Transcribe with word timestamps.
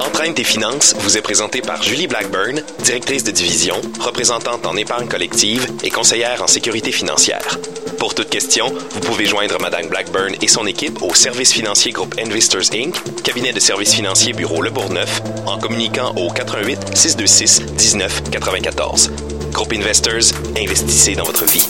Empreinte 0.00 0.36
des 0.36 0.44
finances 0.44 0.94
vous 1.00 1.16
est 1.16 1.22
présentée 1.22 1.62
par 1.62 1.82
Julie 1.82 2.06
Blackburn, 2.06 2.62
directrice 2.82 3.24
de 3.24 3.30
division, 3.30 3.80
représentante 4.00 4.66
en 4.66 4.76
épargne 4.76 5.08
collective 5.08 5.66
et 5.82 5.90
conseillère 5.90 6.42
en 6.42 6.46
sécurité 6.46 6.92
financière. 6.92 7.58
Pour 7.98 8.14
toute 8.14 8.28
question, 8.28 8.72
vous 8.90 9.00
pouvez 9.00 9.26
joindre 9.26 9.58
Madame 9.60 9.86
Blackburn 9.86 10.34
et 10.40 10.48
son 10.48 10.66
équipe 10.66 11.02
au 11.02 11.14
service 11.14 11.52
financier 11.52 11.92
groupe 11.92 12.14
Investors 12.18 12.72
Inc., 12.74 12.94
cabinet 13.22 13.52
de 13.52 13.60
services 13.60 13.94
financiers 13.94 14.32
bureau 14.32 14.62
Le 14.62 14.70
Bourgneuf, 14.70 15.22
en 15.46 15.58
communiquant 15.58 16.14
au 16.16 16.30
88 16.30 16.96
626 16.96 17.62
19 17.76 18.30
94. 18.30 19.10
Groupe 19.52 19.72
Investors, 19.72 20.34
investissez 20.56 21.14
dans 21.14 21.24
votre 21.24 21.44
vie. 21.44 21.66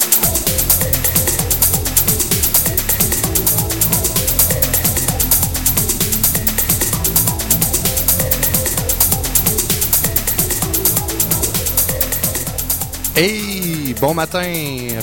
Hey, 13.17 13.95
bon 14.01 14.15
matin, 14.15 14.41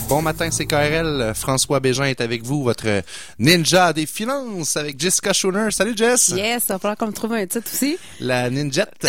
bon 0.09 0.21
matin 0.21 0.49
CKRL. 0.49 1.33
François 1.35 1.79
Bégin 1.79 2.05
est 2.05 2.21
avec 2.21 2.43
vous, 2.43 2.63
votre 2.63 3.03
ninja 3.37 3.93
des 3.93 4.05
finances 4.07 4.75
avec 4.77 4.99
Jessica 4.99 5.33
Schooner. 5.33 5.69
Salut 5.71 5.93
Jess. 5.95 6.29
Yes, 6.29 6.63
ça 6.63 6.75
va 6.75 6.79
falloir 6.79 6.97
qu'on 6.97 7.07
me 7.07 7.11
trouve 7.11 7.33
un 7.33 7.45
titre 7.45 7.69
aussi. 7.71 7.97
La 8.19 8.49
ninjette. 8.49 8.93
Je 9.03 9.07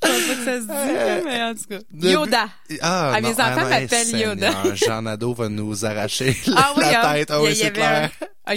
pense 0.00 0.10
pas 0.10 0.34
que 0.34 0.44
ça 0.44 0.60
se 0.60 0.66
dit, 0.66 1.24
mais 1.24 1.42
en 1.42 1.54
tout 1.54 1.64
cas. 1.70 1.78
Yoda. 2.08 2.48
Ah, 2.80 3.12
Ah, 3.14 3.20
mes 3.20 3.28
non, 3.28 3.30
enfants 3.34 3.42
ah, 3.46 3.62
non, 3.62 3.68
m'appellent 3.68 4.16
Yoda. 4.20 4.50
Jean 4.74 5.02
Nadeau 5.02 5.34
va 5.34 5.48
nous 5.48 5.84
arracher 5.84 6.36
Ah 6.56 6.72
la 6.76 7.10
hein? 7.10 7.14
tête. 7.14 7.30
Ah 7.30 7.40
oui, 7.42 7.54
c'est 7.54 7.70
clair. 7.70 8.10
un- 8.43 8.43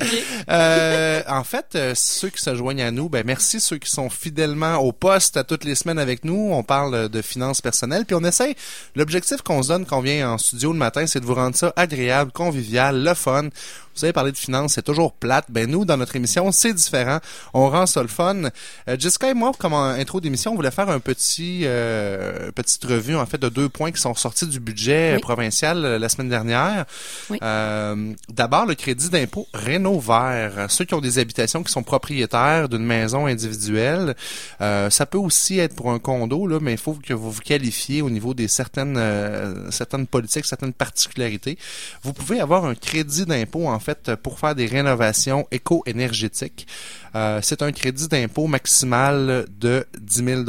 Euh, 0.50 1.22
en 1.27 1.44
fait, 1.44 1.76
euh, 1.76 1.94
ceux 1.95 2.30
qui 2.30 2.41
se 2.41 2.55
joignent 2.55 2.84
à 2.84 2.91
nous, 2.91 3.09
ben 3.09 3.23
merci 3.26 3.59
ceux 3.59 3.78
qui 3.78 3.89
sont 3.92 4.09
fidèlement 4.09 4.75
au 4.78 4.92
poste 4.94 5.36
à 5.36 5.44
toutes 5.44 5.66
les 5.66 5.75
semaines 5.75 6.00
avec 6.00 6.23
nous. 6.23 6.52
On 6.53 6.64
parle 6.64 7.09
de 7.09 7.22
finances 7.22 7.62
personnelles, 7.62 8.06
puis 8.06 8.16
on 8.16 8.23
essaye. 8.23 8.56
L'objectif 8.95 9.42
qu'on 9.42 9.62
se 9.62 9.70
donne 9.70 9.86
quand 9.86 9.97
on 9.97 10.02
vient 10.02 10.31
en 10.31 10.38
studio 10.38 10.72
le 10.72 10.78
matin, 10.78 11.06
c'est 11.06 11.20
de 11.20 11.25
vous 11.25 11.34
rendre 11.36 11.56
ça 11.56 11.73
agréable, 11.75 12.31
convivial, 12.31 13.03
le 13.03 13.14
fun. 13.14 13.50
Vous 13.98 14.02
savez, 14.02 14.14
parler 14.14 14.31
de 14.31 14.38
finances, 14.38 14.73
c'est 14.73 14.84
toujours 14.84 15.12
plate. 15.12 15.45
Ben 15.50 15.67
nous, 15.67 15.84
dans 15.84 15.98
notre 15.98 16.16
émission, 16.16 16.52
c'est 16.52 16.72
différent. 16.72 17.17
On 17.56 17.67
rend 17.67 17.88
ça 17.88 18.03
le 18.03 18.08
fun. 18.08 18.44
Euh, 18.88 18.95
Jessica 19.00 19.31
et 19.31 19.34
moi, 19.34 19.53
comme 19.58 19.73
en 19.73 19.86
intro 19.86 20.22
d'émission, 20.22 20.52
on 20.52 20.56
voulait 20.56 20.70
faire 20.70 20.88
un 20.90 21.00
petit 21.00 21.62
euh, 21.64 22.52
petite 22.52 22.84
revue 22.86 23.16
en 23.16 23.25
fait 23.25 23.40
de 23.40 23.50
deux 23.50 23.70
points 23.70 23.92
qui 23.92 24.00
sont 24.00 24.14
sortis 24.14 24.45
du 24.45 24.59
budget 24.59 25.14
Oui. 25.16 25.22
provincial 25.22 25.84
euh, 25.84 25.98
la 25.98 26.09
semaine 26.09 26.30
dernière. 26.30 26.86
Oui. 27.31 27.40
Euh, 27.42 28.14
D'abord, 28.31 28.68
le 28.68 28.75
crédit 28.75 29.09
d'impôt 29.09 29.48
Rénov 29.56 30.06
Vert. 30.06 30.68
Ceux 30.70 30.86
qui 30.86 30.94
ont 30.94 31.02
des 31.02 31.18
habitations 31.18 31.64
qui 31.64 31.72
sont 31.72 31.81
propriétaires 31.81 32.70
d'une 32.70 32.86
maison 32.86 33.25
individuelle, 33.25 34.16
euh, 34.62 34.92
ça 34.92 35.08
peut 35.08 35.18
aussi 35.18 35.58
être 35.58 35.75
pour 35.75 35.90
un 35.92 35.98
condo, 35.98 36.45
là, 36.45 36.59
mais 36.62 36.73
il 36.73 36.78
faut 36.78 36.94
que 36.94 37.16
vous 37.16 37.31
vous 37.31 37.42
qualifiez 37.42 38.03
au 38.03 38.12
niveau 38.12 38.36
des 38.36 38.48
certaines 38.48 38.98
euh, 38.98 39.72
certaines 39.72 40.06
politiques, 40.06 40.45
certaines 40.45 40.73
particularités. 40.73 41.58
Vous 42.03 42.14
pouvez 42.14 42.40
avoir 42.40 42.66
un 42.66 42.75
crédit 42.75 43.25
d'impôt 43.25 43.68
en 43.68 43.80
fait 43.88 44.16
pour 44.16 44.40
faire 44.40 44.56
des 44.56 44.66
rénovations 44.66 45.48
éco-énergétiques. 45.52 46.68
Euh, 47.16 47.40
c'est 47.42 47.62
un 47.62 47.72
crédit 47.72 48.08
d'impôt 48.08 48.48
maximal 48.48 49.46
de 49.60 49.86
10 50.00 50.24
000 50.24 50.44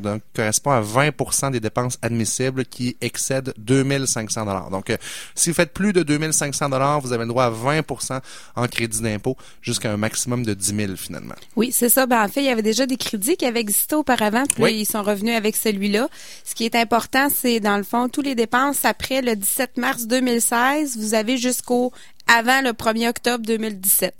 donc 0.00 0.22
correspond 0.34 0.70
à 0.70 0.80
20% 0.80 1.50
des 1.50 1.60
dépenses 1.60 1.98
admissibles 2.00 2.64
qui 2.64 2.96
excèdent 3.00 3.52
2 3.58 4.06
500 4.06 4.70
Donc, 4.70 4.90
euh, 4.90 4.96
si 5.34 5.50
vous 5.50 5.54
faites 5.54 5.72
plus 5.72 5.92
de 5.92 6.02
2 6.02 6.32
500 6.32 7.00
vous 7.00 7.12
avez 7.12 7.24
le 7.24 7.28
droit 7.28 7.44
à 7.44 7.50
20% 7.50 8.20
en 8.54 8.66
crédit 8.68 9.02
d'impôt 9.02 9.36
jusqu'à 9.60 9.92
un 9.92 9.96
maximum 9.96 10.44
de 10.44 10.54
10 10.54 10.76
000 10.76 10.96
finalement. 10.96 11.34
Oui, 11.56 11.70
c'est 11.72 11.88
ça. 11.88 12.06
Ben, 12.06 12.22
en 12.22 12.28
fait, 12.28 12.40
il 12.40 12.46
y 12.46 12.50
avait 12.50 12.62
déjà 12.62 12.86
des 12.86 12.96
crédits 12.96 13.36
qui 13.36 13.44
avaient 13.44 13.60
existé 13.60 13.94
auparavant, 13.96 14.44
puis 14.46 14.62
Oui. 14.62 14.74
ils 14.80 14.86
sont 14.86 15.02
revenus 15.02 15.34
avec 15.36 15.56
celui-là. 15.56 16.08
Ce 16.44 16.54
qui 16.54 16.64
est 16.64 16.74
important, 16.76 17.28
c'est, 17.34 17.60
dans 17.60 17.76
le 17.76 17.82
fond, 17.82 18.08
tous 18.08 18.22
les 18.22 18.34
dépenses 18.34 18.84
après 18.84 19.22
le 19.22 19.34
17 19.36 19.76
mars 19.76 20.06
2016, 20.06 20.96
vous 20.98 21.14
avez 21.14 21.36
jusqu'au 21.36 21.92
avant 22.26 22.62
le 22.62 22.70
1er 22.70 23.08
octobre 23.08 23.44
2017. 23.46 24.14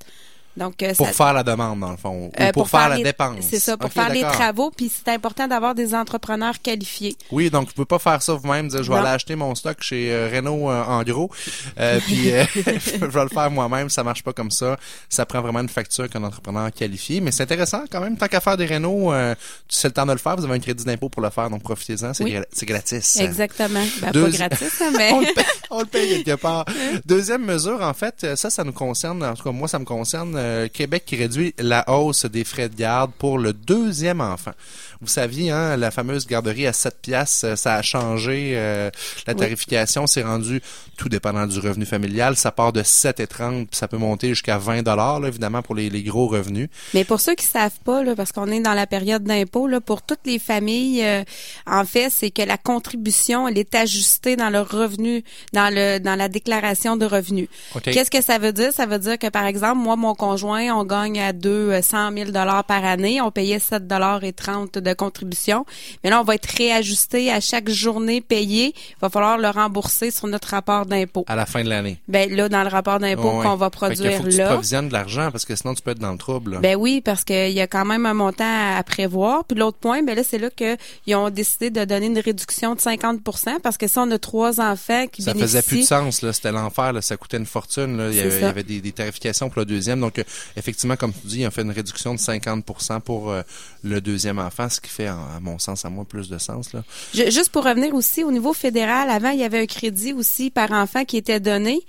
Donc, 0.56 0.82
euh, 0.82 0.94
Pour 0.94 1.06
ça- 1.08 1.12
faire 1.12 1.32
la 1.34 1.42
demande, 1.42 1.80
dans 1.80 1.90
le 1.90 1.96
fond, 1.96 2.26
ou 2.26 2.32
euh, 2.40 2.52
pour, 2.52 2.68
faire, 2.68 2.88
la 2.88 2.96
les- 2.96 3.02
dépense. 3.04 3.36
C'est 3.48 3.58
ça, 3.58 3.76
pour 3.76 3.92
faire 3.92 4.08
les 4.08 4.22
travaux, 4.22 4.70
puis 4.74 4.90
c'est 4.90 5.12
important 5.12 5.46
d'avoir 5.46 5.74
des 5.74 5.94
entrepreneurs 5.94 6.60
qualifiés. 6.62 7.16
Oui, 7.30 7.50
donc 7.50 7.68
vous 7.68 7.74
pouvez 7.74 7.86
pas 7.86 7.98
faire 7.98 8.22
ça 8.22 8.32
vous-même, 8.34 8.68
dire 8.68 8.82
je 8.82 8.88
vais 8.88 8.94
Non. 8.98 9.02
aller 9.04 9.14
acheter 9.14 9.36
mon 9.36 9.54
stock 9.54 9.76
chez 9.82 10.10
euh, 10.10 10.30
Renault 10.34 10.70
euh, 10.70 10.82
en 10.84 11.02
gros, 11.02 11.30
euh, 11.78 12.00
puis 12.06 12.32
euh, 12.32 12.44
je 12.54 13.04
vais 13.06 13.22
le 13.22 13.28
faire 13.28 13.50
moi-même, 13.50 13.90
ça 13.90 14.02
marche 14.02 14.22
pas 14.22 14.32
comme 14.32 14.50
ça. 14.50 14.76
Ça 15.08 15.26
prend 15.26 15.40
vraiment 15.42 15.60
une 15.60 15.68
facture 15.68 16.08
qu'un 16.08 16.22
entrepreneur 16.24 16.72
qualifié, 16.72 17.20
mais 17.20 17.32
c'est 17.32 17.42
intéressant 17.42 17.82
quand 17.90 18.00
même. 18.00 18.16
Tant 18.16 18.28
qu'à 18.28 18.40
faire 18.40 18.56
des 18.56 18.66
Renault, 18.66 19.12
euh, 19.12 19.34
c'est 19.68 19.88
le 19.88 19.92
temps 19.94 20.06
de 20.06 20.12
le 20.12 20.18
faire. 20.18 20.36
Vous 20.36 20.44
avez 20.44 20.54
un 20.54 20.58
crédit 20.60 20.84
d'impôt 20.84 21.08
pour 21.08 21.22
le 21.22 21.30
faire, 21.30 21.50
donc 21.50 21.62
profitez-en, 21.62 22.14
c'est 22.14 22.24
Oui. 22.24 22.32
gra- 22.34 22.64
gratis. 22.64 23.16
Exactement. 23.20 23.84
Ben, 24.00 24.10
Deux- 24.12 24.24
pas 24.24 24.30
gratis, 24.30 24.80
hein, 24.80 24.90
mais... 24.96 25.10
on, 25.12 25.20
le 25.20 25.26
paye, 25.34 25.44
on 25.70 25.78
le 25.80 25.86
paye 25.86 26.24
quelque 26.24 26.40
part. 26.40 26.64
Deuxième 27.04 27.44
mesure, 27.44 27.82
en 27.82 27.92
fait, 27.94 28.26
ça, 28.36 28.48
ça 28.50 28.64
nous 28.64 28.72
concerne, 28.72 29.22
en 29.24 29.34
tout 29.34 29.42
cas 29.44 29.50
moi, 29.52 29.68
ça 29.68 29.78
me 29.78 29.84
concerne, 29.84 30.34
Québec 30.72 31.04
qui 31.06 31.16
réduit 31.16 31.54
la 31.58 31.88
hausse 31.90 32.26
des 32.26 32.44
frais 32.44 32.68
de 32.68 32.76
garde 32.76 33.12
pour 33.18 33.38
le 33.38 33.52
deuxième 33.52 34.20
enfant. 34.20 34.52
Vous 35.00 35.06
saviez, 35.08 35.50
hein, 35.50 35.76
la 35.76 35.90
fameuse 35.90 36.26
garderie 36.26 36.66
à 36.66 36.72
7 36.72 36.96
piastres, 37.02 37.44
euh, 37.46 37.56
ça 37.56 37.74
a 37.74 37.82
changé, 37.82 38.52
euh, 38.54 38.90
la 39.26 39.34
Oui. 39.34 39.38
tarification 39.40 40.06
s'est 40.06 40.22
rendue, 40.22 40.62
tout 40.96 41.08
dépendant 41.08 41.46
du 41.46 41.58
revenu 41.58 41.84
familial, 41.84 42.36
ça 42.36 42.50
part 42.52 42.72
de 42.72 42.82
7,30 42.82 43.66
puis 43.66 43.76
ça 43.76 43.88
peut 43.88 43.98
monter 43.98 44.28
jusqu'à 44.30 44.58
20 44.58 44.82
dollars, 44.82 45.24
évidemment, 45.26 45.62
pour 45.62 45.74
les, 45.74 45.90
les 45.90 46.02
gros 46.02 46.26
revenus. 46.28 46.68
Mais 46.94 47.04
pour 47.04 47.20
ceux 47.20 47.34
qui 47.34 47.44
savent 47.44 47.78
pas, 47.84 48.02
là, 48.02 48.14
parce 48.16 48.32
qu'on 48.32 48.46
est 48.50 48.60
dans 48.60 48.72
la 48.74 48.86
période 48.86 49.22
d'impôt, 49.24 49.66
là, 49.66 49.80
pour 49.80 50.02
toutes 50.02 50.24
les 50.26 50.38
familles, 50.38 51.04
euh, 51.04 51.24
en 51.66 51.84
fait, 51.84 52.08
c'est 52.10 52.30
que 52.30 52.42
la 52.42 52.56
contribution, 52.58 53.48
elle 53.48 53.58
est 53.58 53.74
ajustée 53.74 54.36
dans 54.36 54.50
le 54.50 54.60
revenu, 54.60 55.22
dans 55.52 55.72
le 55.72 55.98
dans 55.98 56.14
la 56.16 56.28
déclaration 56.28 56.96
de 56.96 57.04
revenus. 57.06 57.48
Qu'est-ce 57.82 58.10
que 58.10 58.22
ça 58.22 58.38
veut 58.38 58.52
dire? 58.52 58.72
Ça 58.72 58.86
veut 58.86 58.98
dire 58.98 59.18
que 59.18 59.28
par 59.28 59.44
exemple, 59.46 59.78
moi, 59.78 59.96
mon 59.96 60.14
conjoint, 60.14 60.70
on 60.76 60.84
gagne 60.84 61.20
à 61.20 61.32
deux 61.32 61.70
euh, 61.70 61.82
100 61.82 62.12
000 62.12 62.30
dollars 62.30 62.64
par 62.64 62.84
année, 62.84 63.20
on 63.20 63.30
payait 63.30 63.58
7 63.58 63.86
dollars 63.86 64.24
et 64.24 64.32
30 64.32 64.78
de 64.86 64.94
contribution, 64.94 65.66
mais 66.02 66.10
là, 66.10 66.20
on 66.20 66.24
va 66.24 66.34
être 66.36 66.46
réajusté 66.56 67.30
à 67.30 67.40
chaque 67.40 67.68
journée 67.68 68.20
payée. 68.20 68.74
Il 68.76 68.96
va 69.00 69.08
falloir 69.10 69.38
le 69.38 69.48
rembourser 69.48 70.10
sur 70.10 70.26
notre 70.28 70.48
rapport 70.48 70.86
d'impôt. 70.86 71.24
À 71.28 71.36
la 71.36 71.46
fin 71.46 71.62
de 71.64 71.68
l'année. 71.68 71.98
Ben 72.08 72.34
là, 72.34 72.48
dans 72.48 72.62
le 72.62 72.68
rapport 72.68 72.98
d'impôt 72.98 73.30
Ouais. 73.38 73.44
qu'on 73.44 73.56
va 73.56 73.66
Fait 73.66 73.70
qu'il 73.70 73.96
produire 73.96 74.16
faut 74.18 74.24
que 74.24 74.30
tu 74.30 74.36
là. 74.38 74.46
provisionnes 74.48 74.88
de 74.88 74.92
l'argent 74.92 75.30
parce 75.30 75.44
que 75.44 75.54
sinon 75.56 75.74
tu 75.74 75.82
peux 75.82 75.90
être 75.90 75.98
dans 75.98 76.12
le 76.12 76.18
trouble. 76.18 76.58
Ben 76.60 76.76
oui, 76.76 77.00
parce 77.00 77.24
qu'il 77.24 77.50
y 77.52 77.60
a 77.60 77.66
quand 77.66 77.84
même 77.84 78.06
un 78.06 78.14
montant 78.14 78.44
à, 78.44 78.76
à 78.78 78.82
prévoir. 78.82 79.44
Puis 79.44 79.58
l'autre 79.58 79.78
point, 79.78 80.02
ben 80.02 80.14
là, 80.16 80.22
c'est 80.22 80.38
là 80.38 80.48
qu'ils 80.50 81.14
ont 81.16 81.30
décidé 81.30 81.70
de 81.70 81.84
donner 81.84 82.06
une 82.06 82.18
réduction 82.18 82.74
de 82.74 82.80
50% 82.80 83.60
parce 83.62 83.76
que 83.76 83.86
si 83.88 83.98
on 83.98 84.10
a 84.10 84.18
trois 84.18 84.60
enfants 84.60 85.06
qui 85.10 85.22
Ça 85.22 85.32
bénéficient... 85.32 85.56
faisait 85.58 85.66
plus 85.68 85.80
de 85.80 85.86
sens, 85.86 86.22
là. 86.22 86.32
C'était 86.32 86.52
l'enfer, 86.52 86.92
là. 86.92 87.02
Ça 87.02 87.16
coûtait 87.16 87.36
une 87.38 87.46
fortune, 87.46 87.96
là. 87.96 88.08
Il 88.10 88.16
y 88.16 88.20
avait, 88.20 88.28
il 88.30 88.36
y 88.36 88.40
ça. 88.40 88.48
avait 88.48 88.62
des, 88.62 88.80
des 88.80 88.92
tarifications 88.92 89.48
pour 89.50 89.60
le 89.60 89.66
deuxième. 89.66 90.00
Donc, 90.00 90.18
euh, 90.18 90.24
effectivement, 90.56 90.96
comme 90.96 91.12
tu 91.12 91.26
dis, 91.26 91.40
ils 91.40 91.46
ont 91.46 91.50
fait 91.50 91.62
une 91.62 91.70
réduction 91.70 92.14
de 92.14 92.18
50% 92.20 93.00
pour 93.00 93.30
euh, 93.30 93.42
le 93.82 94.00
deuxième 94.00 94.38
enfant, 94.38 94.68
ce 94.76 94.80
qui 94.80 94.90
fait, 94.90 95.08
mon 95.40 95.58
sens, 95.58 95.84
à 95.84 95.90
moi, 95.90 96.04
plus 96.04 96.28
de 96.28 96.38
sens, 96.38 96.70
Juste 97.12 97.50
pour 97.50 97.64
revenir 97.64 97.94
aussi 97.94 98.24
au 98.24 98.30
niveau 98.30 98.52
fédéral, 98.52 99.10
avant 99.10 99.30
il 99.30 99.40
y 99.40 99.44
avait 99.44 99.60
un 99.60 99.66
crédit 99.66 100.12
aussi 100.12 100.50
par 100.50 100.70
enfant 100.72 101.04
qui 101.04 101.16
était 101.16 101.40
donné, 101.40 101.80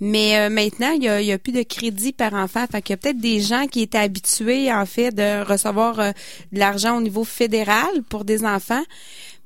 mais 0.00 0.38
euh, 0.38 0.48
maintenant 0.50 0.90
il 0.90 1.02
y 1.02 1.08
a, 1.08 1.20
il 1.20 1.26
y 1.26 1.32
a 1.32 1.38
plus 1.38 1.52
de 1.52 1.62
crédit 1.62 2.12
par 2.12 2.34
enfant. 2.34 2.64
Fait 2.70 2.82
qu'il 2.82 2.92
y 2.92 2.94
a 2.94 2.96
peut-être 2.96 3.20
des 3.20 3.40
gens 3.40 3.66
qui 3.66 3.82
étaient 3.82 3.98
habitués 3.98 4.72
en 4.72 4.86
fait 4.86 5.14
de 5.14 5.44
recevoir 5.44 6.00
euh, 6.00 6.12
de 6.52 6.58
l'argent 6.58 6.96
au 6.96 7.00
niveau 7.00 7.24
fédéral 7.24 8.02
pour 8.08 8.24
des 8.24 8.44
enfants. 8.44 8.84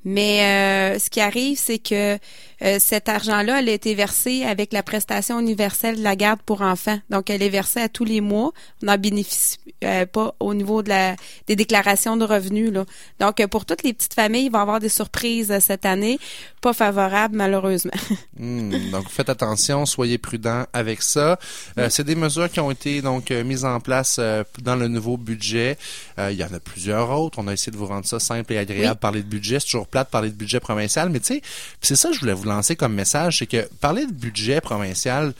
Mais 0.05 0.95
euh, 0.95 0.99
ce 0.99 1.11
qui 1.11 1.21
arrive, 1.21 1.59
c'est 1.59 1.79
que 1.79 2.19
euh, 2.63 2.79
cet 2.79 3.09
argent-là, 3.09 3.61
elle 3.61 3.69
a 3.69 3.73
été 3.73 3.95
versé 3.95 4.45
avec 4.45 4.73
la 4.73 4.83
prestation 4.83 5.41
universelle 5.41 5.97
de 5.97 6.03
la 6.03 6.17
garde 6.17 6.41
pour 6.43 6.63
enfants. 6.63 6.99
Donc, 7.11 7.31
elle 7.31 7.43
est 7.43 7.49
versée 7.49 7.81
à 7.81 7.89
tous 7.89 8.05
les 8.05 8.21
mois. 8.21 8.53
On 8.83 8.87
n'en 8.87 8.99
bénéficie 8.99 9.59
euh, 9.85 10.07
pas 10.07 10.35
au 10.39 10.55
niveau 10.55 10.83
de 10.83 10.91
la 10.91 11.17
des 11.47 11.57
déclarations 11.57 12.17
de 12.17 12.25
revenus. 12.25 12.73
Là. 12.73 12.85
Donc, 13.19 13.41
euh, 13.41 13.49
pour 13.49 13.65
toutes 13.65 13.83
les 13.83 13.93
petites 13.93 14.15
familles, 14.15 14.47
il 14.47 14.53
va 14.53 14.59
y 14.59 14.63
avoir 14.63 14.81
des 14.81 14.89
surprises 14.89 15.57
cette 15.61 15.85
année, 15.85 16.19
pas 16.61 16.73
favorables 16.73 17.37
malheureusement. 17.37 17.93
Hmm, 18.39 18.91
donc, 18.91 19.09
faites 19.09 19.29
attention, 19.29 19.87
soyez 19.87 20.19
prudents 20.19 20.65
avec 20.73 21.03
ça. 21.03 21.39
Euh, 21.79 21.89
c'est 21.91 22.03
des 22.03 22.15
mesures 22.15 22.51
qui 22.51 22.61
ont 22.61 22.71
été 22.71 23.03
donc 23.03 23.31
mises 23.31 23.65
en 23.65 23.79
place 23.79 24.19
dans 24.63 24.75
le 24.75 24.89
nouveau 24.89 25.17
budget. 25.17 25.77
Il 26.19 26.33
y 26.33 26.43
en 26.43 26.53
a 26.53 26.59
plusieurs 26.59 27.11
autres. 27.11 27.39
On 27.39 27.47
a 27.47 27.53
essayé 27.53 27.71
de 27.71 27.77
vous 27.77 27.87
rendre 27.87 28.07
ça 28.07 28.19
simple 28.19 28.53
et 28.55 28.59
agréable. 28.59 28.95
Oui. 28.95 29.01
Parler 29.01 29.23
de 29.23 29.29
budget, 29.29 29.61
c'est 29.61 29.67
toujours 29.67 29.87
plate 29.87 30.09
de 30.09 30.11
parler 30.11 30.31
de 30.31 30.35
budget 30.35 30.61
provincial, 30.61 31.11
mais 31.11 31.21
tu 31.21 31.35
sais, 31.35 31.43
c'est 31.83 31.95
ça 31.95 32.09
que 32.09 32.15
je 32.15 32.21
voulais 32.21 32.33
vous 32.33 32.45
lancer 32.55 32.77
comme 32.77 32.95
message, 32.95 33.39
c'est 33.39 33.47
que 33.47 33.69
parler 33.81 34.07
de 34.07 34.13
budget 34.13 34.61
provincial, 34.61 35.35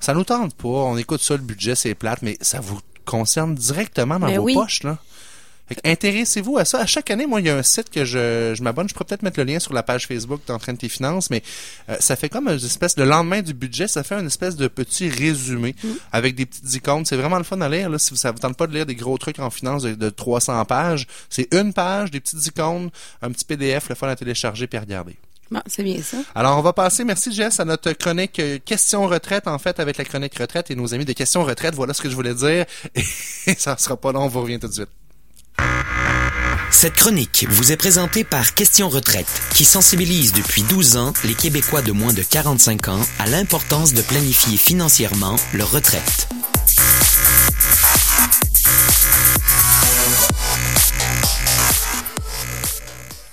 ça 0.00 0.14
nous 0.14 0.24
tente 0.24 0.54
pas. 0.54 0.68
On 0.68 0.96
écoute 0.96 1.20
ça, 1.20 1.34
le 1.34 1.42
budget, 1.42 1.74
c'est 1.74 1.94
plate, 1.94 2.22
mais 2.22 2.36
ça 2.40 2.60
vous 2.60 2.80
concerne 3.04 3.54
directement 3.54 4.18
dans 4.18 4.26
Ben 4.26 4.38
vos 4.38 4.44
oui. 4.44 4.54
poches, 4.54 4.82
là. 4.82 4.98
Intéressez-vous 5.82 6.58
à 6.58 6.66
ça. 6.66 6.80
À 6.80 6.86
chaque 6.86 7.10
année, 7.10 7.26
moi, 7.26 7.40
il 7.40 7.46
y 7.46 7.50
a 7.50 7.56
un 7.56 7.62
site 7.62 7.88
que 7.88 8.04
je, 8.04 8.52
je 8.54 8.62
m'abonne. 8.62 8.86
Je 8.86 8.92
pourrais 8.92 9.06
peut-être 9.06 9.22
mettre 9.22 9.40
le 9.40 9.44
lien 9.44 9.58
sur 9.58 9.72
la 9.72 9.82
page 9.82 10.06
Facebook 10.06 10.42
d'Entraîne 10.46 10.76
tes 10.76 10.90
finances, 10.90 11.30
mais 11.30 11.42
euh, 11.88 11.96
ça 12.00 12.16
fait 12.16 12.28
comme 12.28 12.48
une 12.48 12.56
espèce, 12.56 12.98
le 12.98 13.06
lendemain 13.06 13.40
du 13.40 13.54
budget, 13.54 13.88
ça 13.88 14.02
fait 14.02 14.14
une 14.14 14.26
espèce 14.26 14.56
de 14.56 14.68
petit 14.68 15.08
résumé 15.08 15.74
mm. 15.82 15.88
avec 16.12 16.34
des 16.34 16.44
petites 16.44 16.74
icônes. 16.74 17.06
C'est 17.06 17.16
vraiment 17.16 17.38
le 17.38 17.44
fun 17.44 17.60
à 17.62 17.68
lire. 17.70 17.88
Là, 17.88 17.98
si 17.98 18.14
ça 18.14 18.30
vous 18.30 18.38
tente 18.38 18.58
pas 18.58 18.66
de 18.66 18.74
lire 18.74 18.84
des 18.84 18.94
gros 18.94 19.16
trucs 19.16 19.38
en 19.38 19.48
finance 19.48 19.84
de, 19.84 20.10
300 20.10 20.62
pages, 20.66 21.06
c'est 21.30 21.52
une 21.54 21.72
page, 21.72 22.10
des 22.10 22.20
petites 22.20 22.46
icônes, 22.46 22.90
un 23.22 23.30
petit 23.30 23.46
PDF, 23.46 23.88
le 23.88 23.94
fun 23.94 24.08
à 24.08 24.16
télécharger 24.16 24.66
puis 24.66 24.76
à 24.76 24.82
regarder. 24.82 25.16
Bon, 25.54 25.60
c'est 25.68 25.84
bien 25.84 26.02
ça. 26.02 26.16
Alors, 26.34 26.58
on 26.58 26.62
va 26.62 26.72
passer, 26.72 27.04
merci 27.04 27.32
Jess, 27.32 27.60
à 27.60 27.64
notre 27.64 27.92
chronique 27.92 28.40
euh, 28.40 28.58
Questions 28.64 29.06
retraite, 29.06 29.46
en 29.46 29.60
fait, 29.60 29.78
avec 29.78 29.98
la 29.98 30.04
chronique 30.04 30.36
retraite 30.36 30.68
et 30.72 30.74
nos 30.74 30.92
amis 30.94 31.04
de 31.04 31.12
Questions 31.12 31.44
retraite. 31.44 31.76
Voilà 31.76 31.94
ce 31.94 32.02
que 32.02 32.10
je 32.10 32.16
voulais 32.16 32.34
dire. 32.34 32.64
Et 33.46 33.54
ça 33.56 33.76
sera 33.78 33.96
pas 33.96 34.10
long, 34.10 34.24
on 34.24 34.28
vous 34.28 34.40
revient 34.40 34.58
tout 34.58 34.66
de 34.66 34.72
suite. 34.72 34.88
Cette 36.72 36.94
chronique 36.94 37.46
vous 37.48 37.70
est 37.70 37.76
présentée 37.76 38.24
par 38.24 38.54
Question 38.54 38.88
Retraite, 38.88 39.28
qui 39.54 39.64
sensibilise 39.64 40.32
depuis 40.32 40.62
12 40.62 40.96
ans 40.96 41.12
les 41.24 41.34
Québécois 41.34 41.82
de 41.82 41.92
moins 41.92 42.12
de 42.12 42.22
45 42.22 42.88
ans 42.88 43.00
à 43.20 43.26
l'importance 43.26 43.94
de 43.94 44.02
planifier 44.02 44.56
financièrement 44.56 45.36
leur 45.52 45.70
retraite. 45.70 46.28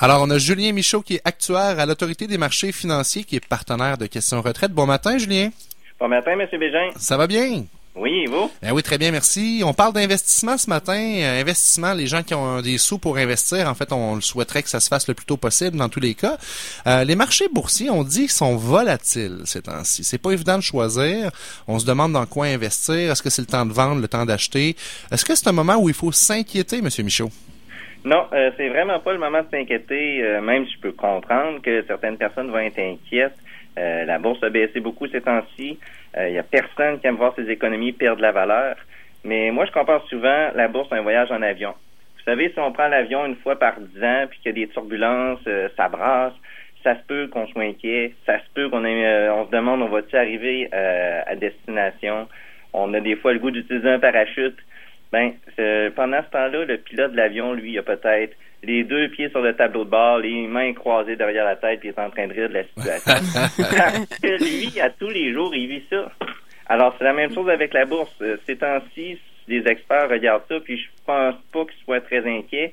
Alors, 0.03 0.23
on 0.23 0.31
a 0.31 0.39
Julien 0.39 0.73
Michaud 0.73 1.03
qui 1.03 1.17
est 1.17 1.21
actuaire 1.25 1.79
à 1.79 1.85
l'Autorité 1.85 2.25
des 2.25 2.39
marchés 2.39 2.71
financiers, 2.71 3.23
qui 3.23 3.35
est 3.35 3.45
partenaire 3.45 3.99
de 3.99 4.07
Questions 4.07 4.41
Retraite. 4.41 4.71
Bon 4.71 4.87
matin, 4.87 5.19
Julien. 5.19 5.51
Bon 5.99 6.07
matin, 6.07 6.31
M. 6.31 6.47
Bégin. 6.59 6.89
Ça 6.97 7.17
va 7.17 7.27
bien? 7.27 7.65
Oui, 7.93 8.23
et 8.23 8.25
vous? 8.25 8.49
Ben 8.63 8.71
oui, 8.71 8.81
très 8.81 8.97
bien, 8.97 9.11
merci. 9.11 9.61
On 9.63 9.75
parle 9.75 9.93
d'investissement 9.93 10.57
ce 10.57 10.71
matin. 10.71 10.97
Euh, 10.97 11.41
investissement, 11.41 11.93
les 11.93 12.07
gens 12.07 12.23
qui 12.23 12.33
ont 12.33 12.61
des 12.61 12.79
sous 12.79 12.97
pour 12.97 13.17
investir, 13.17 13.67
en 13.67 13.75
fait, 13.75 13.91
on 13.91 14.15
le 14.15 14.21
souhaiterait 14.21 14.63
que 14.63 14.69
ça 14.69 14.79
se 14.79 14.87
fasse 14.87 15.07
le 15.07 15.13
plus 15.13 15.27
tôt 15.27 15.37
possible 15.37 15.77
dans 15.77 15.89
tous 15.89 15.99
les 15.99 16.15
cas. 16.15 16.39
Euh, 16.87 17.03
les 17.03 17.15
marchés 17.15 17.47
boursiers, 17.53 17.91
on 17.91 18.03
dit 18.03 18.21
qu'ils 18.21 18.31
sont 18.31 18.55
volatiles 18.55 19.43
ces 19.45 19.61
temps-ci. 19.61 20.03
C'est 20.03 20.17
pas 20.17 20.31
évident 20.31 20.57
de 20.57 20.63
choisir. 20.63 21.29
On 21.67 21.77
se 21.77 21.85
demande 21.85 22.13
dans 22.13 22.25
quoi 22.25 22.47
investir. 22.47 23.11
Est-ce 23.11 23.21
que 23.21 23.29
c'est 23.29 23.43
le 23.43 23.47
temps 23.47 23.67
de 23.67 23.73
vendre, 23.73 24.01
le 24.01 24.07
temps 24.07 24.25
d'acheter? 24.25 24.75
Est-ce 25.11 25.23
que 25.23 25.35
c'est 25.35 25.47
un 25.47 25.51
moment 25.51 25.75
où 25.75 25.89
il 25.89 25.95
faut 25.95 26.11
s'inquiéter, 26.11 26.79
M. 26.79 26.89
Michaud? 27.03 27.29
Non, 28.03 28.25
euh, 28.33 28.49
c'est 28.57 28.69
vraiment 28.69 28.99
pas 28.99 29.13
le 29.13 29.19
moment 29.19 29.41
de 29.41 29.47
s'inquiéter, 29.51 30.23
euh, 30.23 30.41
même 30.41 30.65
si 30.65 30.73
je 30.73 30.79
peux 30.79 30.91
comprendre 30.91 31.61
que 31.61 31.83
certaines 31.83 32.17
personnes 32.17 32.49
vont 32.49 32.57
être 32.57 32.79
inquiètes. 32.79 33.37
Euh, 33.77 34.05
la 34.05 34.17
bourse 34.17 34.41
a 34.43 34.49
baissé 34.49 34.79
beaucoup 34.79 35.07
ces 35.07 35.21
temps-ci. 35.21 35.77
Il 36.17 36.33
y 36.33 36.39
a 36.39 36.43
personne 36.43 36.99
qui 36.99 37.07
aime 37.07 37.15
voir 37.15 37.33
ses 37.35 37.49
économies 37.49 37.93
perdre 37.93 38.21
la 38.21 38.33
valeur. 38.33 38.75
Mais 39.23 39.49
moi, 39.51 39.65
je 39.65 39.71
compare 39.71 40.03
souvent 40.07 40.49
la 40.53 40.67
bourse 40.67 40.91
à 40.91 40.95
un 40.95 41.01
voyage 41.01 41.31
en 41.31 41.41
avion. 41.41 41.73
Vous 42.17 42.23
savez, 42.25 42.49
si 42.49 42.59
on 42.59 42.73
prend 42.73 42.89
l'avion 42.89 43.25
une 43.25 43.37
fois 43.37 43.57
par 43.57 43.79
dix 43.79 44.03
ans, 44.03 44.25
puis 44.29 44.39
qu'il 44.39 44.47
y 44.47 44.61
a 44.61 44.65
des 44.65 44.73
turbulences, 44.73 45.47
ça 45.77 45.87
brasse, 45.87 46.33
ça 46.83 46.95
se 46.97 47.03
peut 47.07 47.27
qu'on 47.27 47.47
soit 47.47 47.63
inquiet, 47.63 48.13
ça 48.25 48.39
se 48.39 48.43
peut 48.53 48.67
qu'on 48.67 48.83
on 48.83 49.45
se 49.45 49.51
demande 49.51 49.81
on 49.81 49.87
va-tu 49.87 50.17
arriver 50.17 50.69
à 50.73 51.33
destination? 51.35 52.27
On 52.73 52.93
a 52.93 52.99
des 52.99 53.15
fois 53.15 53.31
le 53.31 53.39
goût 53.39 53.51
d'utiliser 53.51 53.89
un 53.89 53.99
parachute. 53.99 54.57
Ben, 55.11 55.33
pendant 55.95 56.21
ce 56.23 56.29
temps-là, 56.31 56.65
le 56.65 56.77
pilote 56.77 57.11
de 57.11 57.17
l'avion, 57.17 57.53
lui, 57.53 57.77
a 57.77 57.83
peut-être 57.83 58.35
les 58.63 58.83
deux 58.83 59.09
pieds 59.09 59.29
sur 59.29 59.41
le 59.41 59.55
tableau 59.55 59.83
de 59.83 59.89
bord, 59.89 60.19
les 60.19 60.47
mains 60.47 60.73
croisées 60.73 61.15
derrière 61.15 61.45
la 61.45 61.55
tête, 61.55 61.79
puis 61.79 61.89
il 61.89 61.91
est 61.91 61.99
en 61.99 62.09
train 62.09 62.27
de 62.27 62.33
rire 62.33 62.49
de 62.49 62.53
la 62.53 62.63
situation. 62.63 63.13
Parce 63.57 64.19
que 64.19 64.43
lui, 64.43 64.79
à 64.79 64.89
tous 64.89 65.09
les 65.09 65.33
jours, 65.33 65.53
il 65.55 65.67
vit 65.67 65.83
ça. 65.89 66.11
Alors, 66.67 66.95
c'est 66.97 67.03
la 67.03 67.13
même 67.13 67.33
chose 67.33 67.49
avec 67.49 67.73
la 67.73 67.85
bourse. 67.85 68.13
Euh, 68.21 68.37
ces 68.45 68.57
temps-ci, 68.57 69.17
les 69.47 69.67
experts 69.67 70.09
regardent 70.09 70.43
ça, 70.47 70.59
puis 70.59 70.77
je 70.77 70.87
pense 71.05 71.35
pas 71.51 71.65
qu'ils 71.65 71.83
soient 71.83 72.01
très 72.01 72.25
inquiets. 72.25 72.71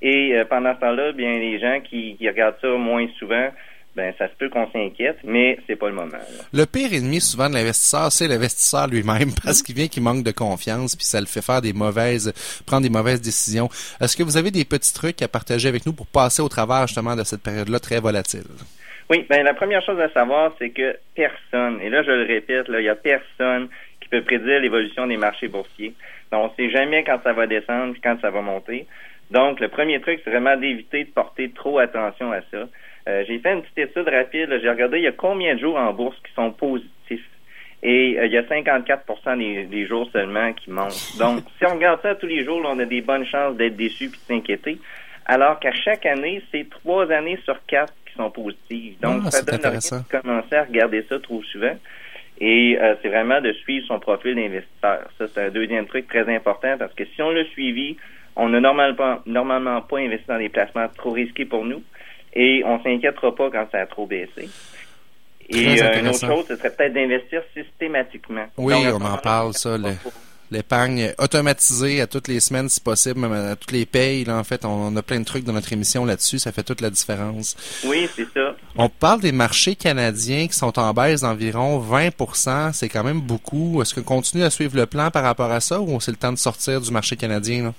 Et 0.00 0.34
euh, 0.34 0.44
pendant 0.44 0.74
ce 0.74 0.80
temps-là, 0.80 1.12
bien, 1.12 1.32
les 1.32 1.58
gens 1.58 1.80
qui 1.80 2.16
regardent 2.20 2.58
ça 2.60 2.68
moins 2.68 3.06
souvent, 3.18 3.50
ben 3.96 4.12
ça 4.18 4.28
se 4.28 4.34
peut 4.34 4.48
qu'on 4.48 4.70
s'inquiète, 4.72 5.18
mais 5.24 5.58
c'est 5.66 5.76
pas 5.76 5.88
le 5.88 5.94
moment. 5.94 6.18
Le 6.52 6.64
pire 6.66 6.92
ennemi 6.92 7.20
souvent 7.20 7.48
de 7.48 7.54
l'investisseur, 7.54 8.10
c'est 8.10 8.26
l'investisseur 8.26 8.88
lui-même 8.88 9.30
parce 9.44 9.62
qu'il 9.62 9.74
vient 9.74 9.88
qu'il 9.88 10.02
manque 10.02 10.24
de 10.24 10.32
confiance 10.32 10.96
puis 10.96 11.04
ça 11.04 11.20
le 11.20 11.26
fait 11.26 11.42
faire 11.42 11.62
des 11.62 11.72
mauvaises 11.72 12.32
prendre 12.66 12.82
des 12.82 12.90
mauvaises 12.90 13.20
décisions. 13.20 13.68
Est-ce 14.00 14.16
que 14.16 14.22
vous 14.22 14.36
avez 14.36 14.50
des 14.50 14.64
petits 14.64 14.92
trucs 14.92 15.22
à 15.22 15.28
partager 15.28 15.68
avec 15.68 15.86
nous 15.86 15.92
pour 15.92 16.06
passer 16.06 16.42
au 16.42 16.48
travers 16.48 16.86
justement 16.86 17.16
de 17.16 17.24
cette 17.24 17.42
période-là 17.42 17.78
très 17.78 18.00
volatile? 18.00 18.44
Oui, 19.10 19.26
ben 19.28 19.44
la 19.44 19.54
première 19.54 19.84
chose 19.84 20.00
à 20.00 20.08
savoir, 20.10 20.52
c'est 20.58 20.70
que 20.70 20.96
personne, 21.14 21.80
et 21.82 21.90
là 21.90 22.02
je 22.02 22.10
le 22.10 22.24
répète, 22.24 22.68
là, 22.68 22.80
il 22.80 22.84
y 22.84 22.88
a 22.88 22.94
personne 22.94 23.68
qui 24.00 24.08
peut 24.08 24.22
prédire 24.22 24.60
l'évolution 24.60 25.06
des 25.06 25.16
marchés 25.16 25.48
boursiers. 25.48 25.94
Donc, 26.32 26.50
on 26.50 26.56
sait 26.56 26.70
jamais 26.70 27.04
quand 27.04 27.20
ça 27.22 27.32
va 27.32 27.46
descendre 27.46 27.94
quand 28.02 28.18
ça 28.20 28.30
va 28.30 28.40
monter. 28.40 28.86
Donc, 29.30 29.60
le 29.60 29.68
premier 29.68 30.00
truc, 30.00 30.20
c'est 30.24 30.30
vraiment 30.30 30.56
d'éviter 30.56 31.04
de 31.04 31.10
porter 31.10 31.50
trop 31.50 31.78
attention 31.78 32.32
à 32.32 32.40
ça. 32.50 32.68
Euh, 33.08 33.24
j'ai 33.26 33.38
fait 33.38 33.52
une 33.52 33.62
petite 33.62 33.90
étude 33.90 34.08
rapide. 34.08 34.58
J'ai 34.62 34.70
regardé 34.70 34.98
il 34.98 35.04
y 35.04 35.06
a 35.06 35.12
combien 35.12 35.54
de 35.54 35.60
jours 35.60 35.76
en 35.76 35.92
bourse 35.92 36.16
qui 36.26 36.32
sont 36.34 36.50
positifs. 36.52 37.28
Et 37.82 38.18
euh, 38.18 38.26
il 38.26 38.32
y 38.32 38.38
a 38.38 38.42
54% 38.42 39.68
des, 39.68 39.86
jours 39.86 40.08
seulement 40.10 40.52
qui 40.54 40.70
montent. 40.70 41.16
Donc, 41.18 41.40
si 41.58 41.66
on 41.66 41.74
regarde 41.74 42.00
ça 42.02 42.14
tous 42.14 42.26
les 42.26 42.44
jours, 42.44 42.62
on 42.64 42.78
a 42.78 42.86
des 42.86 43.02
bonnes 43.02 43.26
chances 43.26 43.56
d'être 43.56 43.76
déçus 43.76 44.08
puis 44.08 44.18
de 44.18 44.34
s'inquiéter. 44.34 44.78
Alors 45.26 45.58
qu'à 45.58 45.72
chaque 45.72 46.06
année, 46.06 46.42
c'est 46.50 46.68
trois 46.70 47.10
années 47.10 47.38
sur 47.44 47.58
quatre 47.66 47.92
qui 48.06 48.14
sont 48.14 48.30
positives. 48.30 48.98
Donc, 49.00 49.22
ah, 49.26 49.30
ça 49.30 49.42
donne 49.42 49.60
rien 49.60 49.78
de 49.78 50.20
commencer 50.20 50.54
à 50.54 50.64
regarder 50.64 51.04
ça 51.08 51.18
trop 51.18 51.42
souvent. 51.42 51.76
Et 52.40 52.78
euh, 52.80 52.94
c'est 53.00 53.08
vraiment 53.08 53.40
de 53.40 53.52
suivre 53.52 53.86
son 53.86 54.00
profil 54.00 54.34
d'investisseur. 54.34 55.08
Ça, 55.18 55.28
c'est 55.28 55.38
un 55.38 55.50
deuxième 55.50 55.86
truc 55.86 56.08
très 56.08 56.28
important 56.34 56.76
parce 56.78 56.92
que 56.94 57.04
si 57.04 57.22
on 57.22 57.30
l'a 57.30 57.44
suivi, 57.44 57.96
on 58.34 58.48
n'a 58.48 58.60
normalement, 58.60 59.20
normalement 59.26 59.80
pas 59.82 59.98
investi 59.98 60.26
dans 60.26 60.38
des 60.38 60.48
placements 60.48 60.88
trop 60.88 61.12
risqués 61.12 61.44
pour 61.44 61.64
nous 61.64 61.82
et 62.34 62.62
on 62.64 62.82
s'inquiétera 62.82 63.34
pas 63.34 63.50
quand 63.50 63.66
ça 63.70 63.80
a 63.80 63.86
trop 63.86 64.06
baissé. 64.06 64.48
Et 65.48 65.82
euh, 65.82 66.00
une 66.00 66.08
autre 66.08 66.26
chose, 66.26 66.46
ce 66.48 66.56
serait 66.56 66.70
peut-être 66.70 66.94
d'investir 66.94 67.42
systématiquement. 67.54 68.46
Oui, 68.56 68.74
on 68.92 69.04
en 69.04 69.18
parle, 69.18 69.54
ça. 69.54 69.76
L'épargne 70.50 71.12
automatisée 71.18 72.00
à 72.00 72.06
toutes 72.06 72.28
les 72.28 72.38
semaines, 72.38 72.68
si 72.68 72.80
possible, 72.80 73.18
même 73.18 73.32
à 73.32 73.56
toutes 73.56 73.72
les 73.72 73.86
payes. 73.86 74.24
Là, 74.24 74.36
en 74.36 74.44
fait, 74.44 74.64
on, 74.64 74.94
a 74.94 75.02
plein 75.02 75.18
de 75.18 75.24
trucs 75.24 75.44
dans 75.44 75.52
notre 75.52 75.72
émission 75.72 76.04
là-dessus. 76.04 76.38
Ça 76.38 76.52
fait 76.52 76.62
toute 76.62 76.80
la 76.80 76.90
différence. 76.90 77.56
Oui, 77.84 78.08
c'est 78.14 78.28
ça. 78.32 78.54
On 78.76 78.88
parle 78.88 79.20
des 79.20 79.32
marchés 79.32 79.74
canadiens 79.74 80.46
qui 80.46 80.54
sont 80.54 80.78
en 80.78 80.92
baisse 80.92 81.22
d'environ 81.22 81.80
20% 81.80 82.72
C'est 82.72 82.88
quand 82.88 83.04
même 83.04 83.20
beaucoup. 83.20 83.80
Est-ce 83.82 83.94
qu'on 83.94 84.02
continue 84.02 84.44
à 84.44 84.50
suivre 84.50 84.76
le 84.76 84.86
plan 84.86 85.10
par 85.10 85.24
rapport 85.24 85.50
à 85.50 85.60
ça 85.60 85.80
ou 85.80 85.98
c'est 86.00 86.12
le 86.12 86.18
temps 86.18 86.32
de 86.32 86.38
sortir 86.38 86.80
du 86.80 86.90
marché 86.90 87.16
canadien? 87.16 87.64
Là? 87.64 87.74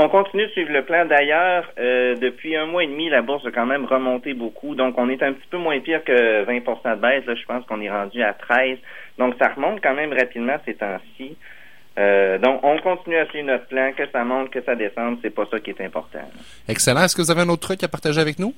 On 0.00 0.08
continue 0.08 0.46
de 0.46 0.52
suivre 0.52 0.70
le 0.72 0.84
plan. 0.84 1.06
D'ailleurs, 1.06 1.64
euh, 1.76 2.14
depuis 2.14 2.54
un 2.54 2.66
mois 2.66 2.84
et 2.84 2.86
demi, 2.86 3.08
la 3.08 3.20
bourse 3.20 3.44
a 3.44 3.50
quand 3.50 3.66
même 3.66 3.84
remonté 3.84 4.32
beaucoup. 4.32 4.76
Donc, 4.76 4.96
on 4.96 5.08
est 5.08 5.20
un 5.24 5.32
petit 5.32 5.48
peu 5.50 5.58
moins 5.58 5.80
pire 5.80 6.04
que 6.04 6.44
20% 6.44 6.94
de 6.94 7.00
baisse. 7.00 7.26
Là, 7.26 7.34
je 7.34 7.44
pense 7.46 7.66
qu'on 7.66 7.80
est 7.80 7.90
rendu 7.90 8.22
à 8.22 8.32
13. 8.32 8.78
Donc, 9.18 9.34
ça 9.40 9.48
remonte 9.48 9.80
quand 9.82 9.94
même 9.94 10.12
rapidement 10.12 10.56
ces 10.64 10.74
temps-ci. 10.74 11.36
Euh, 11.98 12.38
donc, 12.38 12.60
on 12.62 12.78
continue 12.78 13.16
à 13.16 13.26
suivre 13.26 13.48
notre 13.48 13.66
plan. 13.66 13.90
Que 13.90 14.08
ça 14.12 14.22
monte, 14.22 14.50
que 14.50 14.62
ça 14.62 14.76
descende, 14.76 15.18
c'est 15.20 15.34
pas 15.34 15.46
ça 15.50 15.58
qui 15.58 15.70
est 15.70 15.80
important. 15.80 16.30
Excellent. 16.68 17.02
Est-ce 17.02 17.16
que 17.16 17.22
vous 17.22 17.32
avez 17.32 17.40
un 17.40 17.48
autre 17.48 17.66
truc 17.66 17.82
à 17.82 17.88
partager 17.88 18.20
avec 18.20 18.38
nous? 18.38 18.54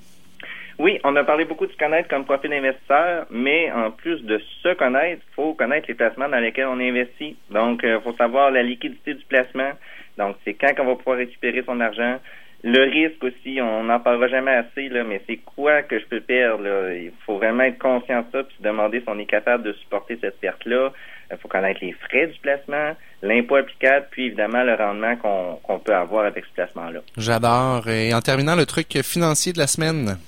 Oui, 0.78 0.98
on 1.04 1.16
a 1.16 1.24
parlé 1.24 1.46
beaucoup 1.46 1.66
de 1.66 1.72
se 1.72 1.76
connaître 1.78 2.08
comme 2.08 2.26
profil 2.26 2.50
d'investisseur, 2.50 3.26
mais 3.30 3.72
en 3.72 3.90
plus 3.90 4.20
de 4.24 4.38
se 4.62 4.74
connaître, 4.74 5.22
il 5.26 5.34
faut 5.34 5.54
connaître 5.54 5.86
les 5.88 5.94
placements 5.94 6.28
dans 6.28 6.38
lesquels 6.38 6.66
on 6.66 6.80
investit. 6.80 7.36
Donc, 7.50 7.80
il 7.82 7.88
euh, 7.88 8.00
faut 8.00 8.14
savoir 8.14 8.50
la 8.50 8.62
liquidité 8.62 9.14
du 9.14 9.24
placement, 9.24 9.72
donc, 10.20 10.36
c'est 10.44 10.54
quand 10.54 10.74
qu'on 10.74 10.84
va 10.84 10.96
pouvoir 10.96 11.16
récupérer 11.16 11.62
son 11.64 11.80
argent. 11.80 12.18
Le 12.62 12.82
risque 12.82 13.24
aussi, 13.24 13.58
on 13.62 13.84
n'en 13.84 14.00
parlera 14.00 14.28
jamais 14.28 14.50
assez, 14.50 14.90
là, 14.90 15.02
mais 15.02 15.22
c'est 15.26 15.38
quoi 15.38 15.82
que 15.82 15.98
je 15.98 16.04
peux 16.04 16.20
perdre? 16.20 16.62
Là? 16.62 16.94
Il 16.94 17.10
faut 17.24 17.38
vraiment 17.38 17.62
être 17.62 17.78
conscient 17.78 18.20
de 18.20 18.26
ça, 18.30 18.42
puis 18.42 18.54
se 18.58 18.62
demander 18.62 19.00
si 19.00 19.06
on 19.08 19.18
est 19.18 19.24
capable 19.24 19.62
de 19.62 19.72
supporter 19.72 20.18
cette 20.20 20.38
perte-là. 20.40 20.92
Il 21.30 21.38
faut 21.38 21.48
connaître 21.48 21.80
les 21.80 21.92
frais 21.92 22.26
du 22.26 22.38
placement, 22.40 22.94
l'impôt 23.22 23.56
applicable, 23.56 24.08
puis 24.10 24.26
évidemment 24.26 24.62
le 24.62 24.74
rendement 24.74 25.16
qu'on 25.64 25.78
peut 25.78 25.94
avoir 25.94 26.26
avec 26.26 26.44
ce 26.44 26.52
placement-là. 26.52 27.00
J'adore. 27.16 27.88
Et 27.88 28.12
en 28.12 28.20
terminant, 28.20 28.56
le 28.56 28.66
truc 28.66 28.88
financier 29.02 29.54
de 29.54 29.58
la 29.58 29.66
semaine? 29.66 30.18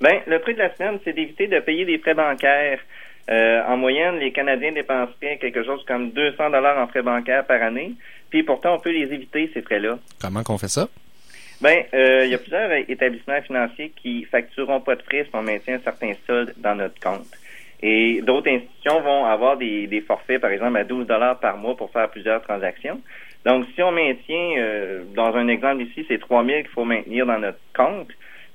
Ben, 0.00 0.18
le 0.26 0.40
truc 0.40 0.56
de 0.56 0.62
la 0.62 0.74
semaine, 0.74 0.98
c'est 1.04 1.12
d'éviter 1.12 1.46
de 1.46 1.60
payer 1.60 1.84
des 1.84 1.98
frais 1.98 2.14
bancaires. 2.14 2.80
Euh, 3.30 3.62
en 3.68 3.76
moyenne, 3.76 4.16
les 4.18 4.32
Canadiens 4.32 4.72
dépenseraient 4.72 5.36
quelque 5.36 5.62
chose 5.62 5.84
comme 5.86 6.10
200 6.12 6.50
dollars 6.50 6.78
en 6.78 6.86
frais 6.88 7.02
bancaires 7.02 7.44
par 7.44 7.62
année. 7.62 7.92
Puis 8.30 8.42
pourtant, 8.42 8.74
on 8.74 8.78
peut 8.78 8.90
les 8.90 9.12
éviter, 9.12 9.50
ces 9.54 9.62
frais-là. 9.62 9.98
Comment 10.20 10.42
qu'on 10.42 10.58
fait 10.58 10.68
ça? 10.68 10.88
Ben, 11.60 11.82
euh, 11.92 12.24
il 12.24 12.30
y 12.30 12.34
a 12.34 12.38
plusieurs 12.38 12.70
établissements 12.88 13.40
financiers 13.42 13.92
qui 14.00 14.24
factureront 14.24 14.80
pas 14.80 14.94
de 14.94 15.02
frais 15.02 15.24
si 15.24 15.30
on 15.32 15.42
maintient 15.42 15.80
certains 15.82 16.12
soldes 16.26 16.54
dans 16.56 16.76
notre 16.76 17.00
compte. 17.00 17.26
Et 17.82 18.22
d'autres 18.22 18.50
institutions 18.50 19.00
vont 19.00 19.24
avoir 19.24 19.56
des, 19.56 20.04
forfaits, 20.06 20.40
par 20.40 20.50
exemple, 20.50 20.76
à 20.76 20.84
12 20.84 21.06
dollars 21.06 21.38
par 21.38 21.56
mois 21.56 21.76
pour 21.76 21.90
faire 21.90 22.08
plusieurs 22.10 22.42
transactions. 22.42 23.00
Donc, 23.44 23.66
si 23.74 23.82
on 23.82 23.92
maintient, 23.92 24.54
euh, 24.58 25.04
dans 25.14 25.34
un 25.34 25.48
exemple 25.48 25.82
ici, 25.82 26.04
c'est 26.08 26.18
3 26.18 26.44
000 26.44 26.58
qu'il 26.58 26.68
faut 26.68 26.84
maintenir 26.84 27.26
dans 27.26 27.38
notre 27.38 27.58
compte, 27.74 28.08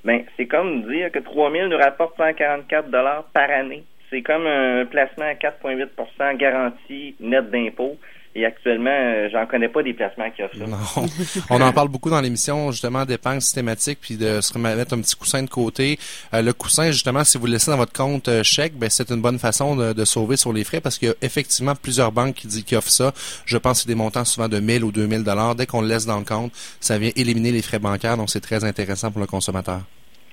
ben, 0.04 0.22
c'est 0.36 0.46
comme 0.46 0.82
dire 0.82 1.10
que 1.10 1.18
3 1.18 1.50
000 1.50 1.68
nous 1.68 1.78
rapporte 1.78 2.16
144 2.16 2.90
dollars 2.90 3.24
par 3.32 3.50
année. 3.50 3.84
C'est 4.10 4.22
comme 4.22 4.46
un 4.46 4.84
placement 4.84 5.24
à 5.24 5.34
4,8% 5.34 6.36
garanti 6.36 7.16
net 7.20 7.50
d'impôt 7.50 7.98
Et 8.36 8.44
actuellement, 8.44 8.90
euh, 8.90 9.28
j'en 9.30 9.46
connais 9.46 9.68
pas 9.68 9.82
des 9.84 9.94
placements 9.94 10.28
qui 10.30 10.42
offrent 10.42 10.56
ça. 10.58 10.66
Non. 10.66 11.06
On 11.50 11.60
en 11.60 11.72
parle 11.72 11.88
beaucoup 11.88 12.10
dans 12.10 12.20
l'émission, 12.20 12.72
justement, 12.72 13.04
d'épargne 13.04 13.40
systématique, 13.40 13.98
puis 14.00 14.16
de 14.16 14.40
se 14.40 14.52
remettre 14.52 14.94
un 14.94 15.00
petit 15.00 15.14
coussin 15.14 15.42
de 15.44 15.48
côté. 15.48 15.98
Euh, 16.32 16.42
le 16.42 16.52
coussin, 16.52 16.90
justement, 16.90 17.22
si 17.22 17.38
vous 17.38 17.46
le 17.46 17.52
laissez 17.52 17.70
dans 17.70 17.76
votre 17.76 17.92
compte 17.92 18.26
euh, 18.26 18.42
chèque, 18.42 18.76
ben, 18.76 18.90
c'est 18.90 19.10
une 19.10 19.20
bonne 19.22 19.38
façon 19.38 19.76
de, 19.76 20.04
sauver 20.04 20.36
sur 20.36 20.52
les 20.52 20.64
frais 20.64 20.80
parce 20.80 20.98
qu'il 20.98 21.08
y 21.08 21.10
a 21.10 21.14
effectivement 21.22 21.74
plusieurs 21.74 22.12
banques 22.12 22.34
qui, 22.34 22.46
dit, 22.48 22.64
qui 22.64 22.74
offrent 22.74 22.90
ça. 22.90 23.12
Je 23.46 23.56
pense 23.56 23.82
que 23.82 23.88
des 23.88 23.94
montants 23.94 24.24
souvent 24.24 24.48
de 24.48 24.58
1000 24.58 24.84
ou 24.84 24.90
2000 24.90 25.22
dollars. 25.22 25.54
Dès 25.54 25.66
qu'on 25.66 25.80
le 25.80 25.88
laisse 25.88 26.04
dans 26.04 26.18
le 26.18 26.24
compte, 26.24 26.52
ça 26.80 26.98
vient 26.98 27.10
éliminer 27.16 27.52
les 27.52 27.62
frais 27.62 27.78
bancaires, 27.78 28.16
donc 28.16 28.30
c'est 28.30 28.40
très 28.40 28.64
intéressant 28.64 29.10
pour 29.10 29.20
le 29.20 29.26
consommateur. 29.26 29.80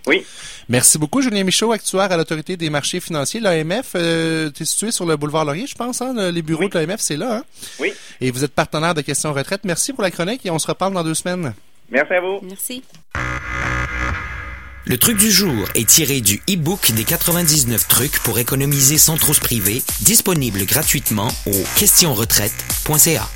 Oui. 0.07 0.25
Merci 0.69 0.97
beaucoup, 0.97 1.21
Julien 1.21 1.43
Michaud, 1.43 1.71
actuaire 1.71 2.11
à 2.11 2.17
l'Autorité 2.17 2.57
des 2.57 2.69
marchés 2.69 2.99
financiers, 2.99 3.39
l'AMF. 3.39 3.91
Euh, 3.95 4.49
tu 4.51 4.63
es 4.63 4.65
situé 4.65 4.91
sur 4.91 5.05
le 5.05 5.17
boulevard 5.17 5.45
Laurier, 5.45 5.67
je 5.67 5.75
pense. 5.75 6.01
Hein? 6.01 6.31
Les 6.31 6.41
bureaux 6.41 6.69
de 6.69 6.77
l'AMF, 6.77 6.99
c'est 6.99 7.17
là. 7.17 7.37
Hein? 7.37 7.43
Oui. 7.79 7.93
Et 8.19 8.31
vous 8.31 8.43
êtes 8.43 8.53
partenaire 8.53 8.93
de 8.93 9.01
Questions 9.01 9.33
Retraite. 9.33 9.61
Merci 9.63 9.93
pour 9.93 10.03
la 10.03 10.11
chronique 10.11 10.45
et 10.45 10.51
on 10.51 10.59
se 10.59 10.67
reparle 10.67 10.93
dans 10.93 11.03
deux 11.03 11.13
semaines. 11.13 11.53
Merci 11.89 12.13
à 12.13 12.21
vous. 12.21 12.39
Merci. 12.43 12.83
Le 14.85 14.97
truc 14.97 15.17
du 15.17 15.29
jour 15.29 15.67
est 15.75 15.87
tiré 15.87 16.21
du 16.21 16.41
e-book 16.49 16.91
des 16.93 17.03
99 17.03 17.87
trucs 17.87 18.17
pour 18.23 18.39
économiser 18.39 18.97
sans 18.97 19.15
trop 19.15 19.33
se 19.33 19.39
priver, 19.39 19.83
disponible 20.01 20.65
gratuitement 20.65 21.27
au 21.45 21.63
questionretraite.ca. 21.77 23.29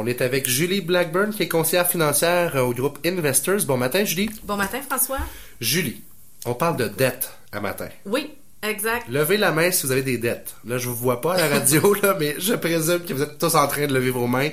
On 0.00 0.06
est 0.06 0.22
avec 0.22 0.48
Julie 0.48 0.80
Blackburn, 0.80 1.30
qui 1.30 1.42
est 1.42 1.48
conseillère 1.48 1.88
financière 1.88 2.54
au 2.54 2.72
groupe 2.72 3.00
Investors. 3.04 3.64
Bon 3.66 3.76
matin, 3.76 4.04
Julie. 4.04 4.30
Bon 4.44 4.54
matin, 4.54 4.78
François. 4.88 5.18
Julie, 5.60 6.00
on 6.46 6.54
parle 6.54 6.76
de 6.76 6.86
dette 6.86 7.32
à 7.50 7.58
matin. 7.58 7.88
Oui, 8.06 8.30
exact. 8.62 9.08
Levez 9.08 9.36
la 9.36 9.50
main 9.50 9.72
si 9.72 9.84
vous 9.84 9.90
avez 9.90 10.04
des 10.04 10.16
dettes. 10.16 10.54
Là, 10.64 10.78
je 10.78 10.88
vous 10.88 10.94
vois 10.94 11.20
pas 11.20 11.34
à 11.34 11.38
la 11.38 11.48
radio, 11.48 11.94
là, 12.02 12.16
mais 12.16 12.36
je 12.38 12.54
présume 12.54 13.00
que 13.00 13.12
vous 13.12 13.22
êtes 13.22 13.38
tous 13.38 13.56
en 13.56 13.66
train 13.66 13.88
de 13.88 13.92
lever 13.92 14.10
vos 14.10 14.28
mains. 14.28 14.50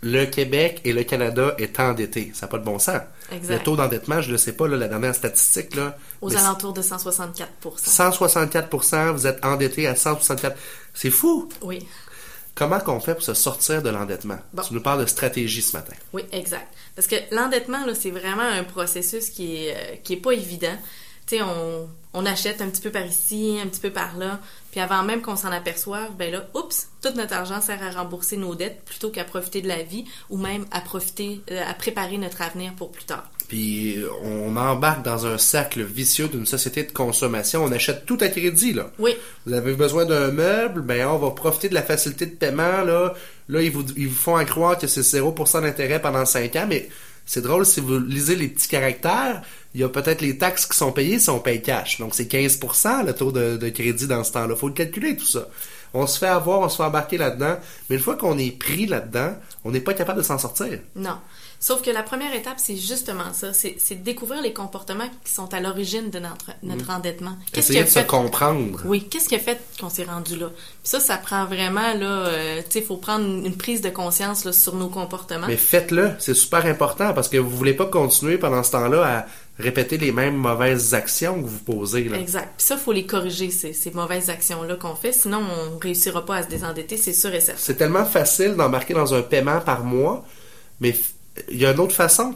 Le 0.00 0.26
Québec 0.26 0.80
et 0.84 0.92
le 0.92 1.02
Canada 1.02 1.56
est 1.58 1.80
endettés. 1.80 2.30
Ça 2.32 2.46
n'a 2.46 2.50
pas 2.50 2.58
de 2.58 2.64
bon 2.64 2.78
sens. 2.78 3.00
Exact. 3.32 3.54
Le 3.54 3.64
taux 3.64 3.74
d'endettement, 3.74 4.20
je 4.20 4.30
ne 4.30 4.36
sais 4.36 4.52
pas, 4.52 4.68
là, 4.68 4.76
la 4.76 4.86
dernière 4.86 5.14
statistique. 5.14 5.74
Là, 5.74 5.96
Aux 6.20 6.36
alentours 6.36 6.72
de 6.72 6.82
164% 6.82 7.46
164 7.78 9.12
vous 9.12 9.26
êtes 9.26 9.44
endetté 9.44 9.88
à 9.88 9.94
164% 9.94 10.52
C'est 10.92 11.10
fou! 11.10 11.48
Oui, 11.62 11.84
Comment 12.54 12.78
qu'on 12.78 13.00
fait 13.00 13.14
pour 13.14 13.24
se 13.24 13.34
sortir 13.34 13.82
de 13.82 13.90
l'endettement? 13.90 14.38
Bon. 14.52 14.62
Tu 14.62 14.74
nous 14.74 14.80
parles 14.80 15.00
de 15.00 15.06
stratégie 15.06 15.62
ce 15.62 15.76
matin. 15.76 15.94
oui, 16.12 16.22
exact. 16.32 16.72
Parce 16.94 17.08
que 17.08 17.16
l'endettement, 17.32 17.84
là, 17.84 17.94
c'est 17.94 18.10
vraiment 18.12 18.42
un 18.42 18.62
processus 18.64 19.30
qui 19.30 19.56
est, 19.56 19.74
euh, 19.74 19.96
qui 20.04 20.12
est 20.12 20.18
pas 20.18 20.32
évident. 20.32 20.76
Tu 21.26 21.36
sais, 21.36 21.42
on, 21.42 21.88
on 22.12 22.26
achète 22.26 22.60
un 22.60 22.68
petit 22.68 22.80
peu 22.82 22.90
par 22.90 23.04
ici, 23.04 23.58
un 23.62 23.66
petit 23.66 23.80
peu 23.80 23.90
par 23.90 24.16
là, 24.16 24.38
puis 24.70 24.80
avant 24.80 25.02
même 25.02 25.20
qu'on 25.20 25.36
s'en 25.36 25.50
aperçoive, 25.50 26.14
ben 26.16 26.30
là, 26.30 26.46
oups, 26.54 26.88
tout 27.02 27.12
notre 27.16 27.34
argent 27.34 27.60
sert 27.60 27.82
à 27.82 27.90
rembourser 27.90 28.36
nos 28.36 28.54
dettes 28.54 28.82
plutôt 28.84 29.10
qu'à 29.10 29.24
profiter 29.24 29.62
de 29.62 29.68
la 29.68 29.82
vie 29.82 30.04
ou 30.30 30.36
même 30.36 30.66
à 30.70 30.80
profiter, 30.80 31.40
euh, 31.50 31.62
à 31.66 31.74
préparer 31.74 32.18
notre 32.18 32.42
avenir 32.42 32.74
pour 32.74 32.92
plus 32.92 33.04
tard. 33.04 33.28
Puis 33.54 33.98
on 34.24 34.56
embarque 34.56 35.04
dans 35.04 35.26
un 35.26 35.38
cercle 35.38 35.84
vicieux 35.84 36.26
d'une 36.26 36.44
société 36.44 36.82
de 36.82 36.90
consommation. 36.90 37.62
On 37.62 37.70
achète 37.70 38.04
tout 38.04 38.18
à 38.20 38.26
crédit, 38.26 38.72
là. 38.72 38.90
Oui, 38.98 39.14
Vous 39.46 39.52
avez 39.52 39.74
besoin 39.74 40.04
d'un 40.04 40.32
meuble, 40.32 40.80
ben 40.82 41.06
on 41.06 41.18
va 41.18 41.30
profiter 41.30 41.68
de 41.68 41.74
la 41.74 41.82
facilité 41.82 42.26
de 42.26 42.32
paiement, 42.32 42.82
là. 42.82 43.14
Là, 43.48 43.62
ils 43.62 43.70
vous, 43.70 43.84
ils 43.96 44.08
vous 44.08 44.14
font 44.16 44.36
en 44.36 44.44
croire 44.44 44.76
que 44.76 44.88
c'est 44.88 45.02
0% 45.02 45.62
d'intérêt 45.62 46.02
pendant 46.02 46.24
5 46.26 46.56
ans, 46.56 46.66
mais 46.68 46.88
c'est 47.26 47.42
drôle, 47.42 47.64
si 47.64 47.78
vous 47.78 48.00
lisez 48.00 48.34
les 48.34 48.48
petits 48.48 48.66
caractères, 48.66 49.42
il 49.72 49.82
y 49.82 49.84
a 49.84 49.88
peut-être 49.88 50.20
les 50.20 50.36
taxes 50.36 50.66
qui 50.66 50.76
sont 50.76 50.90
payées 50.90 51.20
si 51.20 51.30
on 51.30 51.38
paye 51.38 51.62
cash. 51.62 52.00
Donc 52.00 52.16
c'est 52.16 52.28
15% 52.28 53.06
le 53.06 53.12
taux 53.12 53.30
de, 53.30 53.56
de 53.56 53.68
crédit 53.68 54.08
dans 54.08 54.24
ce 54.24 54.32
temps-là. 54.32 54.56
faut 54.56 54.66
le 54.66 54.74
calculer, 54.74 55.16
tout 55.16 55.28
ça. 55.28 55.46
On 55.92 56.08
se 56.08 56.18
fait 56.18 56.26
avoir, 56.26 56.58
on 56.58 56.68
se 56.68 56.78
fait 56.78 56.82
embarquer 56.82 57.18
là-dedans, 57.18 57.54
mais 57.88 57.94
une 57.94 58.02
fois 58.02 58.16
qu'on 58.16 58.36
est 58.36 58.50
pris 58.58 58.86
là-dedans, 58.86 59.36
on 59.62 59.70
n'est 59.70 59.80
pas 59.80 59.94
capable 59.94 60.18
de 60.18 60.24
s'en 60.24 60.38
sortir. 60.38 60.80
non. 60.96 61.18
Sauf 61.64 61.80
que 61.80 61.90
la 61.90 62.02
première 62.02 62.34
étape, 62.34 62.58
c'est 62.58 62.76
justement 62.76 63.32
ça, 63.32 63.54
c'est 63.54 63.94
découvrir 64.02 64.42
les 64.42 64.52
comportements 64.52 65.08
qui 65.24 65.32
sont 65.32 65.54
à 65.54 65.60
l'origine 65.60 66.10
de 66.10 66.18
notre, 66.18 66.50
notre 66.62 66.90
endettement. 66.90 67.38
Qu'est-ce 67.54 67.68
qui 67.68 67.78
Essayer 67.78 67.80
a 67.80 67.84
de 67.84 67.88
se 67.88 67.98
fait? 68.00 68.06
comprendre. 68.06 68.82
Oui, 68.84 69.08
qu'est-ce 69.08 69.30
qui 69.30 69.34
a 69.34 69.38
fait 69.38 69.58
qu'on 69.80 69.88
s'est 69.88 70.04
rendu 70.04 70.36
là? 70.36 70.48
Puis 70.48 70.66
ça, 70.82 71.00
ça 71.00 71.16
prend 71.16 71.46
vraiment, 71.46 71.94
là, 71.94 72.26
euh, 72.26 72.58
tu 72.58 72.64
sais, 72.68 72.78
il 72.80 72.84
faut 72.84 72.98
prendre 72.98 73.24
une, 73.24 73.56
prise 73.56 73.80
de 73.80 73.88
conscience 73.88 74.44
là, 74.44 74.52
sur 74.52 74.74
nos 74.74 74.88
comportements. 74.88 75.46
Mais 75.46 75.56
faites-le, 75.56 76.10
c'est 76.18 76.34
super 76.34 76.66
important 76.66 77.14
parce 77.14 77.30
que 77.30 77.38
vous 77.38 77.56
voulez 77.56 77.72
pas 77.72 77.86
continuer 77.86 78.36
pendant 78.36 78.62
ce 78.62 78.72
temps-là 78.72 79.20
à 79.20 79.26
répéter 79.58 79.96
les 79.96 80.12
mêmes 80.12 80.36
mauvaises 80.36 80.92
actions 80.92 81.42
que 81.42 81.48
vous 81.48 81.60
posez. 81.60 82.10
Là. 82.10 82.18
Exact. 82.18 82.52
Puis 82.58 82.66
ça, 82.66 82.74
il 82.74 82.80
faut 82.82 82.92
les 82.92 83.06
corriger, 83.06 83.48
ces, 83.48 83.72
ces 83.72 83.90
mauvaises 83.92 84.28
actions-là 84.28 84.76
qu'on 84.76 84.96
fait, 84.96 85.12
sinon 85.12 85.40
on 85.40 85.78
réussira 85.78 86.26
pas 86.26 86.36
à 86.36 86.42
se 86.42 86.48
désendetter, 86.48 86.98
c'est 86.98 87.14
sûr 87.14 87.32
et 87.32 87.40
certain. 87.40 87.58
C'est 87.58 87.76
tellement 87.76 88.04
facile 88.04 88.54
d'embarquer 88.54 88.92
dans 88.92 89.14
un 89.14 89.22
paiement 89.22 89.62
par 89.62 89.82
mois, 89.82 90.26
mais 90.80 90.94
il 91.50 91.58
y 91.58 91.66
a 91.66 91.72
une 91.72 91.80
autre 91.80 91.94
façon. 91.94 92.34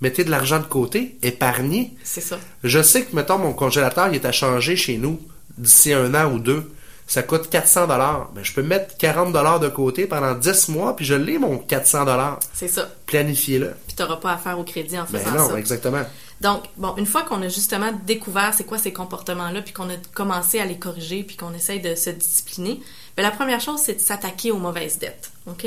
Mettez 0.00 0.24
de 0.24 0.30
l'argent 0.30 0.58
de 0.58 0.64
côté, 0.64 1.18
épargnez. 1.22 1.92
C'est 2.04 2.22
ça. 2.22 2.38
Je 2.64 2.82
sais 2.82 3.04
que, 3.04 3.14
mettons, 3.14 3.38
mon 3.38 3.52
congélateur, 3.52 4.08
il 4.08 4.14
est 4.14 4.24
à 4.24 4.32
changer 4.32 4.74
chez 4.76 4.96
nous 4.96 5.20
d'ici 5.58 5.92
un 5.92 6.14
an 6.14 6.32
ou 6.32 6.38
deux. 6.38 6.72
Ça 7.06 7.22
coûte 7.22 7.50
400 7.50 7.88
dollars. 7.88 8.30
Mais 8.34 8.44
je 8.44 8.54
peux 8.54 8.62
mettre 8.62 8.96
40 8.96 9.32
dollars 9.32 9.60
de 9.60 9.68
côté 9.68 10.06
pendant 10.06 10.32
10 10.34 10.68
mois, 10.68 10.96
puis 10.96 11.04
je 11.04 11.14
l'ai, 11.14 11.38
mon 11.38 11.58
400 11.58 12.04
dollars. 12.06 12.38
C'est 12.54 12.68
ça. 12.68 12.88
Planifiez-le. 13.06 13.74
Puis 13.88 13.96
t'auras 13.96 14.16
pas 14.16 14.32
affaire 14.32 14.58
au 14.58 14.64
crédit 14.64 14.98
en 14.98 15.06
Mais 15.12 15.18
faisant 15.18 15.36
non, 15.36 15.48
ça. 15.50 15.58
exactement. 15.58 16.02
Donc, 16.40 16.62
bon, 16.78 16.94
une 16.96 17.06
fois 17.06 17.22
qu'on 17.22 17.42
a 17.42 17.48
justement 17.48 17.90
découvert 18.06 18.54
c'est 18.54 18.64
quoi 18.64 18.78
ces 18.78 18.92
comportements-là, 18.92 19.60
puis 19.60 19.74
qu'on 19.74 19.90
a 19.90 19.96
commencé 20.14 20.60
à 20.60 20.64
les 20.64 20.78
corriger, 20.78 21.22
puis 21.24 21.36
qu'on 21.36 21.52
essaye 21.52 21.80
de 21.80 21.94
se 21.94 22.08
discipliner, 22.10 22.80
ben, 23.16 23.22
la 23.22 23.32
première 23.32 23.60
chose, 23.60 23.80
c'est 23.84 23.94
de 23.96 24.00
s'attaquer 24.00 24.50
aux 24.50 24.58
mauvaises 24.58 24.98
dettes. 24.98 25.30
OK? 25.50 25.66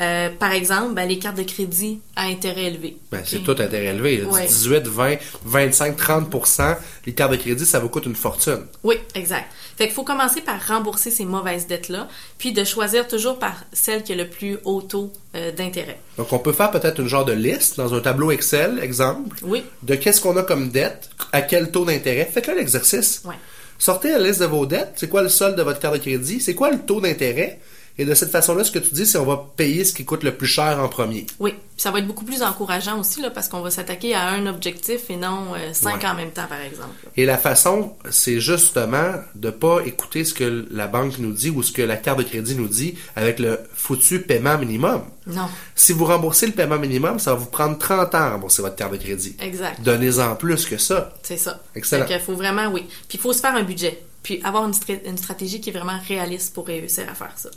Euh, 0.00 0.30
par 0.38 0.52
exemple, 0.52 0.94
ben, 0.94 1.08
les 1.08 1.18
cartes 1.18 1.36
de 1.36 1.42
crédit 1.42 2.00
à 2.14 2.24
intérêt 2.24 2.64
élevé. 2.64 2.96
Ben, 3.10 3.20
c'est 3.24 3.42
tout 3.42 3.50
intérêt 3.52 3.86
élevé. 3.86 4.22
Ouais. 4.22 4.46
18, 4.46 4.86
20, 4.86 5.16
25, 5.44 5.98
30% 5.98 6.76
les 7.06 7.14
cartes 7.14 7.32
de 7.32 7.36
crédit, 7.36 7.66
ça 7.66 7.80
vous 7.80 7.88
coûte 7.88 8.06
une 8.06 8.14
fortune. 8.14 8.64
Oui, 8.84 8.96
exact. 9.14 9.46
Fait 9.76 9.86
qu'il 9.86 9.94
faut 9.94 10.04
commencer 10.04 10.40
par 10.40 10.64
rembourser 10.66 11.10
ces 11.10 11.24
mauvaises 11.24 11.66
dettes-là, 11.66 12.08
puis 12.38 12.52
de 12.52 12.64
choisir 12.64 13.08
toujours 13.08 13.38
par 13.38 13.64
celle 13.72 14.02
qui 14.02 14.12
a 14.12 14.16
le 14.16 14.28
plus 14.28 14.58
haut 14.64 14.82
taux 14.82 15.12
euh, 15.34 15.52
d'intérêt. 15.52 15.98
Donc, 16.16 16.32
on 16.32 16.38
peut 16.38 16.52
faire 16.52 16.70
peut-être 16.70 17.00
une 17.00 17.08
genre 17.08 17.24
de 17.24 17.32
liste 17.32 17.76
dans 17.76 17.94
un 17.94 18.00
tableau 18.00 18.30
Excel, 18.30 18.78
exemple, 18.82 19.36
Oui, 19.42 19.64
de 19.82 19.94
qu'est-ce 19.94 20.20
qu'on 20.20 20.36
a 20.36 20.42
comme 20.42 20.70
dette, 20.70 21.10
à 21.32 21.42
quel 21.42 21.70
taux 21.70 21.84
d'intérêt. 21.84 22.28
Faites-le 22.32 22.54
l'exercice. 22.56 23.22
ouais. 23.24 23.34
Sortez 23.80 24.10
la 24.10 24.18
liste 24.18 24.40
de 24.40 24.46
vos 24.46 24.66
dettes. 24.66 24.94
C'est 24.96 25.08
quoi 25.08 25.22
le 25.22 25.28
solde 25.28 25.56
de 25.56 25.62
votre 25.62 25.78
carte 25.78 25.94
de 25.94 26.00
crédit? 26.00 26.40
C'est 26.40 26.54
quoi 26.56 26.70
le 26.70 26.80
taux 26.80 27.00
d'intérêt? 27.00 27.60
Et 27.98 28.04
de 28.04 28.14
cette 28.14 28.30
façon-là, 28.30 28.62
ce 28.64 28.70
que 28.70 28.78
tu 28.78 28.94
dis, 28.94 29.04
c'est 29.06 29.18
on 29.18 29.24
va 29.24 29.44
payer 29.56 29.84
ce 29.84 29.92
qui 29.92 30.04
coûte 30.04 30.22
le 30.22 30.32
plus 30.36 30.46
cher 30.46 30.78
en 30.80 30.88
premier. 30.88 31.26
Oui, 31.40 31.50
Puis 31.50 31.60
ça 31.82 31.90
va 31.90 31.98
être 31.98 32.06
beaucoup 32.06 32.24
plus 32.24 32.42
encourageant 32.42 32.98
aussi, 33.00 33.20
là, 33.20 33.30
parce 33.30 33.48
qu'on 33.48 33.60
va 33.60 33.70
s'attaquer 33.70 34.14
à 34.14 34.28
un 34.28 34.46
objectif 34.46 35.10
et 35.10 35.16
non 35.16 35.54
euh, 35.56 35.72
cinq 35.72 36.02
Ouais. 36.02 36.06
en 36.08 36.14
même 36.14 36.30
temps, 36.30 36.46
par 36.48 36.60
exemple. 36.60 36.94
Et 37.16 37.26
la 37.26 37.36
façon, 37.38 37.94
c'est 38.10 38.38
justement 38.40 39.14
de 39.34 39.50
pas 39.50 39.80
écouter 39.84 40.24
ce 40.24 40.32
que 40.32 40.66
la 40.70 40.86
banque 40.86 41.18
nous 41.18 41.32
dit 41.32 41.50
ou 41.50 41.62
ce 41.64 41.72
que 41.72 41.82
la 41.82 41.96
carte 41.96 42.18
de 42.18 42.24
crédit 42.24 42.54
nous 42.54 42.68
dit 42.68 42.96
avec 43.16 43.40
le 43.40 43.58
foutu 43.74 44.20
paiement 44.20 44.56
minimum. 44.58 45.02
Non, 45.26 45.48
Si 45.74 45.92
vous 45.92 46.04
remboursez 46.04 46.46
le 46.46 46.52
paiement 46.52 46.78
minimum, 46.78 47.18
ça 47.18 47.32
va 47.32 47.38
vous 47.40 47.46
prendre 47.46 47.76
30 47.78 48.14
ans 48.14 48.18
à 48.18 48.30
rembourser 48.30 48.62
votre 48.62 48.76
carte 48.76 48.92
de 48.92 48.96
crédit. 48.98 49.36
exact. 49.40 49.82
Donnez-en 49.82 50.36
plus 50.36 50.66
que 50.66 50.78
ça. 50.78 51.12
C'est 51.24 51.36
ça. 51.36 51.60
Excellent. 51.74 52.06
Fait 52.06 52.14
qu'il 52.14 52.22
faut 52.24 52.34
vraiment, 52.34 52.68
oui. 52.68 52.82
Puis 53.08 53.18
il 53.18 53.20
faut 53.20 53.32
se 53.32 53.40
faire 53.40 53.54
un 53.56 53.64
budget. 53.64 54.02
Puis 54.22 54.40
avoir 54.44 54.64
une 54.66 55.16
stratégie 55.16 55.60
qui 55.60 55.70
est 55.70 55.72
vraiment 55.72 55.98
réaliste 56.06 56.54
pour 56.54 56.66
réussir 56.66 57.04
à 57.10 57.14
faire 57.14 57.32
ça. 57.36 57.50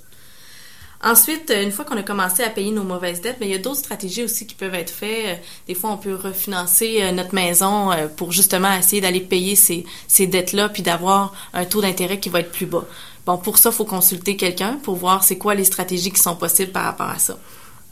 Ensuite, 1.04 1.50
euh, 1.50 1.64
une 1.64 1.72
fois 1.72 1.84
qu'on 1.86 1.98
a 1.98 2.04
commencé 2.04 2.44
à 2.44 2.50
payer 2.50 2.72
nos 2.72 2.84
mauvaises 2.84 3.22
dettes, 3.22 3.38
mais 3.40 3.48
il 3.48 3.52
y 3.52 3.56
a 3.56 3.60
d'autres 3.60 3.80
stratégies 3.80 4.24
aussi 4.24 4.46
qui 4.46 4.54
peuvent 4.56 4.76
être 4.76 4.92
faites. 4.92 5.26
Euh, 5.26 5.36
Des 5.68 5.74
fois, 5.76 5.92
on 5.92 5.98
peut 5.98 6.14
refinancer 6.16 7.00
euh, 7.02 7.12
notre 7.12 7.34
maison 7.34 7.90
pour 8.18 8.32
justement 8.32 8.72
essayer 8.78 9.02
d'aller 9.02 9.22
payer 9.22 9.56
ces, 9.56 9.86
ces 10.08 10.28
dettes-là, 10.28 10.70
puis 10.70 10.84
d'avoir 10.84 11.34
un 11.54 11.66
taux 11.66 11.82
d'intérêt 11.82 12.20
qui 12.20 12.30
va 12.30 12.42
être 12.42 12.52
plus 12.52 12.66
bas. 12.68 12.86
Bon, 13.26 13.38
pour 13.38 13.58
ça, 13.58 13.70
il 13.70 13.76
faut 13.76 13.86
consulter 13.86 14.36
quelqu'un 14.36 14.80
pour 14.84 14.96
voir 14.96 15.24
c'est 15.24 15.38
quoi 15.38 15.56
les 15.56 15.64
stratégies 15.66 16.12
qui 16.12 16.22
sont 16.22 16.36
possibles 16.36 16.72
par 16.72 16.84
rapport 16.86 17.10
à 17.10 17.20
ça. 17.20 17.38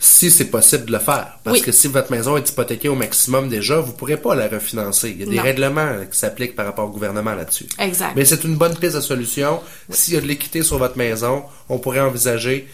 Si 0.01 0.31
c'est 0.31 0.45
possible 0.49 0.85
de 0.85 0.93
le 0.93 0.99
faire. 0.99 1.39
Parce 1.43 1.57
Oui. 1.57 1.61
que 1.61 1.71
si 1.73 1.87
votre 1.89 2.09
maison 2.09 2.37
est 2.37 2.49
hypothéquée 2.49 2.87
au 2.87 2.95
maximum 2.95 3.49
déjà, 3.49 3.79
vous 3.81 3.91
pourrez 3.91 4.15
pas 4.15 4.33
la 4.33 4.47
refinancer. 4.47 5.09
Il 5.09 5.19
y 5.19 5.23
a 5.23 5.25
des 5.25 5.35
Non. 5.35 5.43
règlements 5.43 5.91
qui 6.09 6.17
s'appliquent 6.17 6.55
par 6.55 6.65
rapport 6.65 6.85
au 6.85 6.89
gouvernement 6.89 7.35
là-dessus. 7.35 7.65
Exact. 7.77 8.13
Mais 8.15 8.23
c'est 8.23 8.43
une 8.45 8.55
bonne 8.55 8.77
piste 8.77 8.95
de 8.95 9.01
solution. 9.01 9.59
S'il 9.89 10.13
y 10.13 10.17
a 10.17 10.21
de 10.21 10.25
l'équité 10.25 10.63
sur 10.63 10.77
votre 10.77 10.97
maison, 10.97 11.43
on 11.67 11.79
pourrait 11.79 11.99
envisager. 11.99 12.67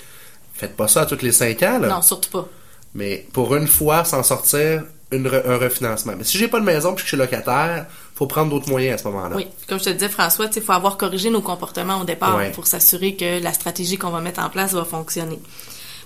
Faites 0.55 0.75
pas 0.75 0.87
ça 0.87 1.01
à 1.01 1.05
tous 1.05 1.21
les 1.21 1.31
cinq 1.31 1.61
ans, 1.63 1.79
là. 1.79 1.87
Non, 1.89 2.01
surtout 2.01 2.29
pas. 2.29 2.47
Mais 2.93 3.25
pour 3.33 3.53
une 3.55 3.67
fois, 3.67 4.05
s'en 4.05 4.23
sortir, 4.23 4.83
une 5.11 5.27
re- 5.27 5.45
un 5.45 5.57
refinancement. 5.57 6.13
Mais 6.17 6.23
si 6.23 6.37
j'ai 6.37 6.47
pas 6.47 6.59
de 6.61 6.65
maison 6.65 6.89
puis 6.93 7.03
que 7.03 7.09
je 7.09 7.15
suis 7.15 7.17
locataire, 7.17 7.85
faut 8.15 8.25
prendre 8.25 8.49
d'autres 8.51 8.69
moyens 8.69 8.95
à 8.95 9.03
ce 9.03 9.07
moment-là. 9.09 9.35
Oui, 9.35 9.47
comme 9.67 9.79
je 9.79 9.83
te 9.85 9.89
disais, 9.89 10.07
François, 10.09 10.47
il 10.55 10.61
faut 10.61 10.71
avoir 10.71 10.95
corrigé 10.97 11.29
nos 11.29 11.41
comportements 11.41 11.99
au 11.99 12.05
départ 12.05 12.37
Ouais. 12.37 12.51
pour 12.51 12.67
s'assurer 12.67 13.15
que 13.15 13.43
la 13.43 13.51
stratégie 13.51 13.97
qu'on 13.97 14.09
va 14.11 14.21
mettre 14.21 14.39
en 14.41 14.49
place 14.49 14.71
va 14.71 14.85
fonctionner. 14.85 15.39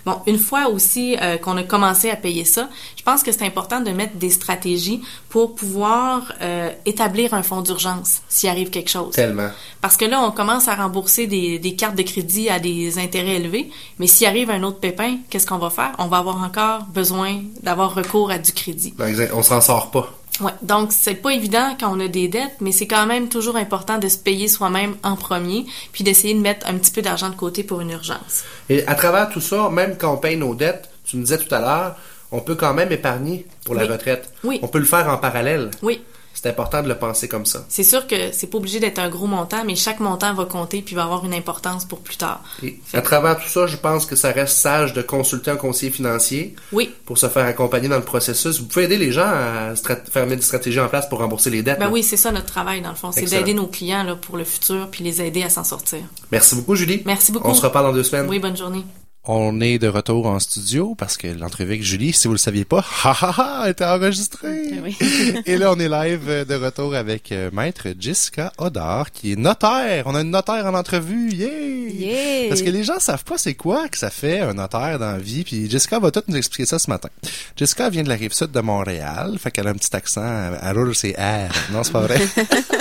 Bon, 0.06 0.20
une 0.26 0.38
fois 0.38 0.68
aussi 0.68 1.16
euh, 1.20 1.36
qu'on 1.36 1.56
a 1.56 1.62
commencé 1.62 2.10
à 2.10 2.16
payer 2.16 2.44
ça, 2.44 2.68
je 2.96 3.02
pense 3.02 3.22
que 3.22 3.32
c'est 3.32 3.44
important 3.44 3.80
de 3.80 3.90
mettre 3.90 4.16
des 4.16 4.30
stratégies 4.30 5.02
pour 5.28 5.54
pouvoir 5.54 6.32
euh, 6.40 6.70
établir 6.86 7.34
un 7.34 7.42
fonds 7.42 7.62
d'urgence 7.62 8.22
s'il 8.28 8.48
arrive 8.48 8.70
quelque 8.70 8.90
chose. 8.90 9.14
Tellement. 9.14 9.50
Parce 9.80 9.96
que 9.96 10.04
là, 10.04 10.22
on 10.22 10.30
commence 10.30 10.68
à 10.68 10.74
rembourser 10.74 11.26
des, 11.26 11.58
des 11.58 11.74
cartes 11.74 11.96
de 11.96 12.02
crédit 12.02 12.48
à 12.50 12.58
des 12.58 12.98
intérêts 12.98 13.36
élevés, 13.36 13.70
mais 13.98 14.06
s'il 14.06 14.26
arrive 14.26 14.50
un 14.50 14.62
autre 14.62 14.78
pépin, 14.78 15.18
qu'est-ce 15.28 15.46
qu'on 15.46 15.58
va 15.58 15.70
faire? 15.70 15.92
On 15.98 16.06
va 16.06 16.18
avoir 16.18 16.42
encore 16.42 16.84
besoin 16.84 17.42
d'avoir 17.62 17.94
recours 17.94 18.30
à 18.30 18.38
du 18.38 18.52
crédit. 18.52 18.94
Ben. 18.96 19.28
On 19.34 19.42
s'en 19.42 19.60
sort 19.60 19.90
pas. 19.90 20.19
Ouais, 20.40 20.52
donc 20.62 20.92
c'est 20.92 21.14
pas 21.14 21.30
évident 21.34 21.76
quand 21.78 21.94
on 21.94 22.00
a 22.00 22.08
des 22.08 22.28
dettes, 22.28 22.56
mais 22.60 22.72
c'est 22.72 22.86
quand 22.86 23.06
même 23.06 23.28
toujours 23.28 23.56
important 23.56 23.98
de 23.98 24.08
se 24.08 24.16
payer 24.18 24.48
soi-même 24.48 24.96
en 25.02 25.16
premier, 25.16 25.66
puis 25.92 26.02
d'essayer 26.04 26.34
de 26.34 26.40
mettre 26.40 26.66
un 26.66 26.74
petit 26.78 26.90
peu 26.92 27.02
d'argent 27.02 27.28
de 27.28 27.34
côté 27.34 27.62
pour 27.62 27.80
une 27.80 27.90
urgence. 27.90 28.44
Et 28.68 28.86
à 28.86 28.94
travers 28.94 29.28
tout 29.30 29.40
ça, 29.40 29.68
même 29.70 29.96
quand 29.98 30.12
on 30.14 30.16
paye 30.16 30.36
nos 30.36 30.54
dettes, 30.54 30.88
tu 31.04 31.16
me 31.16 31.22
disais 31.22 31.38
tout 31.38 31.54
à 31.54 31.60
l'heure, 31.60 31.96
on 32.32 32.40
peut 32.40 32.54
quand 32.54 32.72
même 32.74 32.92
épargner 32.92 33.46
pour 33.64 33.74
la 33.74 33.82
Oui. 33.82 33.88
retraite. 33.88 34.32
Oui. 34.44 34.60
On 34.62 34.68
peut 34.68 34.78
le 34.78 34.84
faire 34.84 35.08
en 35.08 35.16
parallèle. 35.18 35.70
Oui, 35.82 36.00
C'est 36.42 36.48
important 36.48 36.82
de 36.82 36.88
le 36.88 36.96
penser 36.96 37.28
comme 37.28 37.44
ça. 37.44 37.66
c'est 37.68 37.82
sûr 37.82 38.06
que 38.06 38.32
c'est 38.32 38.46
pas 38.46 38.56
obligé 38.56 38.80
d'être 38.80 38.98
un 38.98 39.10
gros 39.10 39.26
montant, 39.26 39.62
mais 39.66 39.76
chaque 39.76 40.00
montant 40.00 40.32
va 40.32 40.46
compter 40.46 40.80
puis 40.80 40.94
va 40.94 41.02
avoir 41.02 41.26
une 41.26 41.34
importance 41.34 41.84
pour 41.84 42.00
plus 42.00 42.16
tard. 42.16 42.42
Et 42.62 42.78
à 42.94 43.02
travers 43.02 43.38
tout 43.38 43.48
ça, 43.48 43.66
je 43.66 43.76
pense 43.76 44.06
que 44.06 44.16
ça 44.16 44.30
reste 44.30 44.56
sage 44.56 44.94
de 44.94 45.02
consulter 45.02 45.50
un 45.50 45.56
conseiller 45.56 45.92
financier 45.92 46.54
Oui, 46.72 46.94
pour 47.04 47.18
se 47.18 47.28
faire 47.28 47.44
accompagner 47.44 47.88
dans 47.88 47.98
le 47.98 48.04
processus. 48.04 48.58
Vous 48.58 48.66
pouvez 48.66 48.86
aider 48.86 48.96
les 48.96 49.12
gens 49.12 49.26
à 49.26 49.74
faire 49.76 50.26
mettre 50.26 50.36
des 50.36 50.46
stratégies 50.46 50.80
en 50.80 50.88
place 50.88 51.08
pour 51.10 51.18
rembourser 51.18 51.50
les 51.50 51.62
dettes. 51.62 51.78
ben 51.78 51.86
là. 51.86 51.90
oui, 51.90 52.02
c'est 52.02 52.16
ça 52.16 52.32
notre 52.32 52.46
travail 52.46 52.80
dans 52.80 52.88
le 52.88 52.94
fond, 52.94 53.12
c'est 53.12 53.26
d'aider 53.26 53.52
nos 53.52 53.66
clients 53.66 54.02
là, 54.02 54.16
pour 54.16 54.38
le 54.38 54.44
futur 54.44 54.88
puis 54.90 55.04
les 55.04 55.20
aider 55.20 55.42
à 55.42 55.50
s'en 55.50 55.64
sortir. 55.64 56.00
Merci 56.32 56.54
beaucoup, 56.54 56.74
Julie. 56.74 57.02
Merci 57.04 57.32
beaucoup. 57.32 57.48
On 57.48 57.54
se 57.54 57.62
reparle 57.62 57.86
dans 57.86 57.92
deux 57.92 58.02
semaines. 58.02 58.28
Oui, 58.30 58.38
bonne 58.38 58.56
journée. 58.56 58.84
On 59.24 59.60
est 59.60 59.78
de 59.78 59.86
retour 59.86 60.24
en 60.24 60.38
studio 60.38 60.94
parce 60.94 61.18
que 61.18 61.26
l'entrevue 61.26 61.72
avec 61.72 61.82
Julie, 61.82 62.14
si 62.14 62.26
vous 62.26 62.32
le 62.32 62.38
saviez 62.38 62.64
pas, 62.64 62.78
ha 63.04 63.14
ha 63.20 63.34
ha, 63.64 63.68
était 63.68 63.84
enregistrée. 63.84 64.80
Oui. 64.82 64.96
Et 65.44 65.58
là, 65.58 65.72
on 65.72 65.78
est 65.78 65.90
live 65.90 66.24
euh, 66.26 66.44
de 66.46 66.54
retour 66.54 66.94
avec 66.94 67.30
euh, 67.30 67.50
Maître 67.52 67.88
Jessica 67.98 68.50
Odar, 68.56 69.12
qui 69.12 69.32
est 69.32 69.36
notaire. 69.36 70.04
On 70.06 70.14
a 70.14 70.22
une 70.22 70.30
notaire 70.30 70.64
en 70.64 70.72
entrevue. 70.72 71.32
Yeah! 71.34 71.50
Yeah! 71.50 72.48
Parce 72.48 72.62
que 72.62 72.70
les 72.70 72.82
gens 72.82 72.98
savent 72.98 73.24
pas 73.24 73.36
c'est 73.36 73.52
quoi 73.52 73.90
que 73.90 73.98
ça 73.98 74.08
fait 74.08 74.40
un 74.40 74.54
notaire 74.54 74.98
dans 74.98 75.12
la 75.12 75.18
vie. 75.18 75.44
Puis 75.44 75.68
Jessica 75.68 75.98
va 75.98 76.10
tout 76.10 76.22
nous 76.26 76.36
expliquer 76.36 76.64
ça 76.64 76.78
ce 76.78 76.88
matin. 76.88 77.10
Jessica 77.56 77.90
vient 77.90 78.02
de 78.02 78.08
la 78.08 78.14
rive 78.14 78.32
sud 78.32 78.52
de 78.52 78.60
Montréal. 78.60 79.36
Fait 79.38 79.50
qu'elle 79.50 79.66
a 79.66 79.70
un 79.70 79.74
petit 79.74 79.94
accent. 79.94 80.22
Elle 80.22 80.58
elle 80.62 80.78
roule 80.78 80.94
ses 80.94 81.12
R. 81.12 81.52
Non, 81.72 81.84
c'est 81.84 81.92
pas 81.92 82.00
vrai. 82.00 82.18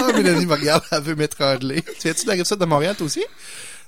oh, 0.01 0.13
Mélanie 0.15 0.45
me 0.45 0.53
regarde. 0.53 0.83
Elle 0.89 1.01
veut 1.01 1.15
m'étrangler. 1.15 1.81
Tu 1.81 2.03
viens-tu 2.05 2.23
de 2.23 2.29
la 2.29 2.35
rive 2.35 2.45
sud 2.45 2.59
de 2.59 2.65
Montréal, 2.65 2.95
toi 2.95 3.07
aussi? 3.07 3.25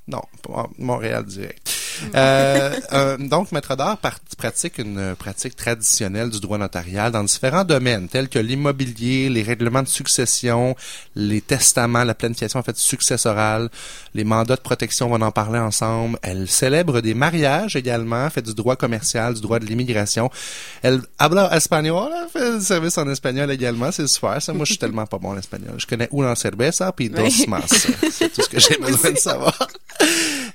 Non, 0.10 0.22
pas 0.44 0.68
Montréal 0.78 1.24
direct. 1.26 1.81
Euh, 2.16 2.76
euh, 2.94 3.18
donc, 3.18 3.52
Maître 3.52 3.76
d'art 3.76 3.98
pratique 4.38 4.78
une 4.78 5.16
pratique 5.18 5.56
traditionnelle 5.56 6.30
du 6.30 6.40
droit 6.40 6.58
notarial 6.58 7.12
dans 7.12 7.24
différents 7.24 7.64
domaines, 7.64 8.08
tels 8.08 8.30
que 8.30 8.40
l'immobilier, 8.40 9.30
les 9.30 9.44
règlements 9.44 9.84
de 9.84 9.88
succession, 9.88 10.76
les 11.16 11.42
testaments, 11.42 12.04
la 12.04 12.14
planification 12.16 12.60
en 12.60 12.64
fait 12.64 12.78
successorale, 12.78 13.70
les 14.14 14.24
mandats 14.24 14.56
de 14.56 14.62
protection, 14.62 15.12
on 15.14 15.18
va 15.18 15.26
en 15.26 15.32
parler 15.32 15.60
ensemble. 15.60 16.18
Elle 16.22 16.48
célèbre 16.48 17.02
des 17.02 17.14
mariages 17.14 17.76
également, 17.76 18.30
fait 18.30 18.42
du 18.42 18.54
droit 18.54 18.76
commercial, 18.76 19.34
du 19.36 19.42
droit 19.42 19.60
de 19.60 19.66
l'immigration. 19.66 20.30
Elle 20.82 21.02
habla 21.20 21.56
espagnol, 21.56 22.10
elle 22.24 22.30
fait 22.30 22.58
du 22.58 22.64
service 22.66 22.98
en 22.98 23.08
espagnol 23.10 23.52
également, 23.52 23.92
c'est 23.92 24.08
super. 24.08 24.42
Ça, 24.42 24.54
moi, 24.54 24.66
je 24.66 24.72
suis 24.72 24.80
tellement 24.80 25.06
pas 25.06 25.18
bon 25.18 25.30
en 25.30 25.38
espagnol. 25.38 25.76
Je 25.78 25.86
connais 25.86 26.10
una 26.12 26.36
cerveza 26.36 26.92
puis 26.92 27.10
dos 27.10 27.22
Oui. 27.24 27.46
más. 27.48 27.68
C'est 28.12 28.30
tout 28.34 28.42
ce 28.42 28.50
que 28.50 28.60
j'ai 28.60 28.78
besoin 28.82 29.12
de 29.12 29.18
savoir. 29.18 29.68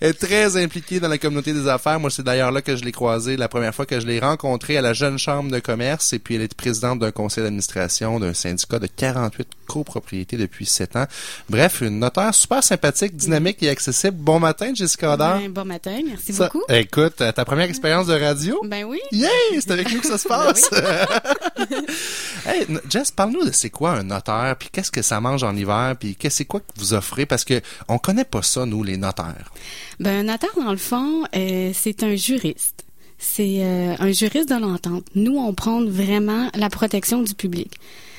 Est 0.01 0.13
très 0.13 0.57
impliquée 0.63 1.01
dans 1.01 1.09
la 1.09 1.19
communauté 1.19 1.53
des 1.53 1.69
affaires. 1.69 1.99
Moi, 1.99 2.11
c'est 2.11 2.23
d'ailleurs 2.23 2.53
là 2.53 2.63
que 2.63 2.77
je 2.77 2.85
l'ai 2.85 2.93
croisée 2.93 3.37
la 3.37 3.49
première 3.49 3.75
fois 3.75 3.87
que 3.87 3.99
je 3.99 4.07
l'ai 4.07 4.21
rencontrée 4.21 4.77
à 4.77 4.83
la 4.83 4.93
Jeune 4.93 5.19
Chambre 5.19 5.51
de 5.51 5.59
commerce. 5.59 6.13
Et 6.13 6.19
puis, 6.19 6.35
elle 6.35 6.43
est 6.43 6.55
présidente 6.55 6.99
d'un 6.99 7.13
conseil 7.13 7.45
d'administration 7.45 8.21
d'un 8.21 8.35
syndicat 8.35 8.79
de 8.79 8.87
48 8.87 9.49
copropriétés 9.67 10.37
depuis 10.37 10.65
7 10.65 10.97
ans. 10.97 11.07
Bref, 11.51 11.83
une 11.83 11.99
notaire 11.99 12.35
super 12.35 12.63
sympathique, 12.65 13.17
dynamique 13.17 13.63
et 13.63 13.69
accessible. 13.69 14.17
Bon 14.17 14.39
matin, 14.41 14.73
Jessica 14.75 15.13
Odar. 15.15 15.39
Ben, 15.39 15.51
bon 15.53 15.65
matin, 15.67 16.01
merci 16.07 16.33
Ça- 16.33 16.45
beaucoup. 16.47 16.63
Écoute, 16.71 17.17
ta 17.17 17.45
première 17.45 17.69
expérience 17.69 18.07
de 18.07 18.15
radio? 18.15 18.61
Ben 18.65 18.85
oui. 18.85 19.01
Yeah! 19.13 19.29
C'est 19.61 19.71
avec 19.73 19.93
nous 19.93 20.01
que 20.01 20.07
ça 20.07 20.17
se 20.19 20.29
passe! 20.29 20.71
hey, 22.47 22.67
Jess, 22.89 23.11
parle-nous 23.11 23.45
de 23.45 23.53
c'est 23.53 23.71
quoi 23.71 23.91
un 23.93 24.03
notaire, 24.05 24.57
puis 24.59 24.69
qu'est-ce 24.71 24.91
que 24.91 25.03
ça 25.03 25.21
mange 25.21 25.43
en 25.43 25.55
hiver, 25.57 25.95
puis 25.99 26.15
qu'est-ce 26.15 26.37
c'est 26.37 26.45
quoi 26.45 26.61
que 26.61 26.67
vous 26.77 26.93
offrez, 26.93 27.25
parce 27.25 27.45
que 27.45 27.61
on 27.89 27.97
connaît 27.99 28.25
pas 28.27 28.43
ça, 28.43 28.67
nous, 28.67 28.83
les 28.83 28.97
notaires. 28.99 29.51
Ben, 30.01 30.21
un 30.21 30.23
notaire, 30.33 30.51
dans 30.57 30.71
le 30.71 30.77
fond, 30.77 31.25
euh, 31.35 31.71
c'est 31.75 32.03
un 32.03 32.15
juriste. 32.15 32.85
C'est 33.19 33.61
euh, 33.65 33.95
un 33.99 34.13
juriste 34.13 34.51
de 34.51 34.57
l'entente. 34.61 35.07
Nous, 35.15 35.39
on 35.39 35.55
prend 35.55 35.83
vraiment 35.83 36.51
la 36.55 36.69
protection 36.69 37.23
du 37.23 37.33
public. 37.35 37.73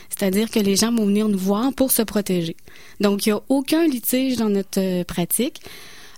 C'est-à-dire 0.10 0.50
que 0.50 0.60
les 0.60 0.76
gens 0.76 0.94
vont 0.94 1.06
venir 1.06 1.28
nous 1.28 1.38
voir 1.38 1.74
pour 1.74 1.92
se 1.92 2.02
protéger. 2.02 2.56
Donc, 3.00 3.26
il 3.26 3.30
n'y 3.30 3.34
a 3.38 3.42
aucun 3.50 3.86
litige 3.88 4.38
dans 4.38 4.50
notre 4.50 4.80
euh, 4.80 5.04
pratique. 5.04 5.62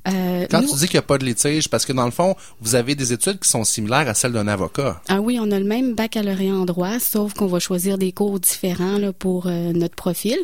Euh, 0.07 0.47
Quand 0.49 0.61
nous- 0.61 0.69
tu 0.69 0.75
dis 0.75 0.85
qu'il 0.87 0.93
n'y 0.95 0.99
a 0.99 1.01
pas 1.03 1.17
de 1.17 1.25
litige, 1.25 1.67
parce 1.69 1.85
que 1.85 1.91
dans 1.91 2.05
le 2.05 2.11
fond, 2.11 2.35
vous 2.61 2.75
avez 2.75 2.95
des 2.95 3.11
études 3.11 3.37
qui 3.39 3.49
sont 3.49 3.65
similaires 3.65 4.07
à 4.07 4.13
celles 4.13 4.31
d'un 4.31 4.47
avocat. 4.47 5.01
Ah 5.09 5.19
oui, 5.19 5.37
on 5.41 5.51
a 5.51 5.59
le 5.59 5.65
même 5.65 5.93
baccalauréat 5.93 6.53
en 6.55 6.63
droit, 6.65 6.99
sauf 6.99 7.33
qu'on 7.33 7.47
va 7.47 7.59
choisir 7.59 7.97
des 7.97 8.13
cours 8.13 8.39
différents 8.39 8.97
là, 8.97 9.11
pour 9.11 9.47
euh, 9.47 9.73
notre 9.73 9.95
profil. 9.95 10.37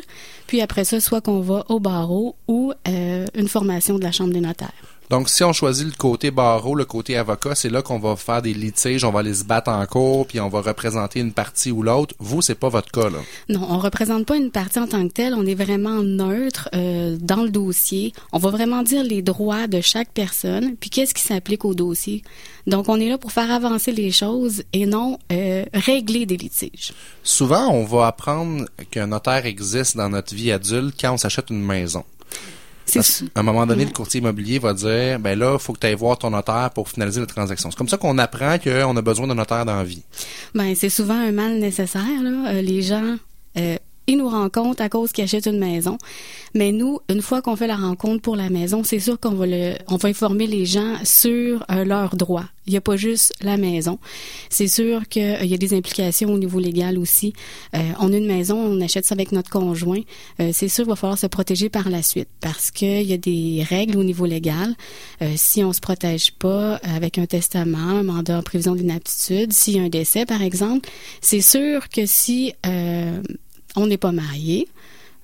Puis 0.46 0.60
après 0.60 0.84
ça, 0.84 1.00
soit 1.00 1.22
qu'on 1.22 1.40
va 1.40 1.64
au 1.70 1.80
barreau 1.80 2.36
ou 2.48 2.74
euh, 2.86 3.26
une 3.34 3.48
formation 3.48 3.98
de 3.98 4.04
la 4.04 4.12
Chambre 4.12 4.34
des 4.34 4.40
notaires. 4.42 4.72
Donc, 5.10 5.28
si 5.28 5.44
on 5.44 5.52
choisit 5.52 5.86
le 5.86 5.92
côté 5.92 6.30
barreau, 6.30 6.74
le 6.74 6.84
côté 6.84 7.16
avocat, 7.16 7.54
c'est 7.54 7.68
là 7.68 7.82
qu'on 7.82 7.98
va 7.98 8.16
faire 8.16 8.42
des 8.42 8.54
litiges, 8.54 9.04
on 9.04 9.12
va 9.12 9.20
aller 9.20 9.34
se 9.34 9.44
battre 9.44 9.70
en 9.70 9.84
cours, 9.86 10.26
puis 10.26 10.40
on 10.40 10.48
va 10.48 10.60
représenter 10.60 11.20
une 11.20 11.32
partie 11.32 11.70
ou 11.70 11.82
l'autre. 11.82 12.14
Vous, 12.18 12.42
c'est 12.42 12.56
pas 12.56 12.68
votre 12.68 12.90
cas, 12.90 13.08
là. 13.08 13.18
Non, 13.48 13.64
on 13.68 13.78
représente 13.78 14.26
pas 14.26 14.36
une 14.36 14.50
partie 14.50 14.80
en 14.80 14.86
tant 14.86 15.06
que 15.06 15.12
telle. 15.12 15.34
On 15.34 15.46
est 15.46 15.54
vraiment 15.54 16.02
neutre 16.02 16.68
euh, 16.74 17.16
dans 17.20 17.42
le 17.44 17.50
dossier. 17.50 18.12
On 18.32 18.38
va 18.38 18.50
vraiment 18.50 18.82
dire 18.82 19.04
les 19.04 19.22
droits 19.22 19.68
de 19.68 19.80
chaque 19.80 20.10
personne, 20.12 20.76
puis 20.76 20.90
qu'est-ce 20.90 21.14
qui 21.14 21.22
s'applique 21.22 21.64
au 21.64 21.74
dossier. 21.74 22.22
Donc, 22.66 22.88
on 22.88 22.98
est 22.98 23.08
là 23.08 23.16
pour 23.16 23.30
faire 23.30 23.50
avancer 23.52 23.92
les 23.92 24.10
choses 24.10 24.64
et 24.72 24.86
non 24.86 25.18
euh, 25.30 25.64
régler 25.72 26.26
des 26.26 26.36
litiges. 26.36 26.92
Souvent, 27.22 27.68
on 27.68 27.84
va 27.84 28.08
apprendre 28.08 28.64
qu'un 28.90 29.06
notaire 29.06 29.46
existe 29.46 29.96
dans 29.96 30.08
notre 30.08 30.34
vie 30.34 30.50
adulte 30.50 30.96
quand 31.00 31.12
on 31.12 31.16
s'achète 31.16 31.50
une 31.50 31.64
maison. 31.64 32.04
C'est 33.02 33.32
qu'à 33.32 33.40
un 33.40 33.42
moment 33.42 33.66
donné, 33.66 33.84
le 33.84 33.90
courtier 33.90 34.20
immobilier 34.20 34.58
va 34.58 34.74
dire, 34.74 35.18
ben 35.18 35.38
là, 35.38 35.58
faut 35.58 35.72
que 35.72 35.80
tu 35.80 35.86
ailles 35.86 35.94
voir 35.94 36.18
ton 36.18 36.30
notaire 36.30 36.70
pour 36.74 36.88
finaliser 36.88 37.20
la 37.20 37.26
transaction. 37.26 37.70
C'est 37.70 37.76
comme 37.76 37.88
ça 37.88 37.96
qu'on 37.96 38.18
apprend 38.18 38.58
qu'on 38.58 38.96
a 38.96 39.02
besoin 39.02 39.26
d'un 39.26 39.34
notaire 39.34 39.64
dans 39.64 39.76
la 39.76 39.84
vie. 39.84 40.02
Ben, 40.54 40.74
c'est 40.74 40.88
souvent 40.88 41.18
un 41.18 41.32
mal 41.32 41.58
nécessaire. 41.58 42.22
Là. 42.22 42.50
Euh, 42.50 42.62
les 42.62 42.82
gens, 42.82 43.16
euh, 43.56 43.76
ils 44.06 44.16
nous 44.16 44.28
rencontrent 44.28 44.82
à 44.82 44.88
cause 44.88 45.12
qu'ils 45.12 45.24
achètent 45.24 45.46
une 45.46 45.58
maison. 45.58 45.98
Mais 46.54 46.72
nous, 46.72 47.00
une 47.08 47.22
fois 47.22 47.42
qu'on 47.42 47.56
fait 47.56 47.66
la 47.66 47.76
rencontre 47.76 48.22
pour 48.22 48.36
la 48.36 48.50
maison, 48.50 48.82
c'est 48.84 49.00
sûr 49.00 49.18
qu'on 49.18 49.34
va 49.34 49.46
le, 49.46 49.74
on 49.88 49.96
va 49.96 50.08
informer 50.08 50.46
les 50.46 50.64
gens 50.64 50.94
sur 51.04 51.64
euh, 51.70 51.84
leurs 51.84 52.16
droits. 52.16 52.46
Il 52.66 52.72
n'y 52.72 52.76
a 52.76 52.80
pas 52.80 52.96
juste 52.96 53.32
la 53.42 53.56
maison. 53.56 53.98
C'est 54.50 54.66
sûr 54.66 55.06
qu'il 55.08 55.46
y 55.46 55.54
a 55.54 55.56
des 55.56 55.74
implications 55.74 56.32
au 56.32 56.38
niveau 56.38 56.58
légal 56.58 56.98
aussi. 56.98 57.32
Euh, 57.74 57.78
on 58.00 58.12
a 58.12 58.16
une 58.16 58.26
maison, 58.26 58.58
on 58.58 58.80
achète 58.80 59.04
ça 59.04 59.14
avec 59.14 59.30
notre 59.30 59.50
conjoint. 59.50 60.00
Euh, 60.40 60.50
c'est 60.52 60.68
sûr 60.68 60.84
qu'il 60.84 60.90
va 60.90 60.96
falloir 60.96 61.18
se 61.18 61.28
protéger 61.28 61.68
par 61.68 61.88
la 61.90 62.02
suite 62.02 62.28
parce 62.40 62.72
qu'il 62.72 63.02
y 63.02 63.12
a 63.12 63.18
des 63.18 63.64
règles 63.68 63.96
au 63.96 64.04
niveau 64.04 64.26
légal. 64.26 64.74
Euh, 65.22 65.32
si 65.36 65.62
on 65.62 65.72
se 65.72 65.80
protège 65.80 66.32
pas 66.32 66.76
avec 66.82 67.18
un 67.18 67.26
testament, 67.26 67.78
un 67.78 68.02
mandat 68.02 68.38
en 68.38 68.42
prévision 68.42 68.74
d'inaptitude, 68.74 69.52
s'il 69.52 69.76
y 69.76 69.78
a 69.78 69.82
un 69.82 69.88
décès, 69.88 70.26
par 70.26 70.42
exemple, 70.42 70.88
c'est 71.20 71.40
sûr 71.40 71.88
que 71.88 72.04
si 72.04 72.52
euh, 72.66 73.22
on 73.76 73.86
n'est 73.86 73.98
pas 73.98 74.12
marié, 74.12 74.68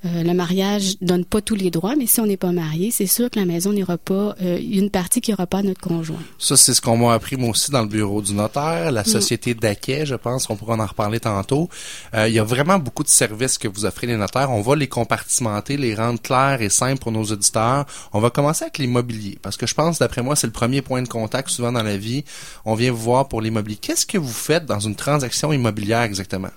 euh, 0.04 0.22
le 0.22 0.34
mariage 0.34 0.96
donne 1.00 1.24
pas 1.24 1.40
tous 1.40 1.54
les 1.54 1.70
droits, 1.70 1.94
mais 1.96 2.06
si 2.06 2.20
on 2.20 2.26
n'est 2.26 2.36
pas 2.36 2.50
marié, 2.50 2.90
c'est 2.90 3.06
sûr 3.06 3.30
que 3.30 3.38
la 3.38 3.44
maison 3.44 3.72
n'ira 3.72 3.98
pas, 3.98 4.34
euh, 4.42 4.58
une 4.60 4.90
partie 4.90 5.20
qui 5.20 5.30
n'ira 5.30 5.46
pas 5.46 5.58
à 5.58 5.62
notre 5.62 5.80
conjoint. 5.80 6.18
Ça, 6.38 6.56
c'est 6.56 6.74
ce 6.74 6.80
qu'on 6.80 6.96
m'a 6.96 7.14
appris 7.14 7.36
moi 7.36 7.50
aussi 7.50 7.70
dans 7.70 7.82
le 7.82 7.88
bureau 7.88 8.20
du 8.20 8.34
notaire, 8.34 8.90
la 8.90 9.04
société 9.04 9.54
d'Aquet, 9.54 10.04
je 10.06 10.14
pense, 10.14 10.50
on 10.50 10.56
pourra 10.56 10.74
en 10.74 10.86
reparler 10.86 11.20
tantôt. 11.20 11.68
Euh, 12.14 12.28
il 12.28 12.34
y 12.34 12.38
a 12.38 12.44
vraiment 12.44 12.78
beaucoup 12.78 13.04
de 13.04 13.08
services 13.08 13.58
que 13.58 13.68
vous 13.68 13.84
offrez 13.84 14.06
les 14.06 14.16
notaires. 14.16 14.50
On 14.50 14.60
va 14.60 14.74
les 14.74 14.88
compartimenter, 14.88 15.76
les 15.76 15.94
rendre 15.94 16.20
clairs 16.20 16.62
et 16.62 16.68
simples 16.68 17.00
pour 17.00 17.12
nos 17.12 17.24
auditeurs. 17.24 17.86
On 18.12 18.20
va 18.20 18.30
commencer 18.30 18.64
avec 18.64 18.78
l'immobilier, 18.78 19.38
parce 19.40 19.56
que 19.56 19.66
je 19.66 19.74
pense, 19.74 19.98
d'après 20.00 20.22
moi, 20.22 20.34
c'est 20.34 20.46
le 20.48 20.52
premier 20.52 20.82
point 20.82 21.02
de 21.02 21.08
contact 21.08 21.48
souvent 21.48 21.72
dans 21.72 21.82
la 21.82 21.96
vie. 21.96 22.24
On 22.64 22.74
vient 22.74 22.90
vous 22.90 23.02
voir 23.02 23.28
pour 23.28 23.40
l'immobilier. 23.40 23.78
Qu'est-ce 23.80 24.06
que 24.06 24.18
vous 24.18 24.32
faites 24.32 24.66
dans 24.66 24.80
une 24.80 24.96
transaction 24.96 25.52
immobilière 25.52 26.02
exactement? 26.02 26.50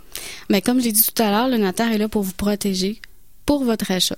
Mais 0.50 0.62
comme 0.62 0.80
j'ai 0.82 0.92
dit 0.92 1.04
tout 1.04 1.22
à 1.22 1.30
l'heure, 1.30 1.48
le 1.48 1.58
notaire 1.58 1.92
est 1.92 1.98
là 1.98 2.08
pour 2.08 2.24
vous 2.24 2.34
protéger 2.34 3.02
pour 3.46 3.64
votre 3.64 3.92
achat. 3.92 4.16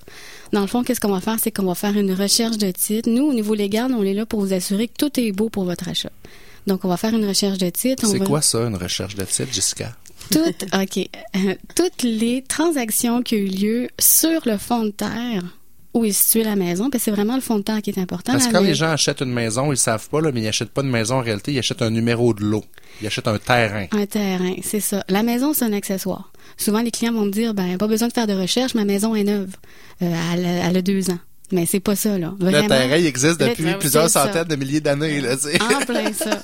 Dans 0.52 0.60
le 0.62 0.66
fond, 0.66 0.82
qu'est-ce 0.82 1.00
qu'on 1.00 1.10
va 1.12 1.20
faire? 1.20 1.36
C'est 1.42 1.50
qu'on 1.50 1.64
va 1.66 1.74
faire 1.74 1.96
une 1.96 2.12
recherche 2.12 2.58
de 2.58 2.70
titre. 2.70 3.08
Nous, 3.10 3.24
au 3.24 3.32
niveau 3.34 3.54
légal, 3.54 3.92
on 3.94 4.02
est 4.02 4.14
là 4.14 4.26
pour 4.26 4.40
vous 4.40 4.52
assurer 4.52 4.88
que 4.88 4.94
tout 4.98 5.20
est 5.20 5.32
beau 5.32 5.48
pour 5.48 5.64
votre 5.64 5.88
achat. 5.88 6.10
Donc, 6.66 6.84
on 6.84 6.88
va 6.88 6.96
faire 6.96 7.14
une 7.14 7.26
recherche 7.26 7.58
de 7.58 7.70
titre. 7.70 8.06
C'est 8.06 8.18
va- 8.18 8.24
quoi 8.26 8.42
ça, 8.42 8.58
une 8.60 8.76
recherche 8.76 9.14
de 9.14 9.24
titre, 9.24 9.52
Jessica? 9.52 9.96
Toutes, 10.30 10.64
OK. 10.74 10.98
Euh, 11.36 11.54
toutes 11.74 12.02
les 12.02 12.42
transactions 12.42 13.22
qui 13.22 13.34
ont 13.34 13.38
eu 13.38 13.46
lieu 13.46 13.88
sur 13.98 14.40
le 14.46 14.58
fond 14.58 14.84
de 14.84 14.90
terre 14.90 15.42
où 15.98 16.04
est 16.04 16.12
située 16.12 16.44
la 16.44 16.56
maison, 16.56 16.88
c'est 16.98 17.10
vraiment 17.10 17.34
le 17.34 17.40
fond 17.40 17.56
de 17.58 17.62
terre 17.62 17.82
qui 17.82 17.90
est 17.90 17.98
important. 17.98 18.32
Parce 18.32 18.46
que 18.46 18.52
quand 18.52 18.60
les 18.60 18.74
gens 18.74 18.90
achètent 18.90 19.20
une 19.20 19.32
maison, 19.32 19.72
ils 19.72 19.76
savent 19.76 20.08
pas, 20.08 20.20
là, 20.20 20.30
mais 20.32 20.40
ils 20.42 20.48
achètent 20.48 20.70
pas 20.70 20.82
une 20.82 20.90
maison 20.90 21.16
en 21.16 21.20
réalité, 21.22 21.52
ils 21.52 21.58
achètent 21.58 21.82
un 21.82 21.90
numéro 21.90 22.32
de 22.34 22.42
lot. 22.44 22.64
Ils 23.00 23.06
achètent 23.06 23.28
un 23.28 23.38
terrain. 23.38 23.86
Un 23.92 24.06
terrain, 24.06 24.54
c'est 24.62 24.80
ça. 24.80 25.04
La 25.08 25.22
maison, 25.22 25.52
c'est 25.52 25.64
un 25.64 25.72
accessoire. 25.72 26.32
Souvent, 26.56 26.80
les 26.80 26.90
clients 26.90 27.12
vont 27.12 27.24
me 27.26 27.30
dire, 27.30 27.54
ben, 27.54 27.76
pas 27.78 27.86
besoin 27.86 28.08
de 28.08 28.12
faire 28.12 28.26
de 28.26 28.32
recherche, 28.34 28.74
ma 28.74 28.84
maison 28.84 29.14
est 29.14 29.24
neuve. 29.24 29.50
Euh, 30.02 30.14
elle, 30.34 30.44
a- 30.46 30.68
elle 30.68 30.76
a 30.76 30.82
deux 30.82 31.10
ans. 31.10 31.18
Mais 31.50 31.64
c'est 31.64 31.80
pas 31.80 31.96
ça, 31.96 32.18
là. 32.18 32.34
Le 32.40 32.50
terrain, 32.66 32.96
il 32.96 33.06
existe 33.06 33.40
depuis 33.40 33.72
plusieurs 33.78 34.10
ça. 34.10 34.24
centaines 34.26 34.44
de 34.48 34.56
milliers 34.56 34.80
d'années. 34.82 35.20
là, 35.22 35.34
tu 35.36 35.44
sais. 35.44 35.58
En 35.62 35.80
plein 35.84 36.12
ça. 36.12 36.42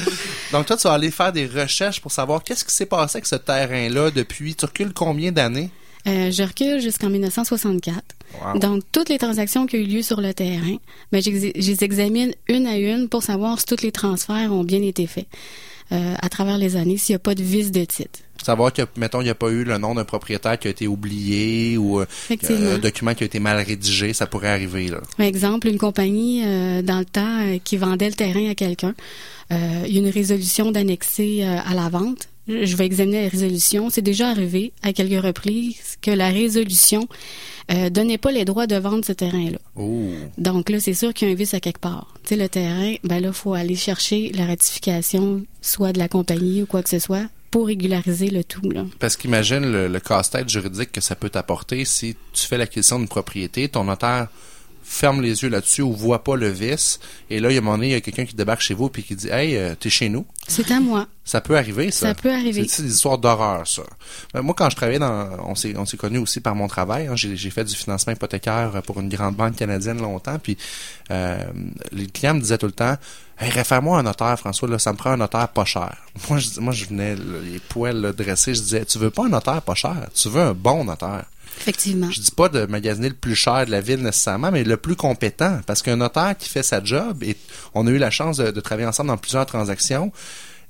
Donc 0.52 0.64
toi, 0.66 0.76
tu 0.78 0.84
vas 0.88 0.94
aller 0.94 1.10
faire 1.10 1.30
des 1.32 1.46
recherches 1.46 2.00
pour 2.00 2.10
savoir 2.10 2.42
qu'est-ce 2.42 2.64
qui 2.64 2.72
s'est 2.74 2.86
passé 2.86 3.16
avec 3.18 3.26
ce 3.26 3.36
terrain-là 3.36 4.10
depuis. 4.10 4.54
Tu 4.54 4.64
recules 4.64 4.94
combien 4.94 5.30
d'années? 5.30 5.70
Euh, 6.06 6.30
je 6.30 6.42
recule 6.42 6.80
jusqu'en 6.80 7.10
1964. 7.10 8.02
Wow. 8.34 8.58
Donc, 8.58 8.82
toutes 8.92 9.08
les 9.08 9.18
transactions 9.18 9.66
qui 9.66 9.76
ont 9.76 9.80
eu 9.80 9.84
lieu 9.84 10.02
sur 10.02 10.20
le 10.20 10.34
terrain, 10.34 10.76
ben, 11.12 11.22
je 11.22 11.30
les 11.30 11.84
examine 11.84 12.32
une 12.48 12.66
à 12.66 12.76
une 12.76 13.08
pour 13.08 13.22
savoir 13.22 13.58
si 13.60 13.66
tous 13.66 13.82
les 13.82 13.92
transferts 13.92 14.52
ont 14.52 14.64
bien 14.64 14.82
été 14.82 15.06
faits 15.06 15.26
euh, 15.92 16.14
à 16.20 16.28
travers 16.28 16.58
les 16.58 16.76
années, 16.76 16.96
s'il 16.96 17.12
n'y 17.12 17.16
a 17.16 17.20
pas 17.20 17.34
de 17.34 17.42
vice 17.42 17.70
de 17.70 17.84
titre. 17.84 18.18
Savoir 18.42 18.72
que, 18.72 18.82
mettons, 18.96 19.20
il 19.20 19.24
n'y 19.24 19.30
a 19.30 19.34
pas 19.34 19.50
eu 19.50 19.64
le 19.64 19.78
nom 19.78 19.94
d'un 19.94 20.04
propriétaire 20.04 20.58
qui 20.58 20.68
a 20.68 20.70
été 20.70 20.86
oublié 20.86 21.76
ou 21.78 22.00
euh, 22.00 22.06
un 22.30 22.78
document 22.78 23.14
qui 23.14 23.24
a 23.24 23.26
été 23.26 23.38
mal 23.38 23.64
rédigé, 23.64 24.12
ça 24.12 24.26
pourrait 24.26 24.48
arriver. 24.48 24.88
Là. 24.88 25.00
Par 25.16 25.26
exemple, 25.26 25.68
une 25.68 25.78
compagnie 25.78 26.42
euh, 26.44 26.82
dans 26.82 26.98
le 26.98 27.04
temps 27.04 27.58
qui 27.64 27.76
vendait 27.76 28.08
le 28.08 28.14
terrain 28.14 28.50
à 28.50 28.54
quelqu'un, 28.54 28.94
il 29.50 29.92
y 29.92 29.96
a 29.96 30.00
une 30.00 30.10
résolution 30.10 30.72
d'annexer 30.72 31.44
à 31.44 31.72
la 31.72 31.88
vente. 31.88 32.28
Je 32.48 32.76
vais 32.76 32.86
examiner 32.86 33.24
la 33.24 33.28
résolution. 33.28 33.90
C'est 33.90 34.02
déjà 34.02 34.28
arrivé 34.28 34.72
à 34.82 34.92
quelques 34.92 35.22
reprises 35.22 35.96
que 36.00 36.10
la 36.10 36.28
résolution 36.28 37.08
euh, 37.72 37.90
donnait 37.90 38.18
pas 38.18 38.30
les 38.30 38.44
droits 38.44 38.66
de 38.66 38.76
vendre 38.76 39.04
ce 39.04 39.12
terrain-là. 39.12 39.58
Oh. 39.74 40.10
Donc 40.38 40.70
là, 40.70 40.78
c'est 40.78 40.94
sûr 40.94 41.12
qu'il 41.12 41.28
y 41.28 41.30
a 41.30 41.34
un 41.34 41.36
vice 41.36 41.54
à 41.54 41.60
quelque 41.60 41.80
part. 41.80 42.14
Tu 42.22 42.30
sais, 42.30 42.36
le 42.36 42.48
terrain, 42.48 42.94
ben 43.02 43.20
là, 43.20 43.32
faut 43.32 43.54
aller 43.54 43.74
chercher 43.74 44.30
la 44.32 44.46
ratification, 44.46 45.42
soit 45.60 45.92
de 45.92 45.98
la 45.98 46.08
compagnie 46.08 46.62
ou 46.62 46.66
quoi 46.66 46.82
que 46.82 46.90
ce 46.90 47.00
soit, 47.00 47.26
pour 47.50 47.66
régulariser 47.66 48.30
le 48.30 48.44
tout. 48.44 48.70
Là. 48.70 48.84
Parce 49.00 49.16
qu'imagine 49.16 49.70
le, 49.70 49.88
le 49.88 50.00
casse-tête 50.00 50.48
juridique 50.48 50.92
que 50.92 51.00
ça 51.00 51.16
peut 51.16 51.30
t'apporter 51.30 51.84
si 51.84 52.16
tu 52.32 52.46
fais 52.46 52.58
l'acquisition 52.58 52.98
d'une 52.98 53.08
propriété, 53.08 53.68
ton 53.68 53.84
notaire 53.84 54.28
ferme 54.88 55.20
les 55.20 55.42
yeux 55.42 55.48
là-dessus 55.48 55.82
ou 55.82 55.92
voit 55.92 56.22
pas 56.22 56.36
le 56.36 56.48
vice, 56.48 57.00
et 57.28 57.40
là, 57.40 57.50
il 57.50 57.54
y 57.54 57.56
a 57.56 57.60
un 57.60 57.64
moment 57.64 57.76
donné, 57.76 57.88
il 57.88 57.92
y 57.92 57.96
a 57.96 58.00
quelqu'un 58.00 58.24
qui 58.24 58.36
débarque 58.36 58.60
chez 58.60 58.72
vous 58.74 58.88
puis 58.88 59.02
qui 59.02 59.16
dit 59.16 59.28
«Hey, 59.30 59.56
euh, 59.56 59.74
t'es 59.78 59.90
chez 59.90 60.08
nous». 60.08 60.24
C'est 60.48 60.70
à 60.70 60.78
moi. 60.78 61.06
Ça 61.24 61.40
peut 61.40 61.56
arriver, 61.56 61.90
ça. 61.90 62.08
Ça 62.08 62.14
peut 62.14 62.32
arriver. 62.32 62.66
C'est 62.68 62.82
des 62.84 62.94
histoires 62.94 63.18
d'horreur, 63.18 63.66
ça. 63.66 63.82
Ben, 64.32 64.42
moi, 64.42 64.54
quand 64.56 64.70
je 64.70 64.76
travaillais 64.76 65.00
dans, 65.00 65.28
on 65.44 65.56
s'est, 65.56 65.76
on 65.76 65.84
s'est 65.84 65.96
connus 65.96 66.18
aussi 66.18 66.40
par 66.40 66.54
mon 66.54 66.68
travail. 66.68 67.08
hein. 67.08 67.16
J'ai, 67.16 67.36
j'ai 67.36 67.50
fait 67.50 67.64
du 67.64 67.74
financement 67.74 68.12
hypothécaire 68.12 68.80
pour 68.86 69.00
une 69.00 69.08
grande 69.08 69.34
banque 69.34 69.56
canadienne 69.56 70.00
longtemps. 70.00 70.38
Puis 70.38 70.56
euh, 71.10 71.36
les 71.90 72.06
clients 72.06 72.34
me 72.34 72.40
disaient 72.40 72.58
tout 72.58 72.66
le 72.66 72.72
temps, 72.72 72.96
hey, 73.40 73.50
réfère-moi 73.50 73.98
un 73.98 74.04
notaire, 74.04 74.38
François. 74.38 74.68
Là, 74.68 74.78
ça 74.78 74.92
me 74.92 74.96
prend 74.96 75.10
un 75.10 75.16
notaire 75.16 75.48
pas 75.48 75.64
cher. 75.64 75.96
Moi, 76.30 76.38
je, 76.38 76.60
moi, 76.60 76.72
je 76.72 76.84
venais 76.84 77.16
là, 77.16 77.40
les 77.44 77.58
poils 77.58 78.00
là, 78.00 78.12
dressés. 78.12 78.54
Je 78.54 78.60
disais, 78.60 78.84
tu 78.84 78.98
veux 78.98 79.10
pas 79.10 79.26
un 79.26 79.30
notaire 79.30 79.62
pas 79.62 79.74
cher, 79.74 80.06
tu 80.14 80.28
veux 80.28 80.40
un 80.42 80.54
bon 80.54 80.84
notaire. 80.84 81.24
Effectivement. 81.58 82.10
Je 82.10 82.20
dis 82.20 82.30
pas 82.30 82.48
de 82.48 82.66
magasiner 82.66 83.08
le 83.08 83.14
plus 83.14 83.34
cher 83.34 83.66
de 83.66 83.70
la 83.70 83.80
ville 83.80 84.02
nécessairement, 84.02 84.50
mais 84.50 84.64
le 84.64 84.76
plus 84.76 84.96
compétent. 84.96 85.60
Parce 85.66 85.82
qu'un 85.82 85.96
notaire 85.96 86.36
qui 86.38 86.48
fait 86.48 86.62
sa 86.62 86.82
job, 86.82 87.22
et 87.22 87.36
on 87.74 87.86
a 87.86 87.90
eu 87.90 87.98
la 87.98 88.10
chance 88.10 88.36
de, 88.36 88.60
travailler 88.60 88.88
ensemble 88.88 89.08
dans 89.08 89.16
plusieurs 89.16 89.46
transactions, 89.46 90.12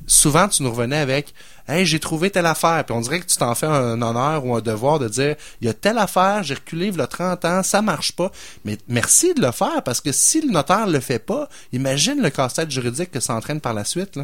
souvent 0.06 0.48
tu 0.48 0.62
nous 0.62 0.70
revenais 0.70 0.98
avec 0.98 1.34
Hey, 1.68 1.84
j'ai 1.84 1.98
trouvé 1.98 2.30
telle 2.30 2.46
affaire, 2.46 2.84
puis 2.84 2.94
on 2.94 3.00
dirait 3.00 3.18
que 3.18 3.26
tu 3.26 3.36
t'en 3.38 3.54
fais 3.56 3.66
un 3.66 4.00
honneur 4.00 4.46
ou 4.46 4.54
un 4.54 4.60
devoir 4.60 5.00
de 5.00 5.08
dire 5.08 5.34
il 5.60 5.66
y 5.66 5.70
a 5.70 5.74
telle 5.74 5.98
affaire, 5.98 6.44
j'ai 6.44 6.54
reculé 6.54 6.88
il 6.88 6.96
y 6.96 7.00
a 7.00 7.08
30 7.08 7.44
ans, 7.44 7.62
ça 7.64 7.82
marche 7.82 8.12
pas. 8.12 8.30
Mais 8.64 8.78
merci 8.86 9.34
de 9.34 9.42
le 9.42 9.50
faire 9.50 9.82
parce 9.82 10.00
que 10.00 10.12
si 10.12 10.40
le 10.40 10.52
notaire 10.52 10.86
le 10.86 11.00
fait 11.00 11.18
pas, 11.18 11.48
imagine 11.72 12.22
le 12.22 12.30
casse-tête 12.30 12.70
juridique 12.70 13.10
que 13.10 13.18
ça 13.18 13.34
entraîne 13.34 13.60
par 13.60 13.74
la 13.74 13.84
suite. 13.84 14.16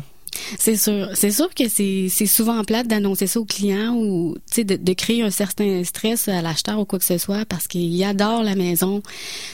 C'est 0.59 0.77
sûr. 0.77 1.09
C'est 1.15 1.31
sûr 1.31 1.53
que 1.55 1.69
c'est 1.69 2.09
souvent 2.27 2.63
plate 2.65 2.87
d'annoncer 2.89 3.27
ça 3.27 3.41
au 3.41 3.45
client 3.45 3.95
ou 3.95 4.37
de, 4.57 4.77
de 4.77 4.93
créer 4.93 5.23
un 5.23 5.31
certain 5.31 5.85
stress 5.85 6.29
à 6.29 6.43
l'acheteur 6.43 6.79
ou 6.79 6.85
quoi 6.85 6.99
que 6.99 7.05
ce 7.05 7.19
soit 7.19 7.45
parce 7.45 7.67
qu'il 7.69 8.03
adore 8.05 8.43
la 8.43 8.55
maison. 8.55 9.03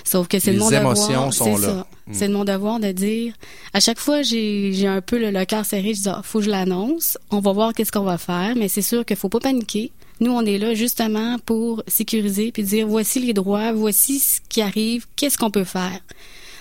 Sauf 0.05 0.29
que 0.29 0.39
c'est 0.39 0.55
de 0.55 0.59
mon 0.59 0.71
devoir. 0.71 0.97
c'est 1.33 1.57
ça. 1.57 1.87
Mm. 2.07 2.13
C'est 2.13 2.29
de 2.29 2.33
mon 2.33 2.45
devoir 2.45 2.81
de 2.81 2.93
dire. 2.93 3.35
À 3.73 3.81
chaque 3.81 3.99
fois, 3.99 4.23
j'ai 4.23 4.87
un 4.87 5.01
peu 5.01 5.19
le, 5.19 5.31
le 5.31 5.45
cœur 5.45 5.65
serré. 5.65 5.95
Je 5.95 6.03
dis 6.03 6.09
ah, 6.09 6.21
faut 6.23 6.39
que 6.39 6.45
je 6.45 6.51
l'annonce. 6.51 7.19
On 7.31 7.41
va 7.41 7.53
voir 7.53 7.75
qu'est-ce 7.75 7.93
qu'on 7.93 8.03
va 8.05 8.19
faire, 8.19 8.55
mais 8.57 8.69
c'est 8.69 8.83
sûr 8.83 9.05
qu'il 9.05 9.17
faut 9.17 9.29
pas 9.29 9.41
paniquer. 9.41 9.93
Nous, 10.21 10.33
on 10.33 10.45
est 10.45 10.59
là 10.59 10.75
justement 10.75 11.37
pour 11.45 11.83
sécuriser 11.87 12.51
puis 12.51 12.65
dire 12.65 12.89
voici 12.89 13.21
les 13.21 13.33
droits, 13.33 13.73
voici 13.73 14.19
ce 14.19 14.41
qui 14.49 14.61
arrive, 14.61 15.07
qu'est-ce 15.15 15.39
qu'on 15.39 15.51
peut 15.51 15.65
faire. 15.65 16.01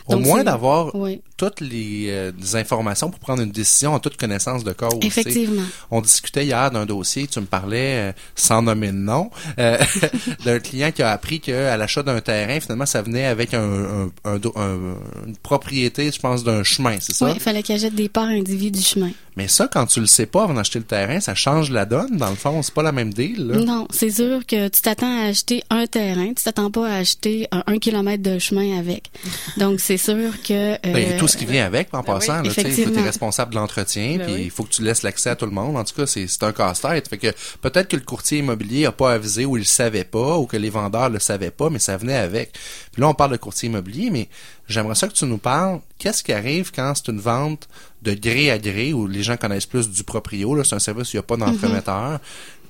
Au 0.08 0.13
Donc, 0.13 0.25
moins 0.25 0.43
d'avoir 0.43 0.93
Oui. 0.95 1.21
Toutes 1.38 1.62
les, 1.62 2.08
euh, 2.10 2.32
informations 2.56 3.10
pour 3.12 3.19
prendre 3.19 3.41
une 3.43 3.52
décision 3.52 3.93
en 3.93 4.00
toute 4.00 4.17
connaissance 4.17 4.63
de 4.63 4.73
cause. 4.73 4.97
Effectivement. 5.02 5.62
On 5.91 6.02
discutait 6.02 6.45
hier 6.45 6.71
d'un 6.71 6.86
dossier, 6.86 7.28
tu 7.28 7.39
me 7.39 7.45
parlais, 7.45 8.10
euh, 8.10 8.12
sans 8.36 8.62
nommer 8.62 8.88
de 8.88 8.93
nom, 8.93 9.30
euh, 9.60 9.78
d'un 10.45 10.60
client 10.60 10.91
qui 10.91 11.04
a 11.04 11.12
appris 11.12 11.39
qu'à 11.39 11.78
l'achat 11.78 12.04
d'un 12.04 12.19
terrain, 12.21 12.60
finalement, 12.60 12.86
ça 12.86 13.02
venait 13.02 13.26
avec 13.26 13.54
un, 13.54 13.62
un- 13.63 14.12
un 14.26 14.38
do- 14.39 14.54
un- 14.56 14.95
une 15.28 15.38
propriété, 15.38 16.12
je 16.12 16.19
pense, 16.19 16.43
d'un 16.43 16.63
chemin, 16.63 16.97
c'est 17.00 17.13
ça? 17.13 17.26
Oui, 17.28 17.32
il 17.36 17.39
fallait 17.41 17.63
qu'il 17.63 17.76
achète 17.76 17.95
des 17.95 18.10
parts 18.10 18.26
individuelles 18.26 18.71
du 18.71 18.82
chemin. 18.82 19.12
Mais 19.36 19.47
ça, 19.47 19.69
quand 19.71 19.86
tu 19.86 20.00
le 20.00 20.08
sais 20.08 20.26
pas 20.26 20.45
avant 20.45 20.56
d'acheter 20.56 20.80
le 20.80 20.86
terrain, 20.86 21.19
ça 21.19 21.36
change 21.36 21.69
la 21.69 21.86
donne, 21.86 22.17
dans 22.17 22.32
le 22.32 22.36
fond. 22.36 22.63
C'est 22.63 22.73
pas 22.73 22.82
la 22.82 22.91
même 22.91 23.13
deal, 23.13 23.45
là. 23.47 23.58
Non, 23.58 23.88
c'est 23.91 24.10
sûr 24.10 24.43
que 24.47 24.67
tu 24.69 24.82
t'attends 24.82 25.15
à 25.26 25.28
acheter 25.28 25.63
un 25.69 25.86
terrain, 25.86 26.30
tu 26.30 26.43
t'attends 26.43 26.71
pas 26.71 26.89
à 26.89 26.95
acheter 26.95 27.47
un, 27.52 27.78
kilomètre 27.78 28.23
de 28.23 28.39
chemin 28.39 28.80
avec. 28.80 29.12
Donc 29.58 29.80
c'est 29.80 29.97
sûr 29.97 30.32
que 30.41 30.82
Ben, 30.82 31.19
tout 31.28 31.34
ce 31.34 31.38
qui 31.38 31.46
vient 31.46 31.66
avec, 31.66 31.94
en 31.94 32.02
ben 32.02 32.13
passant, 32.13 32.42
tu 32.42 32.60
es 32.60 33.02
responsable 33.02 33.52
de 33.52 33.58
l'entretien, 33.58 34.18
Ben 34.18 34.26
puis 34.26 34.44
il 34.44 34.52
faut 34.52 34.63
que 34.63 34.70
tu 34.70 34.82
laisses 34.82 35.04
l'accès 35.04 35.30
à 35.30 35.36
tout 35.36 35.46
le 35.46 35.52
monde. 35.52 35.78
En 35.78 35.84
tout 35.84 35.94
cas, 35.94 36.06
c'est 36.08 36.44
un 36.44 36.52
casse-tête. 36.52 37.08
Fait 37.08 37.18
que 37.18 37.28
peut-être 37.62 37.90
que 37.90 37.96
le 37.96 38.04
courtier 38.04 38.40
immobilier 38.40 38.86
a 38.86 38.92
pas 38.92 39.13
avisé 39.13 39.46
ou 39.46 39.58
il 39.58 39.62
le 39.62 39.66
savait 39.66 40.04
pas, 40.04 40.38
ou 40.38 40.46
que 40.46 40.58
les 40.58 40.70
vendeurs 40.70 41.10
le 41.10 41.20
savaient 41.20 41.52
pas, 41.52 41.70
mais 41.70 41.80
ça 41.80 41.98
venait 41.98 42.16
avec. 42.16 42.54
Puis 42.92 43.02
là, 43.02 43.10
on 43.10 43.13
parle 43.13 43.32
de 43.32 43.38
courtier 43.38 43.68
immobilier, 43.68 44.10
mais 44.10 44.30
j'aimerais 44.68 44.96
ça 44.96 45.08
que 45.08 45.13
tu 45.13 45.26
nous 45.26 45.38
parles. 45.38 45.80
Qu'est-ce 46.00 46.24
qui 46.24 46.34
arrive 46.34 46.72
quand 46.72 46.94
c'est 46.96 47.12
une 47.12 47.20
vente 47.20 47.68
de 48.04 48.13
gré 48.13 48.50
à 48.52 48.58
gré, 48.58 48.94
où 48.94 49.08
les 49.08 49.24
gens 49.24 49.38
connaissent 49.38 49.66
plus 49.66 49.90
du 49.90 50.04
proprio, 50.04 50.56
là, 50.56 50.63
c'est 50.63 50.76
un 50.76 50.80
service 50.80 51.10
où 51.10 51.18
il 51.18 51.18
n'y 51.18 51.20
a 51.20 51.24
pas 51.24 51.38
d'entremetteur? 51.38 52.20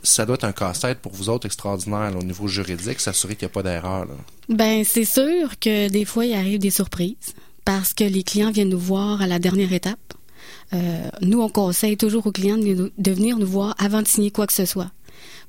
Ça 0.04 0.26
doit 0.26 0.36
être 0.36 0.46
un 0.46 0.52
casse-tête 0.52 1.00
pour 1.00 1.14
vous 1.14 1.30
autres 1.30 1.46
extraordinaire 1.46 2.12
là, 2.12 2.18
au 2.18 2.24
niveau 2.24 2.48
juridique, 2.48 3.00
s'assurer 3.00 3.36
qu'il 3.36 3.48
n'y 3.48 3.52
a 3.52 3.54
pas 3.54 3.64
d'erreur. 3.64 4.08
ben 4.48 4.84
c'est 4.86 5.06
sûr 5.06 5.60
que 5.60 5.90
des 5.90 6.06
fois 6.06 6.26
il 6.26 6.34
arrive 6.34 6.60
des 6.60 6.70
surprises 6.70 7.34
parce 7.68 7.94
que 7.94 8.06
les 8.06 8.24
clients 8.24 8.50
viennent 8.52 8.70
nous 8.70 8.80
voir 8.80 9.22
à 9.22 9.28
la 9.28 9.40
dernière 9.40 9.74
étape. 9.74 10.14
Euh, 10.74 11.10
nous 11.22 11.42
on 11.42 11.50
conseille 11.50 11.98
toujours 11.98 12.26
aux 12.26 12.32
clients 12.32 12.58
de, 12.58 12.94
de 12.98 13.12
venir 13.12 13.38
nous 13.38 13.46
voir 13.46 13.76
avant 13.78 14.02
de 14.02 14.08
signer 14.08 14.32
quoi 14.32 14.48
que 14.48 14.54
ce 14.54 14.64
soit. 14.66 14.90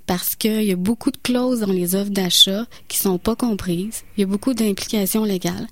Parce 0.07 0.35
qu'il 0.35 0.65
y 0.65 0.73
a 0.73 0.77
beaucoup 0.77 1.13
de 1.13 1.19
clauses 1.23 1.61
dans 1.61 1.71
les 1.71 1.95
offres 1.95 2.11
d'achat 2.11 2.67
qui 2.89 2.99
sont 2.99 3.19
pas 3.19 3.37
comprises. 3.37 4.03
Il 4.17 4.23
y 4.23 4.25
a 4.25 4.27
beaucoup 4.27 4.53
d'implications 4.53 5.23
légales. 5.23 5.69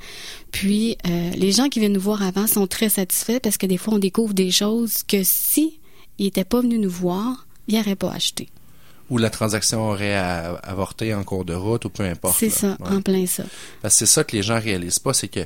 Puis, 0.52 0.96
euh, 1.08 1.30
les 1.30 1.50
gens 1.50 1.68
qui 1.68 1.80
viennent 1.80 1.94
nous 1.94 2.00
voir 2.00 2.22
avant 2.22 2.46
sont 2.46 2.68
très 2.68 2.90
satisfaits 2.90 3.40
parce 3.42 3.56
que 3.56 3.66
des 3.66 3.78
fois, 3.78 3.94
on 3.94 3.98
découvre 3.98 4.34
des 4.34 4.50
choses 4.52 5.02
que 5.08 5.22
si 5.24 5.80
ils 6.18 6.26
n'étaient 6.26 6.44
pas 6.44 6.60
venus 6.60 6.78
nous 6.78 6.90
voir, 6.90 7.48
ils 7.66 7.76
n'auraient 7.76 7.96
pas 7.96 8.12
acheté. 8.12 8.48
Ou 9.10 9.18
la 9.18 9.30
transaction 9.30 9.88
aurait 9.90 10.14
avorté 10.14 11.12
en 11.14 11.24
cours 11.24 11.44
de 11.46 11.54
route, 11.54 11.86
ou 11.86 11.88
peu 11.88 12.04
importe. 12.04 12.36
C'est 12.38 12.50
ça, 12.50 12.76
Ouais. 12.80 12.88
en 12.96 13.00
plein 13.02 13.26
ça. 13.26 13.44
Parce 13.82 13.94
que 13.94 13.98
c'est 14.00 14.12
ça 14.12 14.22
que 14.22 14.36
les 14.36 14.42
gens 14.42 14.60
réalisent 14.60 14.98
pas, 15.00 15.14
c'est 15.14 15.28
que 15.28 15.40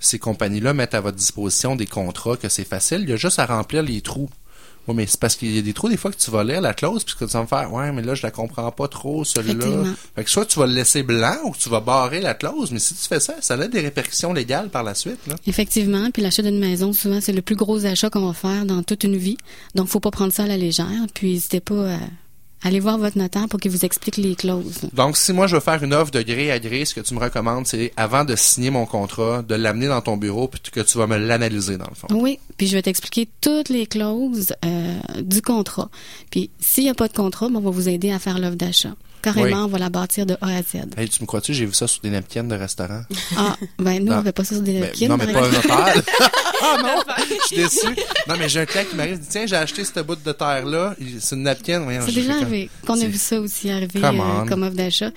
ces 0.00 0.18
compagnies-là 0.18 0.74
mettent 0.74 0.94
à 0.94 1.00
votre 1.00 1.16
disposition 1.16 1.76
des 1.76 1.86
contrats, 1.86 2.36
que 2.36 2.48
c'est 2.48 2.64
facile, 2.64 3.00
il 3.02 3.10
y 3.10 3.12
a 3.12 3.16
juste 3.16 3.38
à 3.38 3.46
remplir 3.46 3.82
les 3.82 4.00
trous. 4.00 4.30
Oui, 4.86 4.94
mais 4.94 5.06
c'est 5.06 5.20
parce 5.20 5.36
qu'il 5.36 5.54
y 5.54 5.58
a 5.58 5.62
des 5.62 5.74
trous, 5.74 5.90
des 5.90 5.98
fois, 5.98 6.10
que 6.10 6.16
tu 6.16 6.30
vas 6.30 6.42
lire 6.42 6.62
la 6.62 6.72
clause, 6.72 7.04
puis 7.04 7.14
que 7.14 7.26
tu 7.26 7.30
vas 7.32 7.42
me 7.42 7.46
faire, 7.46 7.70
ouais, 7.74 7.92
mais 7.92 8.00
là, 8.00 8.14
je 8.14 8.22
la 8.22 8.30
comprends 8.30 8.70
pas 8.70 8.88
trop, 8.88 9.22
celui-là. 9.22 9.84
Fait 10.16 10.24
que 10.24 10.30
soit 10.30 10.46
tu 10.46 10.58
vas 10.58 10.66
le 10.66 10.72
laisser 10.72 11.02
blanc, 11.02 11.36
ou 11.44 11.50
que 11.50 11.58
tu 11.58 11.68
vas 11.68 11.80
barrer 11.80 12.20
la 12.20 12.32
clause, 12.32 12.70
mais 12.72 12.78
si 12.78 12.94
tu 12.94 13.06
fais 13.06 13.20
ça, 13.20 13.34
ça 13.42 13.54
a 13.54 13.68
des 13.68 13.80
répercussions 13.80 14.32
légales 14.32 14.70
par 14.70 14.84
la 14.84 14.94
suite, 14.94 15.26
là. 15.26 15.34
Effectivement, 15.46 16.10
puis 16.10 16.22
l'achat 16.22 16.42
d'une 16.42 16.58
maison, 16.58 16.94
souvent, 16.94 17.20
c'est 17.20 17.34
le 17.34 17.42
plus 17.42 17.56
gros 17.56 17.84
achat 17.84 18.08
qu'on 18.08 18.26
va 18.26 18.32
faire 18.32 18.64
dans 18.64 18.82
toute 18.82 19.04
une 19.04 19.16
vie. 19.16 19.36
Donc, 19.74 19.88
faut 19.88 20.00
pas 20.00 20.10
prendre 20.10 20.32
ça 20.32 20.44
à 20.44 20.46
la 20.46 20.56
légère. 20.56 20.86
Puis, 21.12 21.34
n'hésitez 21.34 21.60
pas 21.60 21.96
à 21.96 21.98
aller 22.62 22.80
voir 22.80 22.98
votre 22.98 23.16
notaire 23.18 23.48
pour 23.48 23.60
qu'il 23.60 23.70
vous 23.70 23.84
explique 23.84 24.16
les 24.16 24.34
clauses. 24.34 24.80
Donc, 24.92 25.16
si 25.16 25.32
moi 25.32 25.46
je 25.46 25.54
veux 25.56 25.60
faire 25.60 25.82
une 25.82 25.94
offre 25.94 26.10
de 26.10 26.22
gré 26.22 26.50
à 26.50 26.58
gré, 26.58 26.84
ce 26.84 26.94
que 26.94 27.00
tu 27.00 27.14
me 27.14 27.20
recommandes, 27.20 27.66
c'est 27.66 27.92
avant 27.96 28.24
de 28.24 28.34
signer 28.36 28.70
mon 28.70 28.86
contrat, 28.86 29.42
de 29.42 29.54
l'amener 29.54 29.86
dans 29.86 30.00
ton 30.00 30.16
bureau, 30.16 30.48
puis 30.48 30.60
que 30.72 30.80
tu 30.80 30.98
vas 30.98 31.06
me 31.06 31.16
l'analyser 31.16 31.78
dans 31.78 31.88
le 31.88 31.94
fond. 31.94 32.08
Oui, 32.10 32.38
puis 32.56 32.66
je 32.66 32.74
vais 32.74 32.82
t'expliquer 32.82 33.28
toutes 33.40 33.68
les 33.68 33.86
clauses 33.86 34.54
euh, 34.64 34.98
du 35.22 35.42
contrat. 35.42 35.90
Puis, 36.30 36.50
s'il 36.58 36.84
n'y 36.84 36.90
a 36.90 36.94
pas 36.94 37.08
de 37.08 37.12
contrat, 37.12 37.48
ben, 37.48 37.56
on 37.56 37.60
va 37.60 37.70
vous 37.70 37.88
aider 37.88 38.10
à 38.10 38.18
faire 38.18 38.38
l'offre 38.38 38.56
d'achat. 38.56 38.94
Carrément, 39.22 39.46
Oui. 39.46 39.62
on 39.64 39.66
va 39.68 39.78
la 39.78 39.88
bâtir 39.88 40.26
de 40.26 40.36
A 40.40 40.46
à 40.56 40.62
Z. 40.62 40.86
Hey, 40.96 41.08
tu 41.08 41.20
me 41.22 41.26
crois-tu, 41.26 41.52
j'ai 41.54 41.66
vu 41.66 41.72
ça 41.74 41.86
sur 41.88 42.00
des 42.02 42.10
napkins 42.10 42.44
de 42.44 42.54
restaurant? 42.54 43.02
Ah, 43.36 43.56
ben 43.78 43.98
nous, 44.04 44.12
Non. 44.12 44.18
on 44.18 44.22
fait 44.22 44.32
pas 44.32 44.44
ça 44.44 44.54
sur 44.54 44.62
des 44.62 44.74
Ben, 44.74 44.80
napkins, 44.82 45.08
non, 45.08 45.16
mais 45.16 45.32
pas 45.32 45.46
un 45.46 45.50
notaire. 45.50 46.02
ah 46.62 46.76
non, 46.82 47.14
je 47.40 47.46
suis 47.46 47.56
déçu. 47.56 47.86
Non, 48.28 48.34
mais 48.38 48.48
j'ai 48.48 48.60
un 48.60 48.66
client 48.66 48.84
qui 48.88 48.96
m'arrive, 48.96 49.14
il 49.14 49.20
dit, 49.20 49.26
tiens, 49.28 49.46
j'ai 49.46 49.56
acheté 49.56 49.84
cette 49.84 50.06
bout 50.06 50.16
de 50.16 50.32
terre-là, 50.32 50.94
c'est 51.20 51.34
une 51.36 51.42
napkin. 51.42 51.84
C'est 52.06 52.12
déjà 52.12 52.34
arrivé 52.34 52.70
qu'on 52.86 53.00
a 53.00 53.04
vu 53.06 53.18
ça 53.18 53.40
aussi 53.40 53.70
arriver 53.70 54.00
euh, 54.02 54.10
on. 54.42 54.46
comme 54.46 54.62
offre 54.62 54.76
d'achat. 54.76 55.10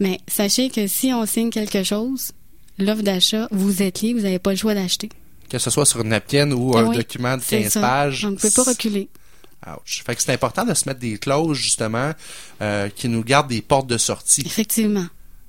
Mais 0.00 0.18
sachez 0.28 0.68
que 0.70 0.86
si 0.86 1.12
on 1.12 1.24
signe 1.26 1.50
quelque 1.50 1.82
chose, 1.82 2.32
l'offre 2.78 3.02
d'achat, 3.02 3.48
vous 3.50 3.82
êtes 3.82 4.00
lié, 4.02 4.12
vous 4.14 4.20
n'avez 4.20 4.38
pas 4.38 4.50
le 4.50 4.56
choix 4.56 4.74
d'acheter. 4.74 5.08
Que 5.48 5.58
ce 5.58 5.70
soit 5.70 5.86
sur 5.86 6.00
une 6.00 6.08
napkin 6.08 6.50
ou 6.52 6.76
Ah 6.76 6.80
un 6.80 6.86
oui, 6.88 6.96
document 6.96 7.36
de 7.36 7.42
c'est 7.42 7.62
15 7.62 7.72
ça. 7.72 7.80
pages. 7.80 8.24
Vous 8.24 8.30
ne 8.32 8.36
pouvez 8.36 8.50
pas 8.50 8.64
reculer. 8.64 9.08
Ouch. 9.66 10.02
Fait 10.06 10.14
que 10.14 10.22
c'est 10.22 10.32
important 10.32 10.64
de 10.64 10.74
se 10.74 10.88
mettre 10.88 11.00
des 11.00 11.18
clauses, 11.18 11.56
justement, 11.58 12.12
euh, 12.62 12.88
qui 12.88 13.08
nous 13.08 13.24
gardent 13.24 13.48
des 13.48 13.62
portes 13.62 13.88
de 13.88 13.98
sortie 13.98 14.42
Effectivement. 14.46 15.06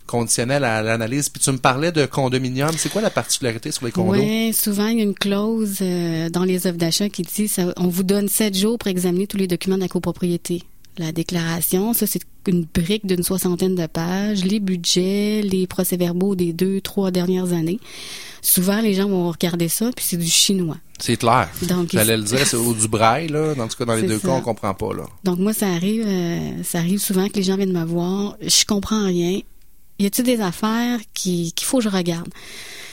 conditionnelles 0.07 0.63
à 0.63 0.81
l'analyse. 0.81 1.29
Puis 1.29 1.41
tu 1.41 1.51
me 1.51 1.57
parlais 1.57 1.91
de 1.91 2.05
condominium. 2.05 2.71
C'est 2.77 2.89
quoi 2.89 3.01
la 3.01 3.09
particularité 3.11 3.71
sur 3.71 3.85
les 3.85 3.91
condos? 3.91 4.13
Oui, 4.19 4.53
souvent, 4.53 4.87
il 4.87 4.97
y 4.97 5.01
a 5.01 5.03
une 5.03 5.13
clause 5.13 5.77
euh, 5.81 6.29
dans 6.29 6.43
les 6.45 6.65
offres 6.65 6.77
d'achat 6.77 7.09
qui 7.09 7.21
dit 7.21 7.47
ça, 7.47 7.73
on 7.77 7.87
vous 7.87 8.03
donne 8.03 8.27
sept 8.27 8.57
jours 8.57 8.77
pour 8.79 8.87
examiner 8.87 9.27
tous 9.27 9.37
les 9.37 9.47
documents 9.47 9.75
de 9.75 9.81
la 9.81 9.87
copropriété. 9.87 10.63
La 10.97 11.11
déclaration, 11.11 11.93
ça, 11.93 12.07
c'est 12.07 12.21
une 12.47 12.65
brique 12.65 13.05
d'une 13.05 13.21
soixantaine 13.21 13.75
de 13.75 13.85
pages, 13.85 14.43
les 14.43 14.59
budgets, 14.59 15.43
les 15.43 15.67
procès-verbaux 15.67 16.33
des 16.35 16.53
deux, 16.53 16.81
trois 16.81 17.11
dernières 17.11 17.53
années. 17.53 17.79
Souvent, 18.41 18.81
les 18.81 18.95
gens 18.95 19.07
vont 19.07 19.29
regarder 19.29 19.67
ça, 19.67 19.91
puis 19.95 20.03
c'est 20.07 20.17
du 20.17 20.25
chinois. 20.27 20.77
C'est 20.99 21.17
clair. 21.17 21.49
Donc, 21.63 21.89
J'allais 21.91 22.17
le 22.17 22.23
dire, 22.23 22.39
c'est 22.45 22.57
au 22.57 22.73
du 22.73 22.87
braille, 22.87 23.27
là. 23.27 23.53
Dans 23.55 23.67
tout 23.67 23.77
cas, 23.77 23.85
dans 23.85 23.95
les 23.95 24.03
deux 24.03 24.17
ça. 24.19 24.27
cas, 24.27 24.33
on 24.33 24.41
comprend 24.41 24.73
pas, 24.73 24.93
là. 24.93 25.03
Donc 25.23 25.37
moi, 25.39 25.53
ça 25.53 25.67
arrive, 25.67 26.03
euh, 26.07 26.63
ça 26.63 26.79
arrive 26.79 26.99
souvent 26.99 27.27
que 27.27 27.33
les 27.35 27.43
gens 27.43 27.55
viennent 27.55 27.71
me 27.77 27.85
voir, 27.85 28.35
je 28.41 28.65
comprends 28.65 29.05
rien. 29.05 29.39
Y 29.99 30.05
a-t-il 30.05 30.25
des 30.25 30.41
affaires 30.41 30.99
qui 31.13 31.51
qu'il 31.53 31.65
faut 31.67 31.77
que 31.79 31.83
je 31.83 31.89
regarde? 31.89 32.29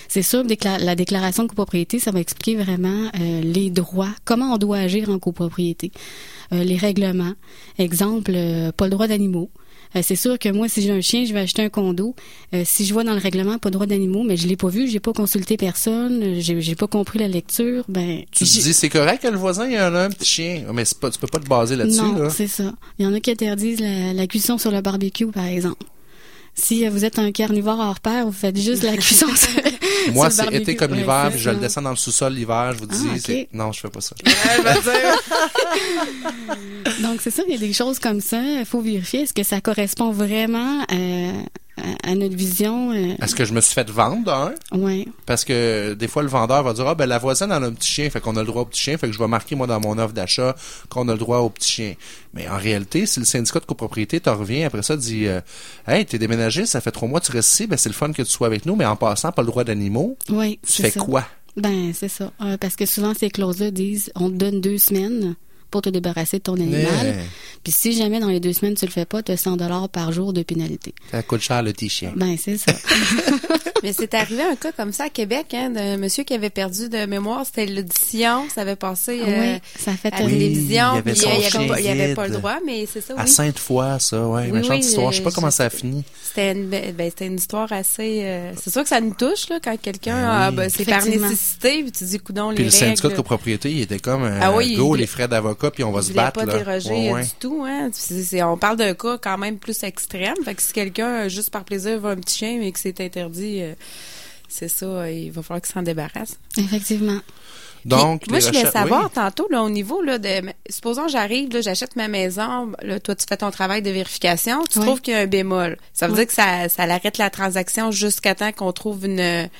C'est 0.08 0.22
sûr 0.22 0.42
que 0.46 0.84
la 0.84 0.94
déclaration 0.94 1.42
de 1.42 1.48
copropriété, 1.48 1.98
ça 1.98 2.10
va 2.12 2.20
expliquer 2.20 2.56
vraiment 2.62 3.10
euh, 3.18 3.40
les 3.40 3.70
droits, 3.70 4.10
comment 4.24 4.54
on 4.54 4.58
doit 4.58 4.78
agir 4.78 5.08
en 5.10 5.18
copropriété, 5.18 5.90
Euh, 6.52 6.62
les 6.62 6.76
règlements. 6.76 7.32
Exemple, 7.78 8.32
pas 8.76 8.84
le 8.84 8.90
droit 8.90 9.06
d'animaux. 9.08 9.50
Euh, 9.96 10.00
c'est 10.02 10.16
sûr 10.16 10.38
que 10.38 10.48
moi, 10.48 10.68
si 10.68 10.82
j'ai 10.82 10.90
un 10.90 11.00
chien, 11.00 11.24
je 11.24 11.32
vais 11.32 11.40
acheter 11.40 11.62
un 11.62 11.68
condo. 11.68 12.14
Euh, 12.54 12.62
si 12.64 12.84
je 12.84 12.92
vois 12.92 13.04
dans 13.04 13.12
le 13.14 13.20
règlement 13.20 13.58
pas 13.58 13.70
de 13.70 13.74
droit 13.74 13.86
d'animaux, 13.86 14.22
mais 14.22 14.36
je 14.36 14.46
l'ai 14.46 14.56
pas 14.56 14.68
vu, 14.68 14.88
j'ai 14.88 15.00
pas 15.00 15.12
consulté 15.12 15.56
personne, 15.56 16.22
euh, 16.22 16.34
j'ai 16.40 16.60
j'ai 16.60 16.74
pas 16.74 16.86
compris 16.86 17.18
la 17.18 17.28
lecture, 17.28 17.84
ben 17.88 18.22
Tu 18.30 18.44
te 18.44 18.50
dis, 18.50 18.74
c'est 18.74 18.88
correct 18.88 19.22
que 19.22 19.28
le 19.28 19.36
voisin, 19.36 19.68
il 19.68 19.76
a 19.76 19.88
un, 19.88 19.94
un 19.94 20.10
petit 20.10 20.28
chien. 20.28 20.64
Mais 20.72 20.84
c'est 20.84 20.98
pas, 20.98 21.10
tu 21.10 21.18
peux 21.18 21.26
pas 21.26 21.38
te 21.38 21.48
baser 21.48 21.76
là-dessus, 21.76 22.00
non, 22.00 22.18
là. 22.18 22.30
c'est 22.30 22.48
ça. 22.48 22.74
Il 22.98 23.04
y 23.04 23.08
en 23.08 23.14
a 23.14 23.20
qui 23.20 23.30
interdisent 23.30 23.80
la, 23.80 24.12
la 24.12 24.26
cuisson 24.26 24.58
sur 24.58 24.70
le 24.70 24.80
barbecue, 24.80 25.26
par 25.26 25.46
exemple. 25.46 25.84
Si 26.54 26.86
euh, 26.86 26.90
vous 26.90 27.04
êtes 27.04 27.18
un 27.18 27.32
carnivore 27.32 27.80
hors 27.80 28.00
pair, 28.00 28.24
vous 28.26 28.32
faites 28.32 28.58
juste 28.58 28.82
la 28.82 28.96
cuisson 28.96 29.26
sur, 29.36 29.50
Moi, 30.12 30.30
c'est 30.30 30.52
été 30.54 30.76
comme 30.76 30.92
Ouais, 30.92 30.98
l'hiver, 30.98 31.28
puis 31.30 31.40
je 31.40 31.50
le 31.50 31.56
descends 31.56 31.82
dans 31.82 31.90
le 31.90 31.96
sous-sol 31.96 32.32
l'hiver, 32.32 32.72
je 32.74 32.78
vous 32.78 32.86
dis. 32.86 33.08
Ah, 33.28 33.32
Non, 33.52 33.72
je 33.72 33.80
fais 33.80 33.90
pas 33.90 34.00
ça. 34.00 34.14
Donc, 37.02 37.20
c'est 37.20 37.30
ça, 37.30 37.42
il 37.46 37.52
y 37.52 37.56
a 37.56 37.58
des 37.58 37.72
choses 37.72 37.98
comme 37.98 38.20
ça. 38.20 38.40
Il 38.40 38.64
faut 38.64 38.80
vérifier. 38.80 39.22
Est-ce 39.22 39.34
que 39.34 39.42
ça 39.42 39.60
correspond 39.60 40.12
vraiment 40.12 40.84
euh, 40.92 41.32
à, 41.76 42.10
à 42.10 42.14
notre 42.14 42.36
vision? 42.36 42.92
Euh, 42.92 43.14
Est-ce 43.22 43.34
que 43.34 43.44
je 43.44 43.52
me 43.52 43.60
suis 43.60 43.74
fait 43.74 43.88
vendre 43.90 44.24
d'un? 44.24 44.54
ouais. 44.78 45.06
Parce 45.26 45.44
que 45.44 45.94
des 45.94 46.08
fois, 46.08 46.22
le 46.22 46.28
vendeur 46.28 46.62
va 46.62 46.72
dire, 46.72 46.86
ah, 46.86 46.94
ben, 46.94 47.06
la 47.06 47.18
voisine 47.18 47.48
elle 47.50 47.62
a 47.64 47.66
un 47.66 47.72
petit 47.72 47.90
chien, 47.90 48.10
fait 48.10 48.20
qu'on 48.20 48.36
a 48.36 48.40
le 48.40 48.46
droit 48.46 48.62
au 48.62 48.66
petit 48.66 48.80
chien, 48.82 48.96
fait 48.98 49.06
que 49.08 49.12
je 49.12 49.18
vais 49.18 49.26
marquer, 49.28 49.54
moi, 49.56 49.66
dans 49.66 49.80
mon 49.80 49.98
offre 49.98 50.12
d'achat, 50.14 50.54
qu'on 50.88 51.08
a 51.08 51.12
le 51.12 51.18
droit 51.18 51.38
au 51.38 51.50
petit 51.50 51.70
chien. 51.72 51.94
Mais 52.32 52.48
en 52.48 52.56
réalité, 52.58 53.06
si 53.06 53.20
le 53.20 53.26
syndicat 53.26 53.60
de 53.60 53.64
copropriété 53.66 54.20
te 54.20 54.30
revient 54.30 54.64
après 54.64 54.82
ça, 54.82 54.96
dit, 54.96 55.26
euh, 55.26 55.40
hey, 55.86 56.04
t'es 56.06 56.18
déménagé, 56.18 56.66
ça 56.66 56.80
fait 56.80 56.90
trois 56.92 57.08
mois, 57.08 57.20
tu 57.20 57.32
restes 57.32 57.52
ici, 57.52 57.66
ben, 57.66 57.76
c'est 57.76 57.88
le 57.88 57.94
fun 57.94 58.12
que 58.12 58.22
tu 58.22 58.30
sois 58.30 58.46
avec 58.46 58.66
nous, 58.66 58.76
mais 58.76 58.84
en 58.86 58.96
passant, 58.96 59.32
pas 59.32 59.42
le 59.42 59.48
droit 59.48 59.64
d'animaux, 59.64 60.16
Oui, 60.30 60.58
tu 60.66 60.82
fais 60.82 60.90
ça. 60.90 61.00
quoi? 61.00 61.24
Ben, 61.56 61.92
c'est 61.94 62.08
ça. 62.08 62.32
Euh, 62.42 62.56
parce 62.58 62.74
que 62.76 62.84
souvent, 62.86 63.14
ces 63.14 63.30
clauses-là 63.30 63.70
disent, 63.70 64.10
on 64.16 64.28
te 64.28 64.34
donne 64.34 64.60
deux 64.60 64.78
semaines 64.78 65.36
pour 65.74 65.82
te 65.82 65.90
débarrasser 65.90 66.38
de 66.38 66.42
ton 66.44 66.54
animal. 66.54 66.84
Mais, 67.02 67.16
Puis 67.64 67.72
si 67.72 67.92
jamais 67.94 68.20
dans 68.20 68.28
les 68.28 68.38
deux 68.38 68.52
semaines, 68.52 68.74
tu 68.76 68.86
le 68.86 68.92
fais 68.92 69.06
pas, 69.06 69.24
tu 69.24 69.32
as 69.32 69.36
100 69.36 69.56
dollars 69.56 69.88
par 69.88 70.12
jour 70.12 70.32
de 70.32 70.44
pénalité. 70.44 70.94
ça 71.10 71.20
coûte 71.24 71.40
cher 71.40 71.64
le 71.64 71.72
petit 71.72 71.88
chien. 71.88 72.12
Ben, 72.14 72.36
c'est 72.40 72.58
ça. 72.58 72.72
Mais 73.82 73.92
c'est 73.92 74.14
arrivé 74.14 74.42
un 74.42 74.56
cas 74.56 74.72
comme 74.72 74.92
ça 74.92 75.04
à 75.04 75.08
Québec, 75.10 75.52
hein, 75.52 75.68
d'un 75.70 75.96
monsieur 75.98 76.22
qui 76.24 76.32
avait 76.32 76.48
perdu 76.48 76.88
de 76.88 77.04
mémoire. 77.06 77.44
C'était 77.44 77.66
l'audition. 77.66 78.44
Ça 78.54 78.62
avait 78.62 78.76
passé 78.76 79.20
euh, 79.20 79.54
oui, 79.56 79.60
ça 79.78 79.92
fait 79.92 80.12
à 80.14 80.20
la 80.20 80.24
un- 80.24 80.28
télévision. 80.28 80.86
il 80.92 80.96
y 80.96 80.98
avait 80.98 81.12
puis 81.12 81.16
son 81.20 81.28
euh, 81.28 81.32
il 81.34 81.40
y 81.40 81.50
chien 81.50 81.60
avait, 81.60 81.68
pas, 81.68 81.80
il 81.80 81.84
y 81.84 81.88
avait 81.88 82.14
pas 82.14 82.28
le 82.28 82.34
droit, 82.34 82.58
mais 82.64 82.86
c'est 82.90 83.00
ça, 83.02 83.14
À 83.18 83.24
oui. 83.24 83.28
Sainte-Foy, 83.28 84.00
ça, 84.00 84.26
ouais, 84.26 84.44
Oui, 84.46 84.52
méchante 84.52 84.70
oui, 84.70 84.78
histoire. 84.78 85.12
Je 85.12 85.18
sais 85.18 85.22
pas 85.22 85.28
euh, 85.30 85.32
comment 85.34 85.50
ça 85.50 85.64
a 85.64 85.70
fini. 85.70 86.02
C'était 86.22 86.52
une, 86.52 86.68
ben, 86.70 86.92
c'était 87.10 87.26
une 87.26 87.36
histoire 87.36 87.70
assez... 87.72 88.20
euh, 88.24 88.52
c'est 88.62 88.70
sûr 88.72 88.82
que 88.84 88.88
ça 88.88 89.00
nous 89.02 89.12
touche, 89.14 89.48
là, 89.50 89.58
quand 89.62 89.76
quelqu'un... 89.80 90.16
Ben 90.16 90.28
ah, 90.30 90.50
ben, 90.50 90.70
c'est 90.70 90.84
par 90.86 91.04
nécessité, 91.04 91.82
puis 91.82 91.92
tu 91.92 92.04
dis, 92.04 92.18
coudon, 92.20 92.50
les 92.50 92.56
Puis 92.56 92.64
le 92.64 92.70
syndicat 92.70 93.08
de 93.08 93.14
copropriété, 93.16 93.70
il 93.70 93.82
était 93.82 93.98
comme, 93.98 94.22
euh, 94.24 94.38
Ah 94.40 94.52
oui, 94.56 94.76
go, 94.76 94.96
il- 94.96 95.00
les 95.00 95.06
frais 95.06 95.28
d'avocat, 95.28 95.63
puis 95.70 95.84
on 95.84 95.92
va 95.92 96.02
se 96.02 96.12
battre, 96.12 96.40
pas 96.40 96.46
là. 96.46 96.58
déroger 96.58 96.90
Ouais, 96.90 97.12
ouais. 97.12 97.22
du 97.24 97.30
tout, 97.40 97.64
hein. 97.66 97.90
On 98.44 98.56
parle 98.56 98.76
d'un 98.76 98.94
cas 98.94 99.18
quand 99.18 99.38
même 99.38 99.58
plus 99.58 99.82
extrême. 99.82 100.34
Fait 100.44 100.54
que 100.54 100.62
si 100.62 100.72
quelqu'un, 100.72 101.24
euh, 101.24 101.28
juste 101.28 101.50
par 101.50 101.64
plaisir, 101.64 101.98
veut 102.00 102.10
un 102.10 102.16
petit 102.16 102.38
chien, 102.38 102.56
mais 102.58 102.72
que 102.72 102.78
c'est 102.78 103.00
interdit, 103.00 103.62
euh, 103.62 103.74
c'est 104.48 104.68
ça, 104.68 104.86
euh, 104.86 105.10
il 105.10 105.30
va 105.32 105.42
falloir 105.42 105.62
qu'il 105.62 105.72
s'en 105.72 105.82
débarrasse. 105.82 106.38
Effectivement. 106.58 107.18
Donc, 107.84 108.22
Puis, 108.22 108.30
moi, 108.30 108.40
je 108.40 108.46
voulais 108.46 108.64
savoir 108.70 109.04
oui. 109.04 109.10
tantôt, 109.14 109.46
là, 109.50 109.62
au 109.62 109.68
niveau, 109.68 110.00
là, 110.00 110.16
de, 110.18 110.28
supposons 110.70 111.06
j'arrive, 111.06 111.50
j'achète 111.60 111.96
ma 111.96 112.08
maison, 112.08 112.72
là, 112.82 112.98
toi, 112.98 113.14
tu 113.14 113.26
fais 113.28 113.36
ton 113.36 113.50
travail 113.50 113.82
de 113.82 113.90
vérification, 113.90 114.62
tu 114.70 114.78
Oui. 114.78 114.86
trouves 114.86 115.00
qu'il 115.02 115.12
y 115.12 115.16
a 115.18 115.20
un 115.20 115.26
bémol. 115.26 115.76
Ça 115.92 116.06
veut 116.06 116.14
Oui. 116.14 116.20
dire 116.20 116.26
que 116.28 116.32
ça, 116.32 116.70
ça 116.70 116.84
arrête 116.84 117.18
la 117.18 117.28
transaction 117.28 117.90
jusqu'à 117.90 118.34
temps 118.34 118.52
qu'on 118.52 118.72
trouve 118.72 119.04
une, 119.04 119.50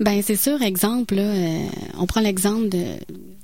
Ben 0.00 0.22
c'est 0.22 0.36
sûr, 0.36 0.62
exemple, 0.62 1.14
là, 1.16 1.22
euh, 1.22 1.66
on 1.98 2.06
prend 2.06 2.20
l'exemple 2.22 2.68
de 2.70 2.84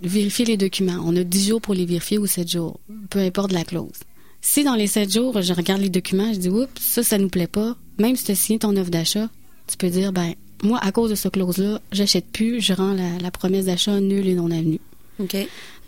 vérifier 0.02 0.44
les 0.44 0.56
documents. 0.56 1.02
On 1.04 1.16
a 1.16 1.24
10 1.24 1.48
jours 1.48 1.60
pour 1.60 1.74
les 1.74 1.86
vérifier 1.86 2.18
ou 2.18 2.26
7 2.26 2.48
jours, 2.50 2.80
peu 3.10 3.20
importe 3.20 3.52
la 3.52 3.64
clause. 3.64 4.00
Si 4.40 4.64
dans 4.64 4.74
les 4.74 4.88
7 4.88 5.12
jours, 5.12 5.40
je 5.40 5.52
regarde 5.52 5.80
les 5.80 5.88
documents, 5.88 6.32
je 6.32 6.38
dis 6.38 6.48
oups, 6.48 6.68
ça, 6.80 7.02
ça 7.02 7.18
nous 7.18 7.28
plaît 7.28 7.46
pas, 7.46 7.76
même 7.98 8.16
si 8.16 8.24
tu 8.24 8.32
as 8.32 8.34
signé 8.34 8.58
ton 8.58 8.76
offre 8.76 8.90
d'achat, 8.90 9.28
tu 9.68 9.76
peux 9.76 9.88
dire 9.88 10.12
ben 10.12 10.34
moi, 10.62 10.78
à 10.80 10.92
cause 10.92 11.10
de 11.10 11.14
ce 11.14 11.28
clause-là, 11.28 11.80
j'achète 11.90 12.26
plus, 12.26 12.60
je 12.60 12.72
rends 12.72 12.94
la, 12.94 13.18
la 13.18 13.30
promesse 13.30 13.66
d'achat 13.66 14.00
nulle 14.00 14.28
et 14.28 14.34
non 14.34 14.50
avenue. 14.50 14.80
OK. 15.22 15.36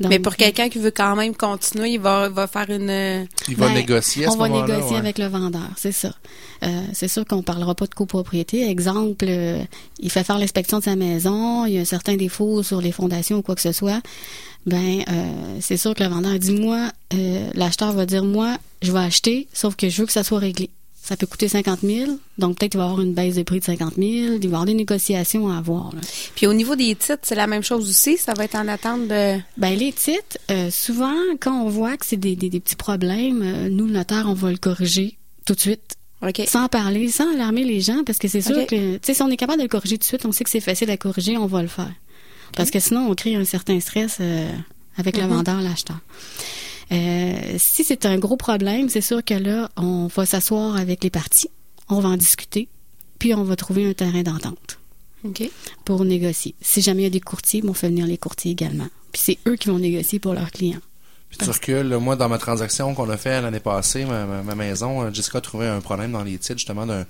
Donc, 0.01 0.11
mais 0.11 0.19
pour 0.19 0.35
quelqu'un 0.35 0.69
qui 0.69 0.79
veut 0.79 0.91
quand 0.91 1.15
même 1.15 1.37
continuer, 1.37 1.91
il 1.91 2.01
va, 2.01 2.29
va 2.29 2.47
faire 2.49 2.69
une, 2.69 2.91
euh, 2.91 3.25
Il 3.49 3.57
va 3.57 3.69
Ben, 3.69 3.75
négocier 3.75 4.27
à 4.27 4.31
ce 4.31 4.35
on 4.35 4.39
va 4.39 4.49
négocier 4.49 4.93
ouais. 4.93 4.97
avec 4.97 5.19
le 5.19 5.27
vendeur, 5.27 5.71
c'est 5.77 5.93
ça. 5.93 6.13
Euh, 6.65 6.69
c'est 6.93 7.07
sûr 7.07 7.25
qu'on 7.25 7.43
parlera 7.43 7.77
pas 7.77 7.87
de 7.87 7.95
copropriété. 7.95 8.69
Exemple, 8.69 9.27
euh, 9.29 9.63
il 10.01 10.11
fait 10.11 10.25
faire 10.25 10.39
l'inspection 10.39 10.81
de 10.81 10.85
sa 10.85 10.97
maison, 10.97 11.65
il 11.67 11.75
y 11.75 11.79
a 11.79 11.83
un 11.83 11.85
certain 11.85 12.17
défaut 12.17 12.65
sur 12.65 12.81
les 12.81 12.91
fondations 12.91 13.39
ou 13.39 13.43
quoi 13.43 13.55
que 13.55 13.61
ce 13.61 13.73
soit. 13.73 14.01
Ben, 14.67 15.05
euh, 15.09 15.59
c'est 15.61 15.77
sûr 15.77 15.95
que 15.95 16.03
le 16.03 16.09
vendeur 16.09 16.39
dit 16.39 16.53
moi, 16.53 16.91
euh, 17.13 17.51
l'acheteur 17.55 17.93
va 17.93 18.07
dire 18.07 18.25
moi, 18.25 18.57
je 18.83 18.93
vais 18.93 19.01
acheter, 19.01 19.47
sauf 19.53 19.77
que 19.77 19.89
je 19.89 20.01
veux 20.01 20.07
que 20.07 20.13
ça 20.13 20.25
soit 20.25 20.39
réglé. 20.39 20.71
Ça 21.07 21.19
peut 21.19 21.27
coûter 21.27 21.49
50 21.49 21.81
000, 21.83 22.13
donc 22.39 22.57
peut-être 22.57 22.73
qu'il 22.73 22.79
va 22.79 22.85
y 22.87 22.89
avoir 22.89 23.03
une 23.03 23.13
baisse 23.13 23.35
de 23.35 23.43
prix 23.43 23.61
de 23.61 23.65
50 23.65 23.97
000, 23.97 24.07
il 24.07 24.39
va 24.39 24.43
y 24.43 24.47
avoir 24.47 24.65
des 24.65 24.73
négociations 24.73 25.51
à 25.51 25.59
avoir. 25.59 25.95
là. 25.95 26.01
Puis 26.35 26.47
au 26.47 26.55
niveau 26.55 26.77
des 26.77 26.95
titres, 26.95 27.19
c'est 27.25 27.35
la 27.35 27.47
même 27.47 27.63
chose 27.63 27.91
aussi. 27.91 28.17
Ça 28.17 28.33
va 28.33 28.45
être 28.45 28.55
en 28.55 28.67
attente 28.69 29.07
de. 29.09 29.39
Ben 29.59 29.77
les 29.79 29.93
titres, 29.93 30.39
euh, 30.51 30.71
souvent 30.71 31.13
quand 31.41 31.61
on 31.63 31.69
voit 31.69 31.99
que 31.99 32.07
c'est 32.07 32.17
des, 32.17 32.37
des, 32.37 32.49
des 32.49 32.59
petits 32.61 32.75
problèmes, 32.77 33.43
euh, 33.43 33.69
nous 33.69 33.85
le 33.87 33.93
notaire 33.93 34.25
on 34.29 34.33
va 34.33 34.51
le 34.51 34.57
corriger 34.57 35.19
tout 35.47 35.55
de 35.55 35.61
suite. 35.61 35.97
OK. 36.23 36.41
Sans 36.49 36.69
parler, 36.69 37.09
sans 37.11 37.31
alarmer 37.35 37.65
les 37.65 37.83
gens, 37.83 38.03
parce 38.07 38.17
que 38.17 38.29
c'est 38.29 38.41
sûr 38.41 38.67
que, 38.67 38.95
tu 38.95 39.01
sais, 39.03 39.13
si 39.13 39.21
on 39.23 39.29
est 39.29 39.37
capable 39.37 39.59
de 39.59 39.65
le 39.65 39.69
corriger 39.69 39.99
tout 39.99 40.05
de 40.05 40.07
suite, 40.07 40.25
on 40.25 40.33
sait 40.33 40.43
que 40.45 40.49
c'est 40.49 40.61
facile 40.61 40.89
à 40.91 40.97
corriger, 40.97 41.37
on 41.37 41.45
va 41.45 41.61
le 41.61 41.69
faire. 41.69 41.93
Parce 42.57 42.71
que 42.71 42.81
sinon, 42.81 43.11
on 43.11 43.15
crée 43.15 43.35
un 43.35 43.45
certain 43.45 43.79
stress 43.79 44.17
euh, 44.23 44.49
avec 44.97 45.19
le 45.19 45.25
Mhm. 45.25 45.29
vendeur, 45.35 45.61
l'acheteur. 45.61 45.99
Euh, 46.93 47.55
si 47.59 47.85
c'est 47.85 48.07
un 48.07 48.19
gros 48.19 48.37
problème, 48.37 48.89
c'est 48.89 49.01
sûr 49.01 49.25
que 49.25 49.35
là, 49.35 49.71
on 49.77 50.07
va 50.09 50.27
s'asseoir 50.27 50.77
avec 50.77 51.03
les 51.05 51.11
parties, 51.11 51.49
on 51.89 52.01
va 52.01 52.11
en 52.11 52.17
discuter, 52.17 52.69
puis 53.19 53.35
on 53.35 53.45
va 53.45 53.57
trouver 53.57 53.89
un 53.89 53.93
terrain 53.95 54.23
d'entente 54.23 54.79
OK. 55.25 55.43
pour 55.85 56.05
négocier. 56.05 56.55
Si 56.61 56.83
jamais 56.83 57.03
il 57.03 57.05
y 57.05 57.09
a 57.09 57.11
des 57.11 57.21
courtiers, 57.21 57.63
on 57.67 57.73
fait 57.75 57.89
venir 57.89 58.07
les 58.07 58.19
courtiers 58.19 58.53
également. 58.53 58.89
Puis 59.13 59.23
c'est 59.25 59.39
eux 59.49 59.57
qui 59.57 59.69
vont 59.69 59.79
négocier 59.79 60.19
pour 60.19 60.35
leurs 60.35 60.51
clients. 60.51 60.81
Puis 61.31 61.39
tu 61.39 61.51
recules, 61.51 61.97
moi, 61.99 62.15
dans 62.17 62.29
ma 62.29 62.39
transaction 62.39 62.95
qu'on 62.95 63.09
a 63.11 63.17
fait 63.17 63.41
l'année 63.41 63.59
passée, 63.61 64.05
ma, 64.05 64.25
ma- 64.25 64.43
ma 64.43 64.55
maison, 64.55 65.03
euh, 65.03 65.11
Jessica 65.13 65.39
a 65.39 65.41
trouvé 65.41 65.67
un 65.67 65.81
problème 65.81 66.13
dans 66.13 66.23
les 66.23 66.39
titres, 66.39 66.59
justement, 66.59 66.87
d'un 66.87 67.05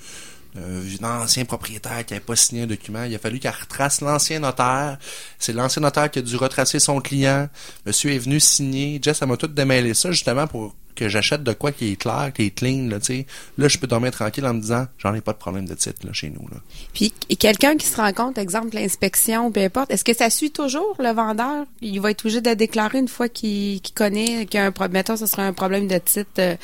d'un 0.55 1.21
ancien 1.23 1.45
propriétaire 1.45 2.05
qui 2.07 2.13
n'avait 2.15 2.25
pas 2.25 2.37
signé 2.37 2.63
un 2.63 2.67
document. 2.67 3.05
Il 3.05 3.15
a 3.15 3.19
fallu 3.19 3.41
qu'elle 3.41 3.55
retrace 3.59 4.01
l'ancien 4.01 4.39
notaire. 4.39 4.99
C'est 5.39 5.53
l'ancien 5.53 5.83
notaire 5.83 6.11
qui 6.11 6.21
a 6.21 6.23
dû 6.23 6.37
retracer 6.37 6.79
son 6.79 7.01
client. 7.01 7.49
Monsieur 7.87 8.13
est 8.13 8.19
venu 8.19 8.39
signer. 8.39 9.01
Jess, 9.03 9.21
elle 9.23 9.29
m'a 9.29 9.37
tout 9.37 9.49
démêlé 9.49 9.95
ça, 9.95 10.13
justement, 10.13 10.47
pour 10.47 10.75
que 10.95 11.09
j'achète 11.09 11.43
de 11.43 11.53
quoi 11.53 11.73
qui 11.73 11.91
est 11.91 11.97
clair, 11.97 12.31
qui 12.33 12.43
est 12.45 12.51
clean, 12.51 12.89
là, 12.89 13.01
tu 13.01 13.07
sais. 13.07 13.27
Là, 13.59 13.67
je 13.67 13.79
peux 13.79 13.89
dormir 13.89 14.13
tranquille 14.13 14.47
en 14.47 14.55
me 14.55 14.61
disant, 14.61 14.87
j'en 14.97 15.13
ai 15.13 15.21
pas 15.21 15.33
de 15.33 15.39
problème 15.39 15.67
de 15.67 15.75
titre, 15.75 16.07
là, 16.07 16.13
chez 16.13 16.31
nous, 16.31 16.47
là. 16.49 16.59
Puis 16.93 17.13
quelqu'un 17.37 17.77
qui 17.77 17.87
se 17.87 17.97
rend 17.97 18.13
compte, 18.13 18.39
exemple 18.39 18.77
l'inspection, 18.77 19.51
peu 19.51 19.61
importe, 19.61 19.91
est-ce 19.91 20.05
que 20.05 20.15
ça 20.15 20.31
suit 20.31 20.53
toujours 20.53 20.95
le 21.01 21.11
vendeur? 21.11 21.67
Il 21.81 22.01
va 22.01 22.13
être 22.13 22.25
obligé 22.25 22.41
de 22.41 22.55
déclarer 22.55 23.01
une 23.01 23.09
fois 23.09 23.29
qu'il 23.29 23.81
qu'il 23.81 23.95
connaît 23.95 24.47
qu'il 24.47 24.61
y 24.61 24.63
a 24.63 24.67
un 24.67 24.71
problème. 24.71 24.93
Mettons, 24.93 25.17
ce 25.17 25.27
serait 25.27 25.43
un 25.43 25.53
problème 25.53 25.89
de 25.89 25.99
titre, 25.99 26.31
euh, 26.39 26.55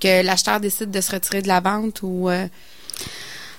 que 0.00 0.24
l'acheteur 0.24 0.60
décide 0.60 0.90
de 0.90 1.02
se 1.02 1.12
retirer 1.12 1.42
de 1.42 1.48
la 1.48 1.60
vente 1.60 2.00
ou. 2.02 2.30
euh, 2.30 2.48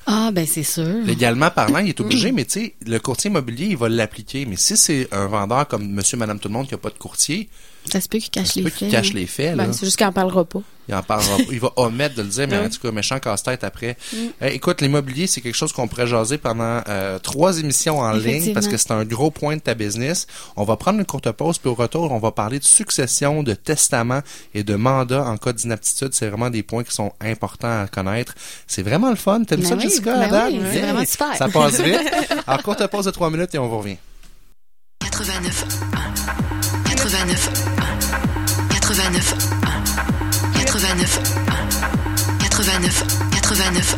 Ah, 0.07 0.29
ben 0.31 0.45
c'est 0.45 0.63
sûr. 0.63 1.03
Légalement 1.03 1.49
parlant, 1.49 1.79
il 1.79 1.89
est 1.89 1.99
obligé, 1.99 2.31
mais 2.31 2.45
tu 2.45 2.59
sais, 2.59 2.75
le 2.85 2.99
courtier 2.99 3.29
immobilier, 3.29 3.67
il 3.67 3.77
va 3.77 3.89
l'appliquer. 3.89 4.45
Mais 4.45 4.55
si 4.55 4.77
c'est 4.77 5.07
un 5.11 5.27
vendeur 5.27 5.67
comme 5.67 5.87
monsieur, 5.87 6.17
madame, 6.17 6.39
tout 6.39 6.47
le 6.47 6.53
monde 6.53 6.67
qui 6.67 6.75
a 6.75 6.77
pas 6.77 6.89
de 6.91 6.97
courtier, 6.97 7.49
Ça 7.91 8.01
se 8.01 8.07
peut 8.09 8.17
les 8.17 8.21
faits. 8.23 8.73
qu'il 8.75 8.89
cache 8.89 9.07
hein. 9.09 9.11
les 9.13 9.25
faits, 9.27 9.55
ben, 9.55 9.71
c'est 9.73 9.85
juste 9.85 9.97
qu'il 9.97 10.05
n'en 10.05 10.11
parlera 10.13 10.43
pas. 10.45 10.61
il 10.87 10.95
en 10.95 11.03
parlera, 11.03 11.37
il 11.51 11.59
va 11.59 11.71
omettre 11.77 12.15
de 12.15 12.21
le 12.23 12.27
dire, 12.29 12.47
mais 12.47 12.57
Oui. 12.59 12.65
en 12.65 12.69
tout 12.69 12.79
cas, 12.79 12.91
méchant 12.91 13.19
casse-tête 13.19 13.63
après. 13.63 13.97
Mm. 14.13 14.17
Euh, 14.41 14.47
écoute, 14.47 14.81
l'immobilier, 14.81 15.27
c'est 15.27 15.41
quelque 15.41 15.55
chose 15.55 15.71
qu'on 15.73 15.87
pourrait 15.87 16.07
jaser 16.07 16.37
pendant 16.37 16.81
euh, 16.87 17.19
trois 17.19 17.59
émissions 17.59 17.99
en 17.99 18.11
ligne 18.11 18.53
parce 18.53 18.67
que 18.67 18.77
c'est 18.77 18.91
un 18.91 19.03
gros 19.05 19.31
point 19.31 19.55
de 19.55 19.61
ta 19.61 19.73
business. 19.73 20.27
On 20.55 20.63
va 20.63 20.77
prendre 20.77 20.99
une 20.99 21.05
courte 21.05 21.31
pause, 21.31 21.57
puis 21.57 21.69
au 21.69 21.73
retour, 21.75 22.11
on 22.11 22.19
va 22.19 22.31
parler 22.31 22.59
de 22.59 22.65
succession, 22.65 23.43
de 23.43 23.53
testament 23.53 24.21
et 24.53 24.63
de 24.63 24.75
mandat 24.75 25.23
en 25.23 25.37
cas 25.37 25.53
d'inaptitude. 25.53 26.09
C'est 26.13 26.27
vraiment 26.27 26.49
des 26.49 26.63
points 26.63 26.83
qui 26.83 26.93
sont 26.93 27.13
importants 27.21 27.83
à 27.83 27.87
connaître. 27.87 28.33
C'est 28.67 28.83
vraiment 28.83 29.09
le 29.09 29.15
fun. 29.15 29.43
T'aimes 29.43 29.61
Ben 29.61 29.69
ça, 29.69 29.75
oui, 29.75 29.81
Jessica? 29.83 30.27
ben 30.27 30.47
oui, 30.51 30.59
c'est 30.71 30.79
vraiment 30.81 31.05
super. 31.05 31.35
Ça 31.35 31.47
passe 31.49 31.79
vite. 31.81 31.99
Alors, 32.47 32.63
courte 32.63 32.85
pause 32.87 33.05
de 33.05 33.11
trois 33.11 33.29
minutes 33.29 33.53
et 33.55 33.59
on 33.59 33.67
vous 33.67 33.79
revient. 33.79 33.97
89 35.01 35.65
89 37.25 37.49
89 38.69 39.35
89 40.53 41.19
89 42.39 43.03
89 43.31 43.95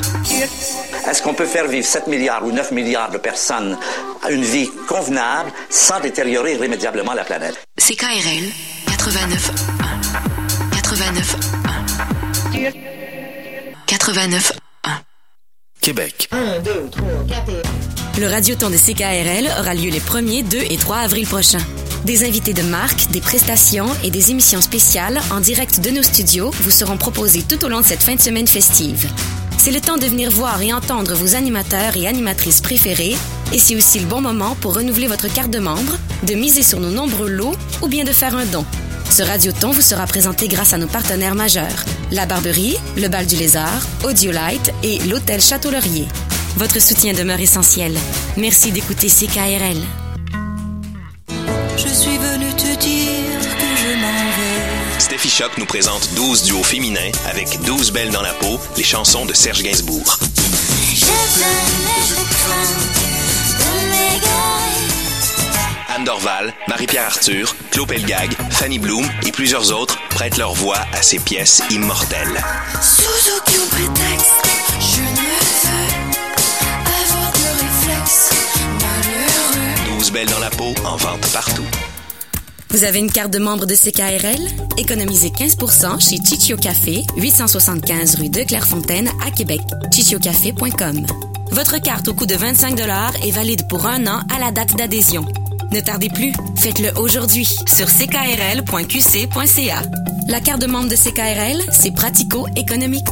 Est-ce 1.10 1.22
qu'on 1.22 1.34
peut 1.34 1.46
faire 1.46 1.68
vivre 1.68 1.86
7 1.86 2.08
milliards 2.08 2.46
ou 2.46 2.54
9 2.54 2.72
milliards 2.72 3.12
de 3.12 3.18
personnes 3.18 3.78
à 4.24 4.32
une 4.32 4.44
vie 4.44 4.70
convenable 4.88 5.52
sans 5.70 6.00
détériorer 6.00 6.54
irrémédiablement 6.54 7.14
la 7.14 7.26
planète? 7.26 7.58
CKRL 7.78 8.46
89 8.88 9.52
89 10.72 11.36
89 13.88 14.54
Québec. 15.82 16.30
Le 18.20 18.26
Radioton 18.26 18.72
de 18.72 18.78
CKRL 18.78 19.48
aura 19.60 19.76
lieu 19.76 19.92
les 19.92 20.00
1er, 20.00 20.44
2 20.44 20.58
et 20.58 20.78
3 20.78 20.98
avril 20.98 21.28
prochains. 21.28 21.62
Des 22.04 22.26
invités 22.26 22.54
de 22.54 22.64
marque, 22.64 23.12
des 23.12 23.22
prestations 23.22 23.90
et 24.04 24.10
des 24.10 24.32
émissions 24.32 24.60
spéciales 24.60 25.22
en 25.30 25.40
direct 25.40 25.82
de 25.82 25.92
nos 25.92 26.02
studios 26.02 26.50
vous 26.62 26.72
seront 26.72 26.98
proposés 26.98 27.44
tout 27.48 27.64
au 27.64 27.68
long 27.70 27.82
de 27.82 27.86
cette 27.86 28.02
fin 28.02 28.16
de 28.16 28.20
semaine 28.20 28.48
festive. 28.48 29.08
C'est 29.60 29.70
le 29.70 29.82
temps 29.82 29.98
de 29.98 30.08
venir 30.08 30.32
voir 30.32 30.60
et 30.64 30.74
entendre 30.74 31.14
vos 31.14 31.36
animateurs 31.36 31.96
et 31.96 32.08
animatrices 32.08 32.62
préférés 32.62 33.16
et 33.54 33.60
c'est 33.60 33.76
aussi 33.76 34.00
le 34.00 34.08
bon 34.08 34.22
moment 34.22 34.56
pour 34.62 34.74
renouveler 34.74 35.06
votre 35.06 35.32
carte 35.32 35.52
de 35.52 35.60
membre, 35.60 35.96
de 36.24 36.34
miser 36.34 36.64
sur 36.64 36.80
nos 36.80 36.92
nombreux 36.92 37.30
lots 37.30 37.56
ou 37.84 37.88
bien 37.88 38.04
de 38.04 38.14
faire 38.14 38.36
un 38.36 38.46
don. 38.46 38.66
Ce 39.12 39.22
radioton 39.22 39.70
vous 39.70 39.82
sera 39.82 40.08
présenté 40.08 40.48
grâce 40.48 40.74
à 40.74 40.80
nos 40.80 40.88
partenaires 40.88 41.36
majeurs, 41.36 41.86
la 42.12 42.26
Barberie, 42.26 42.78
le 42.96 43.10
Bal 43.10 43.28
du 43.28 43.36
Lézard, 43.36 43.86
Audiolite 44.04 44.74
et 44.82 44.98
l'Hôtel 45.08 45.40
Château-Laurier. 45.40 46.08
Votre 46.58 46.82
soutien 46.82 47.14
demeure 47.14 47.40
essentiel. 47.40 47.96
Merci 48.36 48.72
d'écouter 48.72 49.10
CKRL. 49.10 49.78
Je 51.78 51.88
suis 51.88 52.18
venu 52.18 52.52
te 52.56 52.80
dire 52.80 53.40
que 53.42 53.78
je 53.78 53.96
m'en 54.02 54.08
vais. 54.08 55.00
Steffi 55.00 55.30
Choc 55.30 55.52
nous 55.60 55.68
présente 55.68 56.10
12 56.16 56.46
duos 56.46 56.64
féminins 56.64 57.12
avec 57.30 57.62
12 57.62 57.92
belles 57.92 58.10
dans 58.10 58.24
la 58.24 58.34
peau, 58.34 58.60
les 58.76 58.84
chansons 58.84 59.28
de 59.28 59.34
Serge 59.36 59.62
Gainsbourg. 59.62 60.18
Anne 65.96 66.06
Dorval, 66.06 66.56
Marie-Pierre 66.68 67.06
Arthur, 67.06 67.56
Claude 67.70 67.90
Pelgag, 67.90 68.36
Fanny 68.50 68.80
Bloom 68.80 69.08
et 69.28 69.32
plusieurs 69.32 69.72
autres 69.72 70.00
prêtent 70.10 70.38
leur 70.38 70.56
voix 70.56 70.80
à 70.92 71.04
ces 71.04 71.20
pièces 71.20 71.62
immortelles. 71.70 72.44
Sous 72.82 73.38
aucun 73.38 73.68
prétexte, 73.70 74.42
je 74.80 75.02
ne 75.02 75.67
12 80.08 80.14
belles 80.14 80.30
dans 80.30 80.40
la 80.40 80.50
peau 80.50 80.74
en 80.86 80.96
vente 80.96 81.28
partout. 81.34 81.66
Vous 82.70 82.84
avez 82.84 83.00
une 83.00 83.12
carte 83.12 83.32
de 83.32 83.40
membre 83.40 83.66
de 83.66 83.76
CKRL? 83.76 84.40
Économisez 84.78 85.32
15 85.32 85.58
chez 86.00 86.18
Chichio 86.24 86.56
Café, 86.56 87.04
875 87.18 88.16
rue 88.16 88.30
de 88.30 88.44
Clairefontaine 88.44 89.10
à 89.26 89.32
Québec. 89.32 89.60
chichiocafé.com. 89.92 91.06
Votre 91.52 91.82
carte 91.82 92.08
au 92.08 92.14
coût 92.14 92.26
de 92.26 92.36
25 92.36 92.80
est 93.24 93.32
valide 93.32 93.68
pour 93.68 93.86
un 93.86 94.08
an 94.08 94.22
à 94.34 94.40
la 94.40 94.52
date 94.52 94.76
d'adhésion. 94.78 95.26
Ne 95.72 95.82
tardez 95.82 96.10
plus, 96.10 96.32
faites-le 96.56 96.98
aujourd'hui 96.98 97.46
sur 97.46 97.88
ckrl.qc.ca. 97.88 99.82
La 100.30 100.40
carte 100.40 100.62
de 100.62 100.68
membre 100.68 100.90
de 100.90 100.96
CKRL, 100.96 101.64
c'est 101.72 101.94
pratico-économique. 101.94 103.08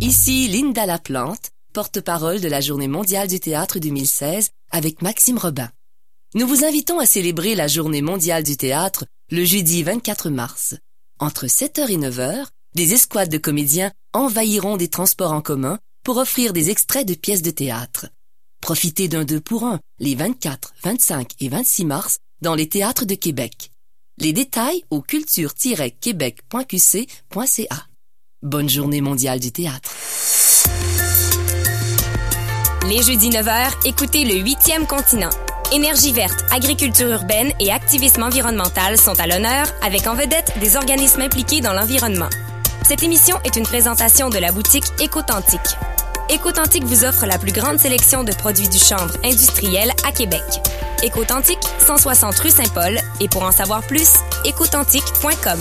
Ici 0.00 0.48
Linda 0.48 0.86
Laplante, 0.86 1.50
porte-parole 1.74 2.40
de 2.40 2.48
la 2.48 2.60
Journée 2.60 2.88
mondiale 2.88 3.28
du 3.28 3.40
théâtre 3.40 3.78
2016 3.78 4.50
avec 4.72 5.02
Maxime 5.02 5.38
Robin. 5.38 5.70
Nous 6.34 6.48
vous 6.48 6.64
invitons 6.64 6.98
à 6.98 7.06
célébrer 7.06 7.54
la 7.54 7.68
Journée 7.68 8.02
mondiale 8.02 8.42
du 8.42 8.56
théâtre 8.56 9.04
le 9.30 9.44
jeudi 9.44 9.82
24 9.82 10.30
mars. 10.30 10.74
Entre 11.18 11.46
7h 11.46 11.90
et 11.90 11.98
9h, 11.98 12.46
des 12.74 12.94
escouades 12.94 13.30
de 13.30 13.38
comédiens 13.38 13.92
envahiront 14.12 14.76
des 14.76 14.88
transports 14.88 15.32
en 15.32 15.42
commun 15.42 15.78
pour 16.04 16.16
offrir 16.16 16.52
des 16.52 16.70
extraits 16.70 17.06
de 17.06 17.14
pièces 17.14 17.42
de 17.42 17.50
théâtre. 17.50 18.08
Profitez 18.60 19.08
d'un 19.08 19.24
deux 19.24 19.40
pour 19.40 19.64
un 19.64 19.80
les 19.98 20.14
24, 20.14 20.74
25 20.82 21.32
et 21.40 21.48
26 21.48 21.84
mars 21.84 22.18
dans 22.40 22.54
les 22.54 22.68
théâtres 22.68 23.04
de 23.04 23.14
Québec. 23.14 23.70
Les 24.18 24.32
détails 24.32 24.84
au 24.90 25.00
culture-québec.qc.ca. 25.00 27.86
Bonne 28.42 28.68
journée 28.68 29.00
mondiale 29.00 29.40
du 29.40 29.52
théâtre. 29.52 29.90
Les 32.88 33.00
jeudis 33.00 33.30
9h, 33.30 33.70
écoutez 33.84 34.24
le 34.24 34.34
8e 34.42 34.86
continent. 34.86 35.30
Énergie 35.72 36.12
verte, 36.12 36.44
agriculture 36.50 37.10
urbaine 37.10 37.52
et 37.60 37.70
activisme 37.70 38.24
environnemental 38.24 38.98
sont 38.98 39.18
à 39.20 39.28
l'honneur 39.28 39.66
avec 39.82 40.08
en 40.08 40.14
vedette 40.14 40.52
des 40.58 40.74
organismes 40.76 41.20
impliqués 41.20 41.60
dans 41.60 41.72
l'environnement. 41.72 42.28
Cette 42.84 43.04
émission 43.04 43.36
est 43.44 43.54
une 43.54 43.62
présentation 43.62 44.30
de 44.30 44.38
la 44.38 44.50
boutique 44.50 44.84
Écotantique. 45.00 45.60
Écotantique 46.28 46.84
vous 46.84 47.04
offre 47.04 47.24
la 47.24 47.38
plus 47.38 47.52
grande 47.52 47.78
sélection 47.78 48.24
de 48.24 48.32
produits 48.32 48.68
du 48.68 48.78
chanvre 48.78 49.16
industriel 49.24 49.92
à 50.04 50.10
Québec. 50.10 50.42
Écotantique, 51.04 51.62
160 51.86 52.36
rue 52.40 52.50
Saint-Paul 52.50 52.98
et 53.20 53.28
pour 53.28 53.44
en 53.44 53.52
savoir 53.52 53.82
plus, 53.82 54.10
écotantique.com. 54.44 55.60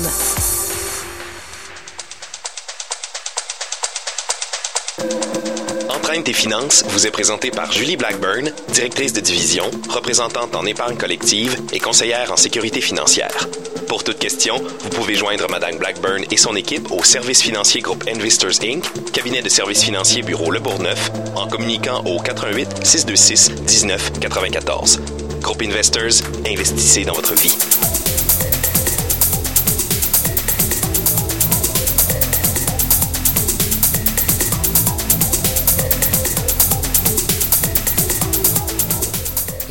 Et 6.13 6.34
finances 6.34 6.84
vous 6.89 7.08
est 7.08 7.12
présenté 7.12 7.52
par 7.52 7.71
Julie 7.71 7.95
Blackburn, 7.95 8.52
directrice 8.74 9.13
de 9.13 9.21
division, 9.21 9.71
représentante 9.88 10.56
en 10.56 10.65
épargne 10.65 10.97
collective 10.97 11.56
et 11.71 11.80
conseillère 11.80 12.34
en 12.34 12.36
sécurité 12.36 12.82
financière. 12.82 13.47
Pour 13.88 14.04
toute 14.04 14.19
question, 14.19 14.58
vous 14.58 14.89
pouvez 14.89 15.15
joindre 15.15 15.50
Madame 15.50 15.78
Blackburn 15.78 16.26
et 16.30 16.36
son 16.36 16.58
équipe 16.58 16.91
au 16.91 17.06
service 17.06 17.41
financier 17.41 17.80
groupe 17.80 18.04
Investors 18.10 18.62
Inc., 18.62 18.84
cabinet 19.13 19.41
de 19.41 19.47
services 19.47 19.84
financiers 19.84 20.21
bureau 20.21 20.52
Le 20.52 20.60
Bourgneuf, 20.60 21.12
en 21.36 21.47
communiquant 21.47 22.04
au 22.04 22.19
88 22.19 22.86
626 22.86 23.52
19 23.62 24.19
94. 24.19 25.00
Groupe 25.39 25.62
Investors, 25.62 26.28
investissez 26.45 27.06
dans 27.06 27.13
votre 27.13 27.36
vie. 27.36 27.56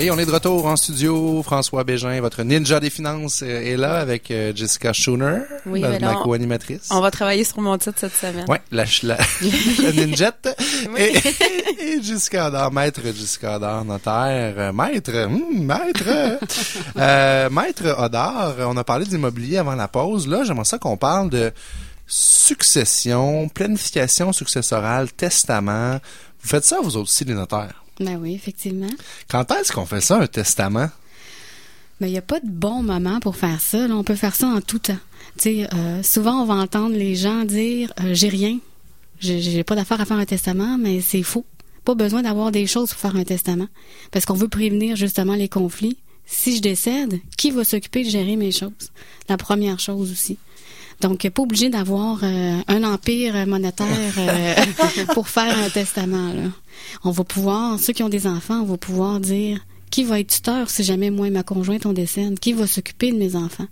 Et 0.03 0.11
on 0.11 0.19
est 0.19 0.25
de 0.25 0.31
retour 0.31 0.65
en 0.65 0.77
studio. 0.77 1.43
François 1.43 1.85
Bégin, 1.85 2.19
votre 2.23 2.43
ninja 2.43 2.81
des 2.81 2.89
finances, 2.89 3.43
euh, 3.43 3.61
est 3.61 3.77
là 3.77 3.97
avec 3.99 4.31
euh, 4.31 4.51
Jessica 4.55 4.95
Schooner, 4.95 5.41
Oui, 5.67 5.83
ma, 5.83 6.15
co-animatrice. 6.15 6.89
On 6.91 7.03
va 7.03 7.11
travailler 7.11 7.45
sur 7.45 7.61
mon 7.61 7.77
titre 7.77 7.99
cette 7.99 8.15
semaine. 8.15 8.47
Ouais, 8.49 8.63
la, 8.73 8.85
la, 9.03 9.19
la 9.83 9.93
ninjette. 9.93 10.57
Oui. 10.95 11.01
Et, 11.01 11.97
et 11.99 12.03
Jessica 12.03 12.47
Adard, 12.47 12.73
maître 12.73 13.03
Jessica 13.05 13.57
Adard, 13.57 13.85
notaire, 13.85 14.55
euh, 14.57 14.73
maître, 14.73 15.15
hum, 15.15 15.67
maître, 15.67 16.39
euh, 16.97 17.51
maître 17.51 17.95
Odard. 18.03 18.55
On 18.61 18.79
a 18.79 18.85
parlé 18.85 19.05
d'immobilier 19.05 19.59
avant 19.59 19.75
la 19.75 19.89
pause. 19.89 20.27
Là, 20.27 20.45
j'aimerais 20.45 20.65
ça 20.65 20.79
qu'on 20.79 20.97
parle 20.97 21.29
de 21.29 21.53
succession, 22.07 23.51
planification 23.51 24.33
successorale, 24.33 25.13
testament. 25.13 26.01
Vous 26.43 26.49
faites 26.49 26.65
ça, 26.65 26.79
vous 26.83 26.97
aussi, 26.97 27.27
les 27.27 27.35
notaires? 27.35 27.85
Ben 28.01 28.19
oui, 28.21 28.35
effectivement. 28.35 28.89
Quand 29.29 29.51
est-ce 29.53 29.73
qu'on 29.73 29.87
fait 29.87 30.01
ça, 30.01 30.19
un 30.19 30.27
testament? 30.27 30.89
Mais 32.01 32.09
il 32.09 32.13
n'y 32.13 32.19
a 32.19 32.23
pas 32.23 32.41
de 32.41 32.49
bon 32.49 32.83
moment 32.83 33.21
pour 33.21 33.37
faire 33.37 33.61
ça. 33.61 33.87
là. 33.87 33.95
On 33.95 34.05
peut 34.05 34.15
faire 34.15 34.35
ça 34.35 34.47
en 34.47 34.61
tout 34.63 34.79
temps. 34.79 34.97
Tu 35.39 35.43
sais, 35.43 35.69
euh, 35.75 36.03
souvent, 36.03 36.43
on 36.43 36.47
va 36.47 36.55
entendre 36.55 36.97
les 36.97 37.15
gens 37.15 37.45
dire 37.45 37.93
euh, 38.01 38.15
J'ai 38.15 38.29
rien. 38.29 38.59
J'ai 39.21 39.65
pas 39.65 39.75
d'affaire 39.75 40.01
à 40.01 40.07
faire 40.07 40.17
un 40.17 40.25
testament, 40.25 40.79
mais 40.79 41.03
c'est 41.03 41.23
faux. 41.23 41.45
Pas 41.85 41.95
besoin 41.95 42.23
d'avoir 42.23 42.53
des 42.53 42.67
choses 42.67 42.89
pour 42.91 42.99
faire 42.99 43.17
un 43.17 43.25
testament. 43.25 43.69
Parce 44.13 44.25
qu'on 44.25 44.35
veut 44.35 44.49
prévenir 44.49 44.97
justement 44.97 45.35
les 45.35 45.49
conflits. 45.49 45.98
Si 46.25 46.57
je 46.57 46.63
décède, 46.63 47.21
qui 47.37 47.51
va 47.51 47.65
s'occuper 47.65 48.03
de 48.05 48.09
gérer 48.09 48.37
mes 48.37 48.53
choses? 48.53 48.92
La 49.29 49.37
première 49.37 49.79
chose 49.79 50.11
aussi. 50.11 50.38
Donc, 51.01 51.29
pas 51.29 51.42
obligé 51.42 51.71
d'avoir 51.71 52.21
euh, 52.23 52.61
un 52.69 52.85
empire 52.85 53.46
monétaire 53.46 54.15
euh, 54.19 54.55
pour 55.15 55.29
faire 55.29 55.57
un 55.59 55.71
testament. 55.71 56.33
Là. 56.33 56.51
On 57.05 57.11
va 57.11 57.25
pouvoir, 57.25 57.79
ceux 57.79 57.92
qui 57.92 58.03
ont 58.03 58.09
des 58.09 58.27
enfants, 58.27 58.61
on 58.61 58.67
va 58.67 58.77
pouvoir 58.77 59.21
dire 59.21 59.65
Qui 59.90 60.05
va 60.05 60.21
être 60.21 60.29
tuteur 60.29 60.69
si 60.69 60.85
jamais 60.85 61.11
moi 61.11 61.29
et 61.29 61.31
ma 61.31 61.42
conjointe 61.42 61.87
on 61.87 61.92
décède? 61.92 62.38
Qui 62.38 62.53
va 62.53 62.67
s'occuper 62.67 63.13
de 63.13 63.17
mes 63.17 63.35
enfants? 63.35 63.67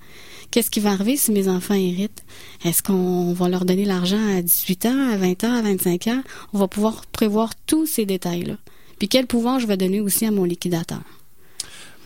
Qu'est-ce 0.51 0.71
qui 0.71 0.81
va 0.81 0.93
arriver 0.93 1.17
si 1.19 1.31
mes 1.31 1.49
enfants 1.49 1.75
héritent? 1.75 2.25
Est-ce 2.65 2.83
qu'on 2.83 3.35
va 3.35 3.49
leur 3.51 3.67
donner 3.67 3.85
l'argent 3.85 4.37
à 4.37 4.41
18 4.41 4.87
ans, 4.87 5.11
à 5.13 5.17
20 5.19 5.45
ans, 5.45 5.53
à 5.53 5.63
25 5.63 6.07
ans? 6.07 6.23
On 6.55 6.59
va 6.59 6.69
pouvoir 6.69 7.05
prévoir 7.07 7.51
tous 7.67 7.85
ces 7.85 8.07
détails-là. 8.07 8.55
Puis 8.99 9.09
quel 9.09 9.27
pouvoir 9.27 9.61
je 9.61 9.67
vais 9.67 9.77
donner 9.77 10.01
aussi 10.01 10.25
à 10.25 10.31
mon 10.31 10.45
liquidateur? 10.45 11.03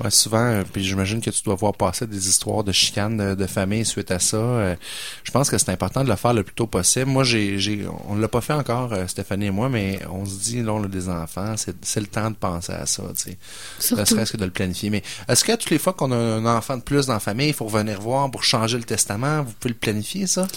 Ouais, 0.01 0.11
souvent, 0.11 0.45
euh, 0.45 0.62
puis 0.72 0.82
j'imagine 0.82 1.20
que 1.20 1.30
tu 1.30 1.43
dois 1.43 1.55
voir 1.55 1.74
passer 1.74 2.07
des 2.07 2.28
histoires 2.28 2.64
de 2.64 2.72
chicanes 2.72 3.16
de, 3.18 3.34
de 3.34 3.47
famille 3.47 3.84
suite 3.84 4.11
à 4.11 4.18
ça. 4.18 4.36
Euh, 4.36 4.74
je 5.22 5.30
pense 5.30 5.51
que 5.51 5.59
c'est 5.59 5.70
important 5.70 6.03
de 6.03 6.09
le 6.09 6.16
faire 6.16 6.32
le 6.32 6.43
plus 6.43 6.55
tôt 6.55 6.66
possible. 6.66 7.07
Moi, 7.07 7.24
j'ai, 7.24 7.59
j'ai 7.59 7.86
on 8.09 8.16
l'a 8.16 8.26
pas 8.26 8.40
fait 8.40 8.55
encore, 8.55 8.93
euh, 8.95 9.07
Stéphanie 9.07 9.47
et 9.47 9.51
moi, 9.51 9.68
mais 9.68 10.01
on 10.11 10.24
se 10.24 10.40
dit, 10.40 10.62
là, 10.62 10.72
on 10.72 10.82
a 10.82 10.88
des 10.88 11.09
enfants, 11.09 11.55
c'est, 11.57 11.76
c'est 11.82 12.01
le 12.01 12.07
temps 12.07 12.30
de 12.30 12.36
penser 12.36 12.72
à 12.72 12.86
ça, 12.86 13.03
tu 13.16 13.36
sais. 13.78 13.97
Ne 13.97 14.05
serait-ce 14.05 14.32
que 14.32 14.38
de 14.38 14.45
le 14.47 14.51
planifier. 14.51 14.90
Mais 14.90 15.03
est-ce 15.28 15.45
que 15.45 15.53
toutes 15.53 15.70
les 15.70 15.78
fois 15.78 15.93
qu'on 15.93 16.11
a 16.11 16.16
un 16.16 16.47
enfant 16.47 16.78
de 16.78 16.82
plus 16.82 17.07
dans 17.07 17.14
la 17.14 17.20
famille, 17.20 17.49
il 17.49 17.55
faut 17.55 17.66
revenir 17.66 18.01
voir 18.01 18.30
pour 18.30 18.45
changer 18.45 18.78
le 18.78 18.84
testament, 18.84 19.43
vous 19.43 19.53
pouvez 19.61 19.74
le 19.74 19.78
planifier, 19.78 20.26
ça? 20.26 20.49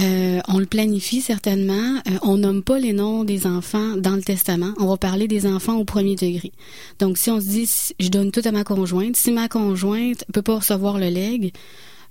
Euh, 0.00 0.40
on 0.48 0.58
le 0.58 0.66
planifie 0.66 1.20
certainement. 1.20 1.96
Euh, 2.08 2.18
on 2.22 2.36
nomme 2.38 2.62
pas 2.62 2.78
les 2.78 2.92
noms 2.92 3.24
des 3.24 3.46
enfants 3.46 3.96
dans 3.96 4.14
le 4.16 4.22
testament. 4.22 4.72
On 4.78 4.86
va 4.86 4.96
parler 4.96 5.26
des 5.26 5.46
enfants 5.46 5.76
au 5.76 5.84
premier 5.84 6.14
degré. 6.14 6.52
Donc, 6.98 7.18
si 7.18 7.30
on 7.30 7.40
se 7.40 7.46
dit, 7.46 7.66
si 7.66 7.94
je 7.98 8.08
donne 8.08 8.30
tout 8.30 8.42
à 8.44 8.52
ma 8.52 8.64
conjointe, 8.64 9.16
si 9.16 9.32
ma 9.32 9.48
conjointe 9.48 10.24
peut 10.32 10.42
pas 10.42 10.56
recevoir 10.56 10.98
le 10.98 11.08
legs, 11.08 11.52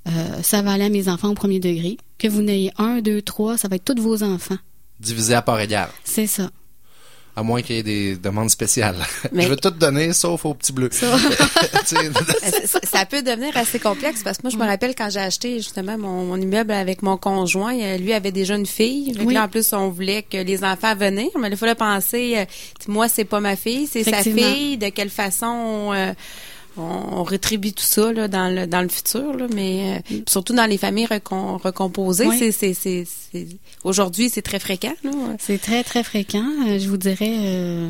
euh, 0.08 0.42
ça 0.42 0.62
va 0.62 0.74
aller 0.74 0.86
à 0.86 0.90
mes 0.90 1.08
enfants 1.08 1.30
au 1.30 1.36
premier 1.36 1.60
degré. 1.60 1.98
Que 2.18 2.28
vous 2.28 2.42
n'ayez 2.42 2.72
un, 2.78 3.02
deux, 3.02 3.22
trois, 3.22 3.58
ça 3.58 3.68
va 3.68 3.78
être 3.78 3.86
tous 3.86 4.02
vos 4.02 4.24
enfants. 4.24 4.58
Divisé 5.00 5.34
à 5.34 5.42
part 5.42 5.60
égale. 5.60 5.90
C'est 6.04 6.28
ça. 6.28 6.50
À 7.38 7.44
moins 7.44 7.62
qu'il 7.62 7.76
y 7.76 7.80
ait 7.80 7.84
des 7.84 8.16
demandes 8.16 8.50
spéciales. 8.50 8.96
Mais- 9.32 9.44
Je 9.44 9.50
veux 9.50 9.56
tout 9.58 9.70
donner, 9.70 10.12
sauf 10.12 10.44
au 10.44 10.56
petit 10.56 10.74
bleu. 10.74 10.90
Euh, 11.94 12.66
ça, 12.66 12.80
ça 12.84 13.06
peut 13.06 13.22
devenir 13.22 13.56
assez 13.56 13.80
complexe 13.80 14.22
parce 14.24 14.38
que 14.38 14.44
moi, 14.44 14.52
je 14.52 14.58
me 14.58 14.66
rappelle 14.66 14.96
quand 14.96 15.10
j'ai 15.10 15.20
acheté 15.20 15.58
justement 15.58 15.98
mon, 15.98 16.26
mon 16.26 16.38
immeuble 16.42 16.72
avec 16.72 17.02
mon 17.02 17.18
conjoint, 17.18 17.78
euh, 17.80 17.98
lui 17.98 18.14
avait 18.14 18.32
déjà 18.32 18.56
une 18.56 18.66
fille. 18.66 19.16
Oui. 19.24 19.34
là, 19.34 19.44
en 19.44 19.48
plus, 19.48 19.72
on 19.74 19.90
voulait 19.90 20.24
que 20.24 20.38
les 20.38 20.64
enfants 20.64 20.96
venir, 20.96 21.30
mais 21.40 21.50
il 21.50 21.58
fallait 21.58 21.76
penser, 21.76 22.36
euh, 22.38 22.46
moi, 22.88 23.08
c'est 23.08 23.26
pas 23.26 23.40
ma 23.40 23.56
fille, 23.56 23.88
c'est 23.88 24.04
sa 24.04 24.24
fille. 24.24 24.78
De 24.78 24.90
quelle 24.90 25.10
façon 25.10 25.92
euh, 25.94 26.14
on, 26.78 27.20
on 27.20 27.24
rétribue 27.24 27.74
tout 27.74 27.84
ça 27.84 28.12
là, 28.14 28.28
dans, 28.28 28.54
le, 28.54 28.68
dans 28.68 28.82
le 28.82 28.90
futur, 28.90 29.34
là, 29.36 29.48
mais 29.54 30.02
euh, 30.12 30.16
surtout 30.28 30.54
dans 30.54 30.66
les 30.66 30.78
familles 30.78 31.06
recom- 31.08 31.62
recomposées, 31.62 32.28
Oui. 32.28 32.36
c'est, 32.40 32.52
c'est, 32.52 32.74
c'est, 32.74 33.06
c'est- 33.32 33.48
aujourd'hui, 33.84 34.30
c'est 34.30 34.42
très 34.42 34.60
fréquent. 34.60 34.94
Là. 35.04 35.12
C'est 35.40 35.60
très, 35.62 35.84
très 35.84 36.04
fréquent. 36.04 36.46
Euh, 36.68 36.80
je 36.80 36.88
vous 36.90 36.98
dirais, 36.98 37.36
euh, 37.40 37.90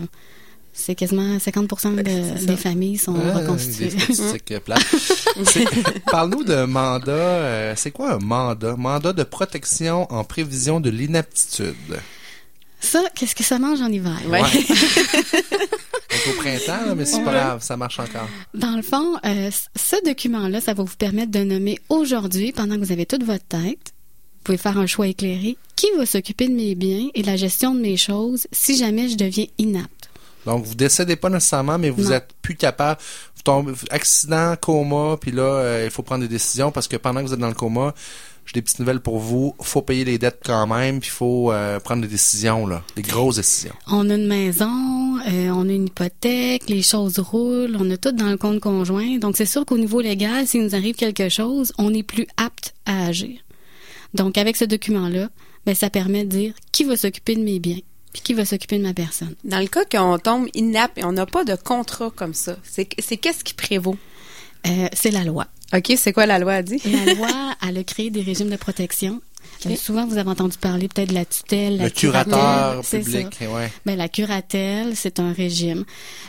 c'est 0.74 0.96
quasiment 0.96 1.40
50 1.40 1.68
de- 2.04 2.46
des 2.46 2.56
familles 2.58 2.98
sont 2.98 3.14
reconstituées. 3.14 3.86
Des 3.88 4.00
statistiques 4.00 4.54
Parle-nous 6.12 6.44
de 6.44 6.66
mandat. 6.66 7.12
euh, 7.12 7.74
c'est 7.76 7.92
quoi 7.92 8.14
un 8.14 8.20
mandat? 8.20 8.76
Mandat 8.76 9.14
de 9.14 9.24
protection 9.24 10.12
en 10.14 10.24
prévision 10.24 10.80
de 10.80 10.90
l'inaptitude. 10.90 11.76
Ça, 12.88 13.04
qu'est-ce 13.16 13.36
que 13.36 13.44
ça 13.44 13.60
mange 13.60 13.82
en 13.82 13.92
hiver? 13.92 14.18
Ouais. 14.30 14.42
Donc, 14.42 16.28
au 16.30 16.38
printemps, 16.42 16.86
là, 16.86 16.96
mais 16.96 17.06
c'est 17.06 17.24
pas 17.24 17.32
grave, 17.34 17.62
ça 17.64 17.76
marche 17.78 18.00
encore. 18.00 18.28
Dans 18.54 18.76
le 18.76 18.82
fond, 18.82 19.18
euh, 19.26 19.50
ce 19.76 19.96
document-là, 20.06 20.62
ça 20.62 20.74
va 20.74 20.84
vous 20.84 20.96
permettre 20.96 21.32
de 21.32 21.40
nommer 21.44 21.80
aujourd'hui, 21.90 22.52
pendant 22.54 22.76
que 22.76 22.82
vous 22.86 22.92
avez 22.92 23.06
toute 23.06 23.24
votre 23.24 23.44
tête, 23.46 23.92
vous 23.94 24.44
pouvez 24.44 24.58
faire 24.58 24.78
un 24.78 24.88
choix 24.88 25.08
éclairé, 25.08 25.58
qui 25.76 25.88
va 25.98 26.06
s'occuper 26.06 26.48
de 26.48 26.54
mes 26.54 26.76
biens 26.76 27.08
et 27.14 27.22
de 27.24 27.28
la 27.28 27.36
gestion 27.36 27.76
de 27.76 27.82
mes 27.82 27.98
choses 27.98 28.48
si 28.54 28.78
jamais 28.78 29.10
je 29.10 29.18
deviens 29.18 29.46
inapte. 29.58 30.10
Donc, 30.46 30.64
vous 30.64 30.76
décédez 30.76 31.18
pas 31.18 31.30
nécessairement, 31.30 31.78
mais 31.78 31.90
vous 31.90 32.04
Non. 32.06 32.12
êtes 32.12 32.30
plus 32.42 32.56
capable. 32.56 33.02
Vous 33.36 33.44
tombez, 33.44 33.74
accident, 33.90 34.56
coma, 34.56 35.18
puis 35.20 35.32
là, 35.32 35.44
euh, 35.44 35.82
il 35.86 35.92
faut 35.92 36.04
prendre 36.04 36.22
des 36.22 36.30
décisions 36.30 36.72
parce 36.72 36.88
que 36.88 36.96
pendant 36.96 37.20
que 37.22 37.28
vous 37.28 37.34
êtes 37.34 37.40
dans 37.40 37.50
le 37.50 37.54
coma, 37.54 37.94
j'ai 38.48 38.54
des 38.54 38.62
petites 38.62 38.80
nouvelles 38.80 39.02
pour 39.02 39.20
vous. 39.20 39.54
faut 39.62 39.82
payer 39.82 40.06
les 40.06 40.18
dettes 40.18 40.40
quand 40.44 40.66
même, 40.68 41.00
puis 41.02 41.10
il 41.10 41.14
faut 41.14 41.52
euh, 41.52 41.80
prendre 41.80 42.02
des 42.02 42.08
décisions, 42.08 42.66
là, 42.66 42.82
des 42.96 43.02
grosses 43.02 43.36
décisions. 43.36 43.74
On 43.88 44.10
a 44.10 44.16
une 44.16 44.28
maison, 44.28 45.18
euh, 45.28 45.50
on 45.50 45.68
a 45.68 45.72
une 45.72 45.88
hypothèque, 45.88 46.70
les 46.70 46.82
choses 46.82 47.20
roulent, 47.20 47.78
on 47.78 47.92
a 47.92 47.98
tout 47.98 48.14
dans 48.14 48.30
le 48.30 48.38
compte 48.38 48.62
conjoint. 48.62 49.18
Donc, 49.18 49.36
c'est 49.36 49.46
sûr 49.46 49.66
qu'au 49.66 49.78
niveau 49.78 50.00
légal, 50.00 50.48
s'il 50.48 50.64
nous 50.64 50.76
arrive 50.76 50.96
quelque 50.96 51.28
chose, 51.28 51.74
on 51.78 51.94
est 51.94 52.04
plus 52.04 52.26
apte 52.38 52.74
à 52.86 53.08
agir. 53.08 53.38
Donc, 54.14 54.38
avec 54.38 54.56
ce 54.56 54.66
document-là, 54.66 55.30
ben, 55.66 55.76
ça 55.76 55.90
permet 55.90 56.24
de 56.24 56.30
dire 56.30 56.54
qui 56.72 56.86
va 56.86 56.96
s'occuper 56.96 57.36
de 57.36 57.42
mes 57.42 57.60
biens, 57.60 57.80
puis 58.14 58.22
qui 58.22 58.34
va 58.34 58.46
s'occuper 58.46 58.78
de 58.78 58.84
ma 58.84 58.94
personne. 58.94 59.36
Dans 59.44 59.60
le 59.60 59.68
cas 59.68 59.84
qu'on 59.84 60.18
tombe 60.18 60.48
inapte 60.54 60.98
et 60.98 61.04
on 61.04 61.12
n'a 61.12 61.26
pas 61.26 61.44
de 61.44 61.56
contrat 61.56 62.12
comme 62.16 62.34
ça, 62.34 62.56
c'est, 62.64 62.88
c'est 63.00 63.18
qu'est-ce 63.18 63.44
qui 63.44 63.54
prévaut? 63.54 63.98
Euh, 64.68 64.88
c'est 64.94 65.12
la 65.12 65.24
loi. 65.24 65.48
OK, 65.74 65.94
c'est 65.98 66.14
quoi 66.14 66.26
la 66.26 66.40
loi 66.40 66.54
a 66.54 66.62
dit? 66.64 66.82
La 66.86 67.14
loi, 67.14 67.56
elle 67.68 67.78
a 67.78 67.84
créé 67.84 68.10
des 68.10 68.22
régimes 68.22 68.50
de 68.50 68.56
protection. 68.56 69.22
Euh, 69.66 69.76
souvent, 69.76 70.06
vous 70.06 70.18
avez 70.18 70.30
entendu 70.30 70.58
parler 70.58 70.88
peut-être 70.88 71.10
de 71.10 71.14
la 71.16 71.26
tutelle, 71.26 71.78
la 71.78 71.86
Le 71.86 71.90
curateur 71.90 72.82
curatelle, 72.82 73.04
public, 73.04 73.28
ça. 73.40 73.50
ouais. 73.52 73.72
Ben, 73.86 73.98
la 73.98 74.08
curatelle, 74.08 74.96
c'est 74.96 75.20
un 75.20 75.34
régime. 75.34 75.84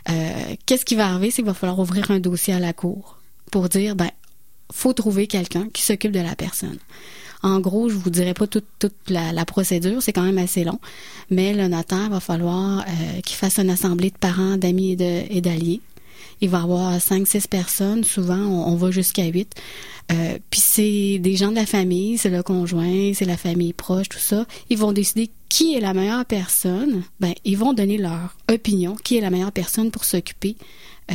Euh, 0.09 0.55
Qu'est-ce 0.67 0.85
qui 0.85 0.95
va 0.95 1.07
arriver? 1.09 1.31
C'est 1.31 1.37
qu'il 1.43 1.45
va 1.47 1.55
falloir 1.55 1.79
ouvrir 1.79 2.11
un 2.11 2.21
dossier 2.21 2.55
à 2.55 2.59
la 2.59 2.73
cour 2.73 3.19
pour 3.51 3.69
dire, 3.69 3.97
ben, 3.97 4.11
faut 4.73 4.93
trouver 4.93 5.27
quelqu'un 5.27 5.69
qui 5.73 5.83
s'occupe 5.83 6.13
de 6.13 6.21
la 6.21 6.35
personne. 6.35 6.79
En 7.43 7.61
gros, 7.61 7.89
je 7.89 7.95
vous 7.95 8.11
dirai 8.11 8.35
pas 8.35 8.47
toute, 8.49 8.65
toute 8.81 8.95
la, 9.09 9.33
la 9.33 9.45
procédure, 9.45 10.03
c'est 10.03 10.13
quand 10.13 10.23
même 10.23 10.39
assez 10.39 10.65
long, 10.65 10.81
mais 11.31 11.55
le 11.55 11.69
notaire 11.69 12.11
va 12.11 12.19
falloir 12.21 12.81
euh, 12.81 13.21
qu'il 13.21 13.37
fasse 13.37 13.59
une 13.59 13.71
assemblée 13.71 14.11
de 14.11 14.17
parents, 14.19 14.57
d'amis 14.57 14.93
et 14.93 14.97
de- 14.97 15.23
et 15.31 15.41
d'alliés. 15.41 15.81
Il 16.41 16.49
va 16.51 16.59
y 16.59 16.63
avoir 16.63 17.01
cinq, 17.01 17.27
six 17.27 17.47
personnes. 17.47 18.05
Souvent, 18.05 18.37
on, 18.39 18.73
on 18.73 18.77
va 18.77 18.91
jusqu'à 18.91 19.25
huit. 19.25 19.53
Euh, 20.11 20.39
Puis 20.51 20.61
c'est 20.61 21.19
des 21.19 21.37
gens 21.37 21.51
de 21.51 21.57
la 21.57 21.67
famille, 21.67 22.17
c'est 22.17 22.31
le 22.31 22.43
conjoint, 22.43 23.13
c'est 23.15 23.25
la 23.27 23.37
famille 23.37 23.73
proche, 23.73 24.09
tout 24.09 24.19
ça. 24.19 24.47
Ils 24.71 24.79
vont 24.79 24.93
décider 24.93 25.31
qui 25.49 25.75
est 25.75 25.81
la 25.81 25.93
meilleure 25.95 26.25
personne. 26.25 27.03
Ben, 27.21 27.35
ils 27.45 27.59
vont 27.59 27.73
donner 27.75 27.99
leur 27.99 28.37
opinion, 28.51 28.97
qui 28.97 29.17
est 29.19 29.21
la 29.21 29.31
meilleure 29.31 29.53
personne 29.53 29.91
pour 29.91 30.05
s'occuper 30.05 30.57
euh, 31.11 31.15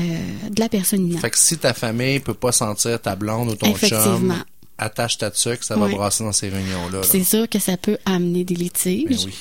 de 0.51 0.59
la 0.59 0.69
personne 0.69 1.05
inapte. 1.07 1.21
Fait 1.21 1.29
que 1.31 1.37
si 1.39 1.57
ta 1.57 1.73
famille 1.73 2.19
peut 2.19 2.33
pas 2.33 2.51
sentir 2.51 3.01
ta 3.01 3.15
blonde 3.15 3.49
ou 3.51 3.55
ton 3.55 3.71
Effectivement. 3.71 4.17
chum, 4.35 4.43
attache 4.77 5.17
ta 5.19 5.31
tuque, 5.31 5.63
ça 5.63 5.75
va 5.75 5.85
Oui. 5.85 5.93
brasser 5.95 6.23
dans 6.23 6.31
ces 6.31 6.49
réunions-là. 6.49 6.99
là. 6.99 7.03
C'est 7.03 7.23
sûr 7.23 7.47
que 7.49 7.59
ça 7.59 7.77
peut 7.77 7.97
amener 8.05 8.43
des 8.43 8.55
litiges. 8.55 9.07
Ben 9.09 9.17
oui. 9.25 9.33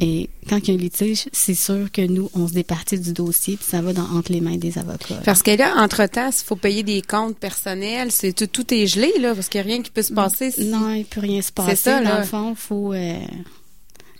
Et 0.00 0.28
quand 0.48 0.58
il 0.58 0.68
y 0.68 0.70
a 0.72 0.74
un 0.74 0.82
litige, 0.82 1.26
c'est 1.32 1.54
sûr 1.54 1.90
que 1.92 2.02
nous, 2.02 2.28
on 2.34 2.48
se 2.48 2.52
départit 2.52 2.98
du 2.98 3.12
dossier, 3.12 3.56
puis 3.56 3.64
ça 3.68 3.80
va 3.80 3.92
dans, 3.92 4.02
entre 4.16 4.32
les 4.32 4.40
mains 4.40 4.56
des 4.56 4.76
avocats. 4.78 5.20
Parce 5.24 5.42
que 5.42 5.52
là, 5.52 5.74
entre-temps, 5.76 6.30
s'il 6.32 6.46
faut 6.46 6.56
payer 6.56 6.82
des 6.82 7.00
comptes 7.00 7.36
personnels, 7.38 8.10
c'est 8.10 8.32
tout, 8.32 8.46
tout 8.46 8.74
est 8.74 8.86
gelé, 8.86 9.12
là, 9.20 9.34
parce 9.34 9.48
qu'il 9.48 9.60
n'y 9.64 9.70
a 9.70 9.74
rien 9.74 9.82
qui 9.82 9.90
peut 9.90 10.02
se 10.02 10.12
passer. 10.12 10.50
si- 10.50 10.64
Non, 10.66 10.92
il 10.92 11.04
peut 11.04 11.20
rien 11.20 11.40
se 11.42 11.52
passer. 11.52 11.76
ça, 11.76 11.98
Dans 12.02 12.08
là. 12.10 12.18
le 12.20 12.24
fond, 12.26 12.54
faut. 12.54 12.92
euh, 12.92 13.18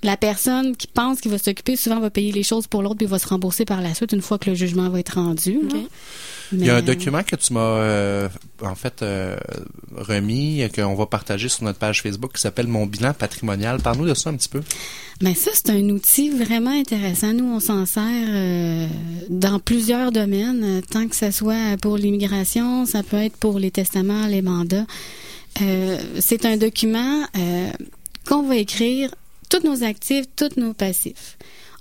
la 0.04 0.16
personne 0.16 0.76
qui 0.76 0.86
pense 0.86 1.20
qu'il 1.20 1.30
va 1.30 1.38
s'occuper, 1.38 1.76
souvent 1.76 1.98
va 1.98 2.10
payer 2.10 2.30
les 2.30 2.42
choses 2.42 2.66
pour 2.66 2.82
l'autre, 2.82 2.96
puis 2.96 3.06
va 3.06 3.18
se 3.18 3.26
rembourser 3.26 3.64
par 3.64 3.80
la 3.80 3.94
suite 3.94 4.12
une 4.12 4.22
fois 4.22 4.38
que 4.38 4.50
le 4.50 4.56
jugement 4.56 4.88
va 4.90 5.00
être 5.00 5.14
rendu. 5.14 5.60
Il 6.52 6.64
y 6.64 6.70
a 6.70 6.76
un 6.76 6.82
document 6.82 7.22
que 7.22 7.34
tu 7.36 7.52
m'as 7.54 7.60
euh, 7.60 8.28
en 8.62 8.74
fait 8.74 9.02
euh, 9.02 9.36
remis, 9.96 10.62
euh, 10.62 10.68
qu'on 10.68 10.94
va 10.94 11.06
partager 11.06 11.48
sur 11.48 11.64
notre 11.64 11.78
page 11.78 12.02
Facebook 12.02 12.34
qui 12.34 12.40
s'appelle 12.40 12.68
Mon 12.68 12.86
bilan 12.86 13.14
patrimonial. 13.14 13.80
Parle-nous 13.80 14.06
de 14.06 14.14
ça 14.14 14.30
un 14.30 14.36
petit 14.36 14.50
peu. 14.50 14.60
Mais 15.22 15.34
ça, 15.34 15.50
c'est 15.54 15.70
un 15.70 15.88
outil 15.88 16.30
vraiment 16.30 16.70
intéressant. 16.70 17.32
Nous, 17.32 17.44
on 17.46 17.60
s'en 17.60 17.86
sert 17.86 18.04
euh, 18.04 18.86
dans 19.30 19.58
plusieurs 19.58 20.12
domaines, 20.12 20.82
tant 20.90 21.08
que 21.08 21.16
ce 21.16 21.30
soit 21.30 21.76
pour 21.80 21.96
l'immigration, 21.96 22.84
ça 22.84 23.02
peut 23.02 23.16
être 23.16 23.36
pour 23.36 23.58
les 23.58 23.70
testaments, 23.70 24.26
les 24.26 24.42
mandats. 24.42 24.86
Euh, 25.62 25.98
c'est 26.20 26.44
un 26.44 26.56
document 26.56 27.22
euh, 27.36 27.70
qu'on 28.26 28.42
va 28.42 28.56
écrire 28.56 29.14
tous 29.48 29.66
nos 29.66 29.82
actifs, 29.82 30.26
tous 30.36 30.56
nos 30.56 30.74
passifs. 30.74 31.36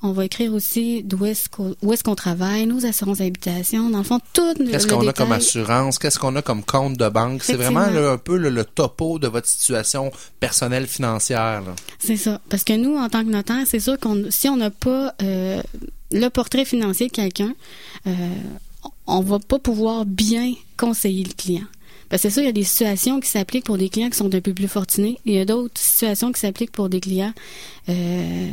On 0.05 0.11
va 0.11 0.25
écrire 0.25 0.53
aussi 0.53 1.01
d'où 1.01 1.25
est-ce 1.25 1.47
qu'on 1.47 1.75
où 1.81 1.93
est-ce 1.93 2.03
qu'on 2.03 2.15
travaille, 2.15 2.65
nos 2.65 2.85
assurances 2.85 3.19
d'habitation, 3.19 3.89
dans 3.89 3.99
le 3.99 4.03
fond, 4.03 4.19
tout 4.33 4.53
Qu'est-ce 4.55 4.85
qu'on 4.85 5.07
a 5.07 5.13
comme 5.13 5.31
assurance? 5.31 5.97
Qu'est-ce 5.97 6.19
qu'on 6.19 6.35
a 6.35 6.41
comme 6.41 6.61
compte 6.61 6.97
de 6.97 7.07
banque? 7.07 7.41
C'est 7.41 7.55
vraiment 7.55 7.87
là, 7.87 8.11
un 8.11 8.17
peu 8.17 8.35
le, 8.35 8.49
le 8.49 8.65
topo 8.65 9.17
de 9.17 9.29
votre 9.29 9.47
situation 9.47 10.11
personnelle 10.41 10.87
financière. 10.87 11.63
C'est 11.99 12.17
ça. 12.17 12.41
Parce 12.49 12.65
que 12.65 12.73
nous, 12.73 12.97
en 12.97 13.07
tant 13.07 13.23
que 13.23 13.29
notaire, 13.29 13.63
c'est 13.65 13.79
sûr 13.79 13.97
qu'on 13.97 14.25
si 14.29 14.49
on 14.49 14.57
n'a 14.57 14.71
pas 14.71 15.15
euh, 15.21 15.61
le 16.11 16.27
portrait 16.27 16.65
financier 16.65 17.07
de 17.07 17.13
quelqu'un, 17.13 17.53
euh, 18.05 18.11
on 19.07 19.21
va 19.21 19.39
pas 19.39 19.59
pouvoir 19.59 20.05
bien 20.05 20.53
conseiller 20.75 21.23
le 21.23 21.33
client. 21.33 21.67
Parce 22.13 22.21
que 22.21 22.29
c'est 22.29 22.33
sûr, 22.35 22.43
il 22.43 22.45
y 22.45 22.49
a 22.49 22.51
des 22.51 22.63
situations 22.63 23.19
qui 23.19 23.27
s'appliquent 23.27 23.65
pour 23.65 23.79
des 23.79 23.89
clients 23.89 24.11
qui 24.11 24.17
sont 24.17 24.31
un 24.35 24.39
peu 24.39 24.53
plus 24.53 24.67
fortunés. 24.67 25.17
Il 25.25 25.33
y 25.33 25.39
a 25.39 25.45
d'autres 25.45 25.81
situations 25.81 26.31
qui 26.31 26.39
s'appliquent 26.39 26.71
pour 26.71 26.87
des 26.87 26.99
clients 26.99 27.33
euh, 27.89 28.49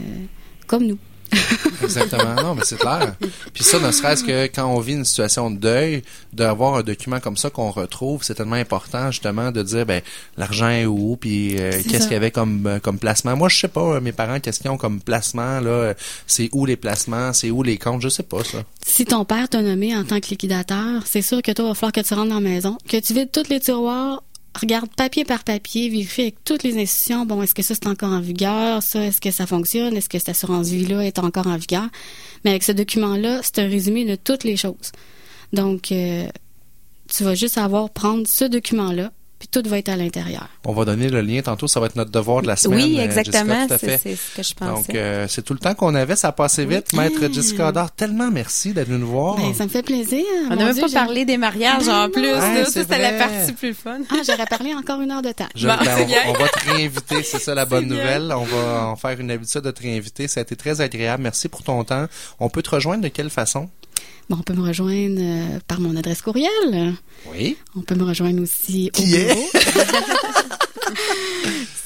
comme 0.67 0.87
nous. 0.87 0.99
Exactement. 1.83 2.35
Non, 2.35 2.55
mais 2.55 2.63
c'est 2.65 2.79
clair. 2.79 3.15
Puis 3.55 3.65
ça, 3.65 3.79
ne 3.79 3.91
serait-ce 3.91 4.23
que 4.25 4.45
quand 4.47 4.67
on 4.67 4.81
vit 4.81 4.93
une 4.95 5.05
situation 5.05 5.51
de 5.51 5.57
deuil, 5.59 6.03
d'avoir 6.33 6.75
un 6.77 6.83
document 6.83 7.21
comme 7.21 7.37
ça 7.37 7.51
qu'on 7.51 7.71
retrouve, 7.71 8.23
c'est 8.23 8.35
tellement 8.35 8.57
important 8.57 9.11
justement 9.11 9.51
de 9.51 9.63
dire 9.63 9.87
ben 9.87 10.03
l'argent 10.37 10.69
est 10.69 10.87
où, 10.87 11.17
puis 11.17 11.59
euh, 11.59 11.71
qu'est-ce 11.89 12.05
qu'il 12.05 12.13
y 12.13 12.17
avait 12.17 12.31
comme 12.31 12.67
euh, 12.67 12.79
comme 12.81 12.99
placement. 12.99 13.37
Moi, 13.37 13.49
je 13.49 13.59
sais 13.61 13.69
pas. 13.69 13.81
euh, 13.97 14.01
Mes 14.01 14.13
parents, 14.13 14.41
qu'est-ce 14.41 14.61
qu'ils 14.61 14.71
ont 14.71 14.77
comme 14.77 15.01
placement 15.01 15.61
là 15.61 15.71
euh, 15.71 15.95
C'est 16.27 16.49
où 16.53 16.67
les 16.67 16.77
placements 16.77 17.33
C'est 17.33 17.51
où 17.51 17.63
les 17.63 17.79
comptes 17.79 18.03
Je 18.03 18.09
sais 18.09 18.23
pas 18.23 18.45
ça. 18.45 18.59
Si 18.87 19.05
ton 19.05 19.25
père 19.25 19.49
t'a 19.49 19.63
nommé 19.63 19.97
en 19.97 20.05
tant 20.05 20.21
que 20.21 20.29
liquidateur, 20.29 21.03
c'est 21.07 21.23
sûr 21.23 21.43
que 21.43 21.53
toi, 21.53 21.65
il 21.67 21.69
va 21.69 21.75
falloir 21.75 21.93
que 21.93 22.01
tu 22.01 22.15
rentres 22.15 22.29
dans 22.31 22.35
la 22.37 22.41
maison, 22.41 22.77
que 22.89 22.97
tu 22.99 23.15
vides 23.15 23.31
tous 23.33 23.49
les 23.49 23.61
tiroirs, 23.61 24.23
regarde 24.59 24.89
papier 24.95 25.25
par 25.25 25.45
papier, 25.45 25.89
vérifie 25.89 26.23
avec 26.23 26.45
toutes 26.45 26.63
les 26.63 26.81
institutions, 26.81 27.27
bon, 27.27 27.43
est-ce 27.43 27.55
que 27.55 27.63
ça 27.63 27.75
c'est 27.75 27.87
encore 27.87 28.13
en 28.13 28.21
vigueur, 28.21 28.83
ça, 28.83 29.05
est-ce 29.05 29.21
que 29.21 29.31
ça 29.31 29.47
fonctionne, 29.47 29.97
est-ce 29.97 30.09
que 30.09 30.19
cette 30.19 30.31
assurance-vie-là 30.31 31.05
est 31.05 31.19
encore 31.19 31.47
en 31.47 31.57
vigueur? 31.57 31.89
Mais 32.45 32.51
avec 32.51 32.63
ce 32.63 32.73
document-là, 32.73 33.41
c'est 33.43 33.61
un 33.61 33.69
résumé 33.69 34.05
de 34.05 34.17
toutes 34.17 34.45
les 34.45 34.57
choses. 34.57 34.93
Donc, 35.53 35.93
euh, 35.93 36.29
tu 37.09 37.25
vas 37.25 37.35
juste 37.35 37.59
avoir 37.59 37.91
prendre 37.91 38.27
ce 38.27 38.45
document-là, 38.45 39.13
puis 39.41 39.49
tout 39.49 39.63
va 39.69 39.79
être 39.79 39.89
à 39.89 39.97
l'intérieur. 39.97 40.47
On 40.65 40.73
va 40.73 40.85
donner 40.85 41.09
le 41.09 41.21
lien 41.23 41.41
tantôt. 41.43 41.67
Ça 41.67 41.81
va 41.81 41.87
être 41.87 41.97
notre 41.97 42.11
devoir 42.13 42.43
de 42.43 42.47
la 42.47 42.55
semaine. 42.55 42.79
Oui, 42.79 42.97
euh, 43.01 43.03
exactement. 43.05 43.67
C'est 43.81 43.99
ce 43.99 44.37
que 44.37 44.43
je 44.43 44.55
pensais. 44.55 44.73
Donc, 44.73 44.95
euh, 44.95 45.27
c'est 45.29 45.43
tout 45.43 45.55
le 45.55 45.59
temps 45.59 45.75
qu'on 45.75 45.95
avait. 45.97 46.15
Ça 46.15 46.29
a 46.29 46.33
passé 46.33 46.65
vite. 46.67 46.93
Maître 46.93 47.17
Ah. 47.25 47.33
Jessica 47.33 47.69
Adard, 47.69 47.91
tellement 47.91 48.31
merci 48.31 48.73
d'être 48.73 48.87
venue 48.89 49.01
nous 49.01 49.09
voir. 49.09 49.37
Ben, 49.37 49.53
ça 49.55 49.65
me 49.65 49.71
fait 49.71 49.83
plaisir. 49.83 50.23
On 50.51 50.57
n'a 50.57 50.67
même 50.67 50.75
Dieu, 50.75 50.83
pas 50.83 50.93
parlé 50.93 51.25
des 51.25 51.39
mariages 51.39 51.89
en 51.89 52.09
plus. 52.11 52.23
Ouais, 52.23 52.33
là. 52.33 52.65
c'est 52.67 52.71
Ça, 52.71 52.81
c'était 52.83 52.99
la 52.99 53.13
partie 53.19 53.53
plus 53.55 53.75
fun. 53.75 54.01
Ah, 54.11 54.17
j'aurais 54.27 54.47
parlé 54.47 54.75
encore 54.75 55.01
une 55.01 55.11
heure 55.11 55.23
de 55.23 55.33
temps. 55.33 55.49
Je- 55.57 55.67
Bon, 55.67 55.75
ben, 55.83 55.91
on, 55.91 55.97
va, 55.97 56.05
bien. 56.05 56.19
on 56.29 56.33
va 56.35 56.49
te 56.49 56.71
réinviter, 56.71 57.23
c'est 57.23 57.39
ça 57.41 57.55
la 57.55 57.65
bonne 57.67 57.87
bien. 57.89 57.97
nouvelle. 57.97 58.33
On 58.37 58.45
va 58.45 58.87
en 58.89 58.97
faire 58.97 59.19
une 59.19 59.31
habitude 59.31 59.63
de 59.63 59.71
te 59.71 59.83
réinviter. 59.83 60.29
Ça 60.29 60.41
a 60.41 60.43
été 60.43 60.55
très 60.55 60.81
agréable. 60.83 61.23
Merci 61.23 61.49
pour 61.49 61.63
ton 61.63 61.83
temps. 61.85 62.07
On 62.41 62.51
peut 62.51 62.63
te 62.63 62.71
rejoindre 62.71 63.03
de 63.03 63.09
quelle 63.09 63.31
façon? 63.31 63.71
Bon, 64.31 64.37
on 64.39 64.43
peut 64.43 64.55
me 64.55 64.63
rejoindre 64.67 65.19
euh, 65.21 65.59
par 65.67 65.81
mon 65.81 65.95
adresse 65.97 66.23
courriel. 66.23 66.95
Oui. 67.33 67.57
On 67.77 67.81
peut 67.83 67.97
me 67.97 68.05
rejoindre 68.05 68.41
aussi 68.43 68.89
au 68.95 68.97
Qui 68.97 69.07
bureau. 69.07 69.45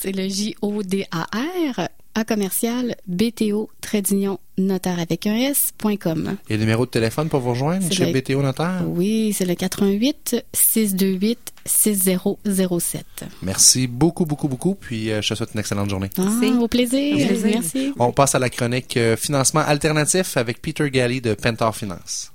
C'est 0.01 0.13
le 0.13 0.29
J-O-D-A-R 0.29 1.89
à 2.15 2.25
commercial 2.25 2.95
BTO 3.09 3.71
Trédignon 3.81 4.39
Notaire 4.59 5.01
avec 5.01 5.27
un 5.27 5.35
S.com. 5.35 6.37
Et 6.49 6.55
le 6.57 6.61
numéro 6.61 6.85
de 6.85 6.91
téléphone 6.91 7.29
pour 7.31 7.41
vous 7.41 7.51
rejoindre? 7.51 7.83
C'est 7.89 7.95
chez 7.95 8.13
le- 8.13 8.21
BTO 8.21 8.43
Notaire? 8.43 8.83
Oui, 8.87 9.33
c'est 9.37 9.47
le 9.47 9.55
88 9.55 10.45
628 10.53 11.39
6007. 11.65 13.05
Merci 13.43 13.87
beaucoup, 13.87 14.27
beaucoup, 14.27 14.49
beaucoup. 14.49 14.75
Puis 14.75 15.11
euh, 15.11 15.23
je 15.23 15.31
te 15.31 15.35
souhaite 15.35 15.51
une 15.55 15.61
excellente 15.61 15.89
journée. 15.91 16.11
Ah, 16.19 16.23
Merci. 16.23 16.57
au 16.59 16.69
plaisir. 16.69 17.15
Au 17.15 17.27
plaisir. 17.27 17.51
Merci. 17.63 17.93
On 17.99 18.13
passe 18.13 18.35
à 18.35 18.39
la 18.39 18.51
chronique 18.51 18.97
euh, 18.99 19.17
financement 19.17 19.61
alternatif 19.61 20.37
avec 20.37 20.61
Peter 20.61 20.89
Galley 20.91 21.21
de 21.23 21.33
Pentar 21.35 21.75
Finance. 21.75 22.31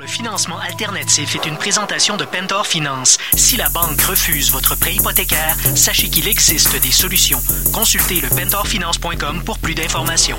Le 0.00 0.06
financement 0.06 0.58
alternatif 0.58 1.36
est 1.36 1.46
une 1.46 1.58
présentation 1.58 2.16
de 2.16 2.24
Pentor 2.24 2.66
Finance. 2.66 3.18
Si 3.36 3.58
la 3.58 3.68
banque 3.68 4.00
refuse 4.00 4.50
votre 4.50 4.74
prêt 4.74 4.94
hypothécaire, 4.94 5.54
sachez 5.76 6.08
qu'il 6.08 6.26
existe 6.26 6.80
des 6.80 6.90
solutions. 6.90 7.38
Consultez 7.74 8.22
le 8.22 8.30
pentorfinance.com 8.30 9.42
pour 9.44 9.58
plus 9.58 9.74
d'informations. 9.74 10.38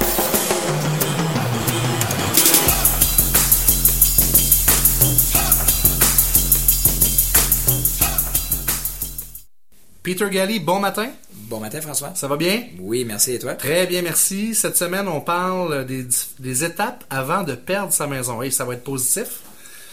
Peter 10.02 10.28
Galley, 10.32 10.60
bon 10.60 10.80
matin. 10.80 11.12
Bon 11.34 11.60
matin, 11.60 11.82
François. 11.82 12.16
Ça 12.16 12.28
va 12.28 12.36
bien? 12.36 12.64
Oui, 12.80 13.06
merci. 13.06 13.34
Et 13.34 13.40
toi? 13.40 13.54
Très 13.54 13.86
bien, 13.86 14.02
merci. 14.02 14.56
Cette 14.56 14.76
semaine, 14.76 15.08
on 15.08 15.22
parle 15.22 15.86
des, 15.86 16.08
des 16.40 16.64
étapes 16.64 17.04
avant 17.12 17.44
de 17.44 17.54
perdre 17.54 17.94
sa 17.94 18.08
maison. 18.08 18.42
Et 18.42 18.50
ça 18.50 18.66
va 18.66 18.74
être 18.74 18.84
positif? 18.84 19.42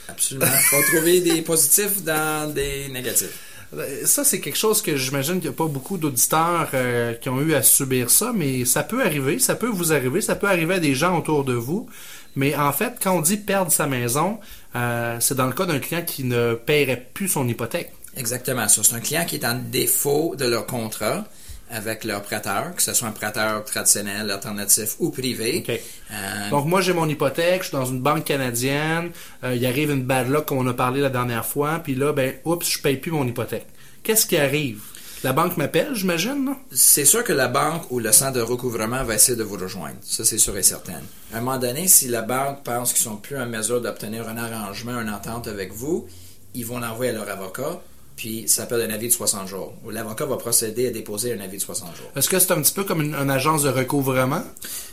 Absolument. 0.08 0.46
Faut 0.70 0.82
trouver 0.94 1.20
des 1.20 1.42
positifs 1.42 2.02
dans 2.02 2.52
des 2.52 2.88
négatifs. 2.88 3.38
Euh, 3.76 4.06
Ça, 4.06 4.24
c'est 4.24 4.40
quelque 4.40 4.56
chose 4.56 4.80
que 4.80 4.96
j'imagine 4.96 5.34
qu'il 5.34 5.50
n'y 5.50 5.54
a 5.54 5.58
pas 5.58 5.66
beaucoup 5.66 5.98
d'auditeurs 5.98 6.70
euh, 6.74 7.14
qui 7.14 7.28
ont 7.28 7.40
eu 7.40 7.54
à 7.54 7.62
subir 7.62 8.10
ça, 8.10 8.32
mais 8.34 8.64
ça 8.64 8.82
peut 8.82 9.02
arriver, 9.04 9.38
ça 9.38 9.54
peut 9.54 9.68
vous 9.68 9.92
arriver, 9.92 10.20
ça 10.20 10.36
peut 10.36 10.48
arriver 10.48 10.74
à 10.74 10.80
des 10.80 10.94
gens 10.94 11.18
autour 11.18 11.44
de 11.44 11.52
vous. 11.52 11.88
Mais 12.36 12.54
en 12.56 12.72
fait, 12.72 12.94
quand 13.02 13.16
on 13.16 13.20
dit 13.20 13.36
perdre 13.36 13.70
sa 13.70 13.86
maison, 13.86 14.38
euh, 14.76 15.16
c'est 15.20 15.34
dans 15.34 15.46
le 15.46 15.52
cas 15.52 15.66
d'un 15.66 15.78
client 15.78 16.02
qui 16.02 16.24
ne 16.24 16.54
paierait 16.54 17.08
plus 17.12 17.28
son 17.28 17.46
hypothèque. 17.46 17.92
Exactement. 18.16 18.66
Ça, 18.68 18.82
c'est 18.82 18.94
un 18.94 19.00
client 19.00 19.24
qui 19.26 19.36
est 19.36 19.44
en 19.44 19.54
défaut 19.54 20.34
de 20.36 20.46
leur 20.46 20.66
contrat 20.66 21.24
avec 21.70 22.04
leur 22.04 22.22
prêteur, 22.22 22.74
que 22.74 22.82
ce 22.82 22.94
soit 22.94 23.08
un 23.08 23.12
prêteur 23.12 23.64
traditionnel, 23.64 24.30
alternatif 24.30 24.96
ou 24.98 25.10
privé. 25.10 25.64
Euh, 25.68 26.50
Donc 26.50 26.66
moi 26.66 26.80
j'ai 26.80 26.92
mon 26.92 27.08
hypothèque, 27.08 27.62
je 27.62 27.68
suis 27.68 27.76
dans 27.76 27.84
une 27.86 28.00
banque 28.00 28.24
canadienne, 28.24 29.10
euh, 29.44 29.54
il 29.54 29.64
arrive 29.66 29.90
une 29.90 30.04
bad 30.04 30.28
luck 30.28 30.46
comme 30.46 30.58
on 30.58 30.66
a 30.66 30.74
parlé 30.74 31.00
la 31.00 31.10
dernière 31.10 31.44
fois, 31.46 31.80
puis 31.82 31.94
là 31.94 32.12
ben 32.12 32.34
oups, 32.44 32.68
je 32.68 32.78
paye 32.80 32.96
plus 32.96 33.10
mon 33.10 33.26
hypothèque. 33.26 33.66
Qu'est-ce 34.02 34.26
qui 34.26 34.36
arrive? 34.36 34.80
La 35.24 35.32
banque 35.32 35.56
m'appelle, 35.56 35.94
j'imagine, 35.94 36.44
non? 36.44 36.56
c'est 36.70 37.04
sûr 37.04 37.24
que 37.24 37.32
la 37.32 37.48
banque 37.48 37.90
ou 37.90 37.98
le 37.98 38.12
centre 38.12 38.34
de 38.34 38.40
recouvrement 38.40 39.02
va 39.02 39.16
essayer 39.16 39.36
de 39.36 39.42
vous 39.42 39.56
rejoindre. 39.56 39.96
Ça, 40.02 40.24
c'est 40.24 40.38
sûr 40.38 40.56
et 40.56 40.62
certain. 40.62 41.00
À 41.32 41.38
un 41.38 41.40
moment 41.40 41.58
donné, 41.58 41.88
si 41.88 42.06
la 42.06 42.22
banque 42.22 42.62
pense 42.62 42.92
qu'ils 42.92 43.02
sont 43.02 43.16
plus 43.16 43.36
en 43.36 43.46
mesure 43.46 43.80
d'obtenir 43.80 44.28
un 44.28 44.36
arrangement, 44.36 45.00
une 45.00 45.10
entente 45.10 45.48
avec 45.48 45.72
vous, 45.72 46.06
ils 46.54 46.64
vont 46.64 46.78
l'envoyer 46.78 47.10
à 47.10 47.14
leur 47.14 47.28
avocat, 47.28 47.80
puis 48.18 48.44
ça 48.48 48.62
s'appelle 48.62 48.82
un 48.82 48.92
avis 48.92 49.06
de 49.06 49.12
60 49.12 49.46
jours. 49.46 49.72
L'avocat 49.88 50.26
va 50.26 50.36
procéder 50.36 50.88
à 50.88 50.90
déposer 50.90 51.32
un 51.32 51.40
avis 51.40 51.56
de 51.56 51.62
60 51.62 51.96
jours. 51.96 52.10
Est-ce 52.16 52.28
que 52.28 52.38
c'est 52.38 52.52
un 52.52 52.60
petit 52.60 52.74
peu 52.74 52.82
comme 52.82 53.00
une, 53.00 53.14
une 53.14 53.30
agence 53.30 53.62
de 53.62 53.70
recouvrement? 53.70 54.42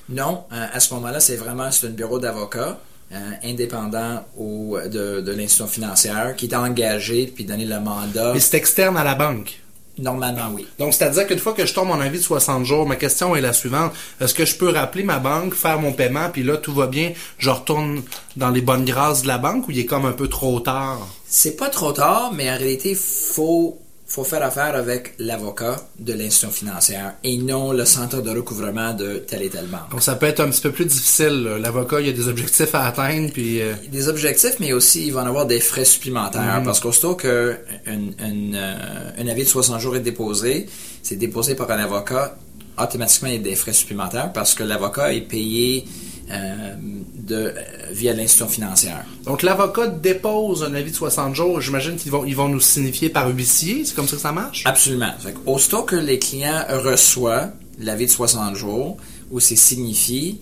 Non, 0.09 0.43
euh, 0.53 0.67
à 0.71 0.79
ce 0.79 0.93
moment-là, 0.93 1.19
c'est 1.19 1.35
vraiment 1.35 1.71
c'est 1.71 1.87
un 1.87 1.89
bureau 1.89 2.19
d'avocat 2.19 2.79
euh, 3.11 3.15
indépendant 3.43 4.23
au, 4.37 4.77
de, 4.79 5.21
de 5.21 5.31
l'institution 5.31 5.67
financière 5.67 6.35
qui 6.35 6.45
est 6.45 6.55
engagé 6.55 7.25
puis 7.25 7.43
donné 7.45 7.65
le 7.65 7.79
mandat. 7.79 8.33
Mais 8.33 8.39
c'est 8.39 8.57
externe 8.57 8.95
à 8.95 9.03
la 9.03 9.15
banque. 9.15 9.59
Normalement, 9.97 10.49
oui. 10.53 10.67
Donc, 10.77 10.93
c'est-à-dire 10.93 11.25
qu'une 11.25 11.39
fois 11.39 11.53
que 11.53 11.65
je 11.65 11.73
tombe 11.73 11.87
mon 11.87 12.01
avis 12.01 12.17
de 12.17 12.23
60 12.23 12.65
jours, 12.65 12.85
ma 12.85 12.97
question 12.97 13.35
est 13.35 13.41
la 13.41 13.53
suivante. 13.53 13.93
Est-ce 14.19 14.33
que 14.33 14.45
je 14.45 14.55
peux 14.55 14.69
rappeler 14.69 15.03
ma 15.03 15.19
banque, 15.19 15.53
faire 15.53 15.79
mon 15.79 15.93
paiement, 15.93 16.29
puis 16.31 16.43
là, 16.43 16.57
tout 16.57 16.73
va 16.73 16.87
bien, 16.87 17.13
je 17.37 17.49
retourne 17.49 18.01
dans 18.35 18.49
les 18.49 18.61
bonnes 18.61 18.85
grâces 18.85 19.21
de 19.21 19.27
la 19.27 19.37
banque 19.37 19.67
ou 19.67 19.71
il 19.71 19.79
est 19.79 19.85
comme 19.85 20.05
un 20.05 20.11
peu 20.11 20.27
trop 20.27 20.59
tard? 20.59 21.07
C'est 21.25 21.55
pas 21.55 21.69
trop 21.69 21.93
tard, 21.93 22.33
mais 22.33 22.51
en 22.51 22.57
réalité, 22.57 22.95
faut 22.95 23.79
faut 24.07 24.23
faire 24.23 24.43
affaire 24.43 24.75
avec 24.75 25.15
l'avocat 25.17 25.77
de 25.99 26.13
l'institution 26.13 26.51
financière 26.51 27.13
et 27.23 27.37
non 27.37 27.71
le 27.71 27.85
centre 27.85 28.21
de 28.21 28.29
recouvrement 28.29 28.93
de 28.93 29.17
telle 29.17 29.41
et 29.41 29.49
telle 29.49 29.65
banque. 29.65 29.89
Donc, 29.91 30.03
ça 30.03 30.15
peut 30.15 30.27
être 30.27 30.41
un 30.41 30.49
petit 30.49 30.61
peu 30.61 30.71
plus 30.71 30.85
difficile. 30.85 31.43
L'avocat, 31.59 32.01
il 32.01 32.07
y 32.07 32.09
a 32.09 32.13
des 32.13 32.27
objectifs 32.27 32.73
à 32.75 32.85
atteindre, 32.85 33.31
puis... 33.33 33.61
euh, 33.61 33.73
Des 33.91 34.07
objectifs, 34.07 34.57
mais 34.59 34.73
aussi, 34.73 35.07
il 35.07 35.13
va 35.13 35.23
en 35.23 35.27
avoir 35.27 35.47
des 35.47 35.59
frais 35.59 35.85
supplémentaires. 35.85 36.59
Mhm. 36.59 36.65
Parce 36.65 36.79
qu'aussitôt 36.79 37.15
qu'un 37.15 37.27
euh, 37.27 39.11
un 39.17 39.27
avis 39.27 39.43
de 39.43 39.47
60 39.49 39.79
jours 39.81 39.95
est 39.95 40.01
déposé, 40.01 40.67
c'est 41.01 41.15
déposé 41.15 41.55
par 41.55 41.69
un 41.71 41.79
avocat, 41.79 42.37
automatiquement, 42.77 43.29
il 43.29 43.35
y 43.35 43.37
a 43.37 43.41
des 43.41 43.55
frais 43.55 43.73
supplémentaires 43.73 44.31
parce 44.33 44.53
que 44.53 44.63
l'avocat 44.63 45.13
est 45.13 45.21
payé 45.21 45.85
de, 46.27 47.35
euh, 47.35 47.51
via 47.91 48.13
l'institution 48.13 48.47
financière. 48.47 49.05
Donc, 49.25 49.43
l'avocat 49.43 49.87
dépose 49.87 50.63
un 50.63 50.73
avis 50.73 50.91
de 50.91 50.95
60 50.95 51.35
jours. 51.35 51.61
J'imagine 51.61 51.95
qu'ils 51.95 52.11
vont, 52.11 52.25
ils 52.25 52.35
vont 52.35 52.49
nous 52.49 52.59
signifier 52.59 53.09
par 53.09 53.29
huissier. 53.29 53.85
C'est 53.85 53.95
comme 53.95 54.07
ça 54.07 54.15
que 54.15 54.21
ça 54.21 54.31
marche? 54.31 54.63
Absolument. 54.65 55.13
Fait 55.19 55.35
aussitôt 55.45 55.83
que 55.83 55.95
les 55.95 56.19
clients 56.19 56.63
reçoivent 56.69 57.51
l'avis 57.79 58.05
de 58.05 58.11
60 58.11 58.55
jours, 58.55 58.97
où 59.31 59.39
c'est 59.39 59.55
signifié, 59.55 60.39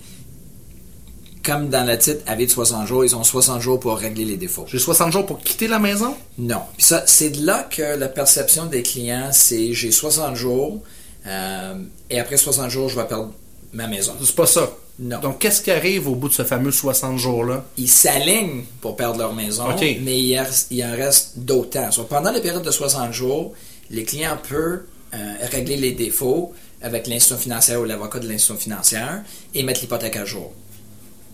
comme 1.43 1.69
dans 1.69 1.85
le 1.85 1.97
titre 1.97 2.21
avis 2.27 2.45
de 2.45 2.51
60 2.51 2.87
jours, 2.87 3.03
ils 3.03 3.15
ont 3.15 3.23
60 3.23 3.61
jours 3.61 3.79
pour 3.79 3.97
régler 3.97 4.25
les 4.25 4.37
défauts. 4.37 4.65
J'ai 4.67 4.79
60 4.79 5.11
jours 5.11 5.25
pour 5.25 5.39
quitter 5.39 5.67
la 5.67 5.79
maison? 5.79 6.15
Non. 6.37 6.61
Puis 6.77 6.85
ça, 6.85 7.03
c'est 7.05 7.31
de 7.31 7.45
là 7.45 7.67
que 7.69 7.97
la 7.97 8.07
perception 8.07 8.65
des 8.65 8.81
clients, 8.81 9.29
c'est 9.31 9.73
j'ai 9.73 9.91
60 9.91 10.35
jours, 10.35 10.81
euh, 11.27 11.75
et 12.09 12.19
après 12.19 12.37
60 12.37 12.69
jours, 12.69 12.89
je 12.89 12.95
vais 12.95 13.05
perdre 13.05 13.33
ma 13.73 13.87
maison. 13.87 14.13
C'est 14.23 14.35
pas 14.35 14.45
ça. 14.45 14.69
Non. 14.99 15.19
Donc, 15.19 15.39
qu'est-ce 15.39 15.61
qui 15.63 15.71
arrive 15.71 16.07
au 16.07 16.13
bout 16.15 16.29
de 16.29 16.33
ce 16.33 16.43
fameux 16.43 16.71
60 16.71 17.17
jours-là? 17.17 17.65
Ils 17.77 17.89
s'alignent 17.89 18.63
pour 18.79 18.95
perdre 18.95 19.17
leur 19.19 19.33
maison, 19.33 19.63
mais 20.01 20.19
il, 20.21 20.39
en 20.39 20.43
reste- 20.43 20.67
il 20.69 20.83
en 20.83 20.91
reste 20.95 21.39
d'autant. 21.39 21.89
Pendant 22.07 22.31
la 22.31 22.39
période 22.39 22.61
de 22.63 22.69
60 22.71 23.11
jours, 23.11 23.53
les 23.89 24.03
clients 24.03 24.37
peuvent 24.47 24.81
euh, 25.15 25.33
régler 25.51 25.77
les 25.77 25.91
défauts 25.93 26.53
avec 26.81 27.07
l'institution 27.07 27.37
financière 27.37 27.81
ou 27.81 27.85
l'avocat 27.85 28.19
de 28.19 28.27
l'institution 28.27 28.55
financière 28.57 29.23
et 29.55 29.63
mettre 29.63 29.81
l'hypothèque 29.81 30.15
à 30.17 30.25
jour. 30.25 30.51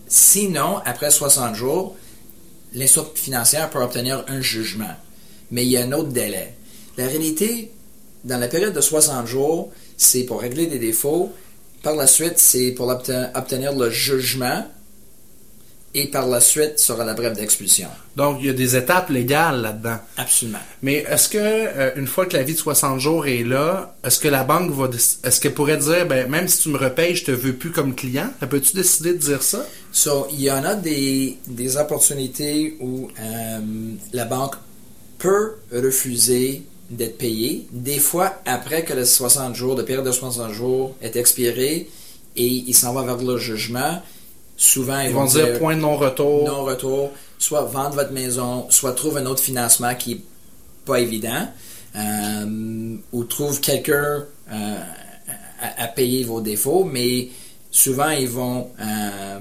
Sinon, 0.08 0.78
après 0.84 1.10
60 1.10 1.54
jours, 1.54 1.96
l'institution 2.72 3.10
financière 3.14 3.68
peut 3.70 3.80
obtenir 3.82 4.24
un 4.28 4.40
jugement, 4.40 4.94
mais 5.50 5.64
il 5.64 5.70
y 5.70 5.76
a 5.76 5.82
un 5.84 5.92
autre 5.92 6.08
délai. 6.08 6.54
La 6.96 7.06
réalité, 7.06 7.70
dans 8.24 8.38
la 8.38 8.48
période 8.48 8.72
de 8.74 8.80
60 8.80 9.26
jours, 9.26 9.70
c'est 9.96 10.24
pour 10.24 10.40
régler 10.40 10.66
des 10.66 10.78
défauts. 10.78 11.30
Par 11.82 11.94
la 11.96 12.06
suite, 12.06 12.38
c'est 12.38 12.72
pour 12.72 12.88
obten- 12.90 13.30
obtenir 13.34 13.72
le 13.74 13.90
jugement 13.90 14.66
et 15.92 16.06
par 16.06 16.28
la 16.28 16.40
suite 16.40 16.78
sera 16.78 17.04
la 17.04 17.14
brève 17.14 17.34
d'expulsion. 17.34 17.88
Donc, 18.16 18.36
il 18.40 18.46
y 18.46 18.50
a 18.50 18.52
des 18.52 18.76
étapes 18.76 19.08
légales 19.10 19.60
là-dedans. 19.60 19.96
Absolument. 20.16 20.60
Mais 20.82 21.04
est-ce 21.08 21.28
que 21.28 21.38
euh, 21.40 21.90
une 21.96 22.06
fois 22.06 22.26
que 22.26 22.36
la 22.36 22.44
vie 22.44 22.52
de 22.54 22.58
60 22.58 23.00
jours 23.00 23.26
est 23.26 23.42
là, 23.42 23.96
est-ce 24.04 24.20
que 24.20 24.28
la 24.28 24.44
banque 24.44 24.70
va 24.70 24.88
est-ce 25.24 25.40
qu'elle 25.40 25.54
pourrait 25.54 25.78
dire 25.78 26.06
ben 26.06 26.28
même 26.30 26.46
si 26.46 26.58
tu 26.62 26.68
me 26.68 26.78
repayes, 26.78 27.16
je 27.16 27.24
te 27.24 27.30
veux 27.32 27.54
plus 27.54 27.70
comme 27.72 27.94
client? 27.96 28.30
Elle 28.40 28.48
Peux-tu 28.48 28.76
décider 28.76 29.14
de 29.14 29.18
dire 29.18 29.42
ça? 29.42 29.66
So, 29.90 30.28
il 30.32 30.42
y 30.42 30.50
en 30.50 30.62
a 30.64 30.76
des, 30.76 31.38
des 31.48 31.76
opportunités 31.76 32.76
où 32.80 33.08
euh, 33.18 33.58
la 34.12 34.24
banque 34.26 34.54
peut 35.18 35.54
refuser 35.72 36.62
d'être 36.90 37.18
payée. 37.18 37.66
Des 37.70 37.98
fois, 37.98 38.40
après 38.44 38.84
que 38.84 38.92
les 38.92 39.04
60 39.04 39.54
jours, 39.54 39.76
de 39.76 39.82
période 39.82 40.04
de 40.04 40.12
60 40.12 40.52
jours 40.52 40.94
est 41.00 41.16
expirée 41.16 41.88
et 42.36 42.46
il 42.46 42.74
s'en 42.74 42.92
va 42.92 43.02
vers 43.02 43.16
le 43.16 43.38
jugement, 43.38 44.02
souvent 44.56 45.00
ils, 45.00 45.08
Ils 45.10 45.14
vont 45.14 45.24
dire 45.24 45.58
point 45.58 45.76
de 45.76 45.80
non-retour. 45.80 46.46
Non-retour, 46.46 47.10
soit 47.38 47.62
vendre 47.62 47.94
votre 47.94 48.12
maison, 48.12 48.66
soit 48.70 48.92
trouve 48.92 49.16
un 49.16 49.26
autre 49.26 49.42
financement 49.42 49.94
qui 49.94 50.12
est 50.12 50.20
pas 50.84 51.00
évident, 51.00 51.48
euh, 51.96 52.96
ou 53.12 53.24
trouve 53.24 53.60
quelqu'un 53.60 54.24
euh, 54.52 54.76
à, 55.60 55.84
à 55.84 55.88
payer 55.88 56.24
vos 56.24 56.40
défauts, 56.40 56.84
mais 56.84 57.28
souvent 57.70 58.10
ils 58.10 58.28
vont 58.28 58.68
euh, 58.80 59.38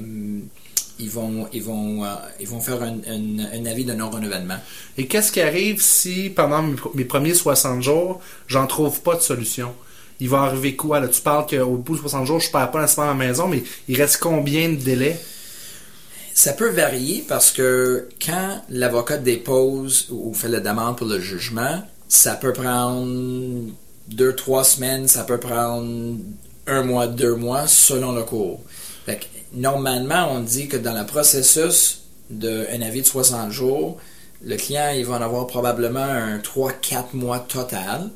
ils 0.99 1.09
vont 1.09 1.47
ils 1.53 1.63
vont 1.63 2.03
euh, 2.03 2.07
ils 2.39 2.47
vont 2.47 2.59
faire 2.59 2.81
un, 2.83 2.97
un- 3.07 3.59
un 3.61 3.65
avis 3.65 3.85
de 3.85 3.93
non 3.93 4.09
renouvellement. 4.09 4.57
Et 4.97 5.07
qu'est-ce 5.07 5.31
qui 5.31 5.41
arrive 5.41 5.81
si 5.81 6.29
pendant 6.29 6.61
mes, 6.61 6.75
pr- 6.75 6.91
mes 6.93 7.05
premiers 7.05 7.33
60 7.33 7.81
jours, 7.81 8.21
j'en 8.47 8.67
trouve 8.67 9.01
pas 9.01 9.15
de 9.15 9.21
solution? 9.21 9.73
Il 10.19 10.27
va 10.29 10.41
arriver 10.41 10.75
quoi 10.75 10.99
là? 10.99 11.07
Tu 11.07 11.21
parles 11.21 11.45
qu'au 11.49 11.77
bout 11.77 11.95
de 11.95 12.01
60 12.01 12.25
jours, 12.25 12.39
je 12.41 12.51
perds 12.51 12.71
pas 12.71 12.81
nécessairement 12.81 13.13
ma 13.15 13.25
maison, 13.27 13.47
mais 13.47 13.63
il 13.87 13.95
reste 14.01 14.17
combien 14.17 14.67
de 14.69 14.75
délai 14.75 15.17
Ça 16.33 16.53
peut 16.53 16.69
varier 16.69 17.23
parce 17.27 17.51
que 17.51 18.07
quand 18.25 18.61
l'avocat 18.69 19.17
dépose 19.17 20.07
ou 20.11 20.29
ou 20.29 20.33
fait 20.33 20.47
la 20.49 20.59
demande 20.59 20.97
pour 20.97 21.07
le 21.07 21.19
jugement, 21.19 21.81
ça 22.09 22.35
peut 22.35 22.53
prendre 22.53 23.07
deux, 24.09 24.35
trois 24.35 24.63
semaines, 24.63 25.07
ça 25.07 25.23
peut 25.23 25.39
prendre 25.39 26.17
un 26.67 26.83
mois, 26.83 27.07
deux 27.07 27.35
mois, 27.35 27.67
selon 27.67 28.11
le 28.11 28.23
cours. 28.23 28.59
Fait 29.09 29.15
que, 29.17 29.25
normalement, 29.53 30.31
on 30.31 30.39
dit 30.41 30.67
que 30.67 30.77
dans 30.77 30.93
le 30.93 31.03
processus 31.03 32.01
d'un 32.29 32.79
avis 32.83 33.01
de 33.01 33.07
60 33.07 33.51
jours, 33.51 33.97
le 34.45 34.55
client 34.55 34.91
il 34.95 35.03
va 35.03 35.15
en 35.15 35.21
avoir 35.21 35.47
probablement 35.47 35.99
un 35.99 36.37
3-4 36.37 37.13
mois 37.13 37.39
total 37.39 38.11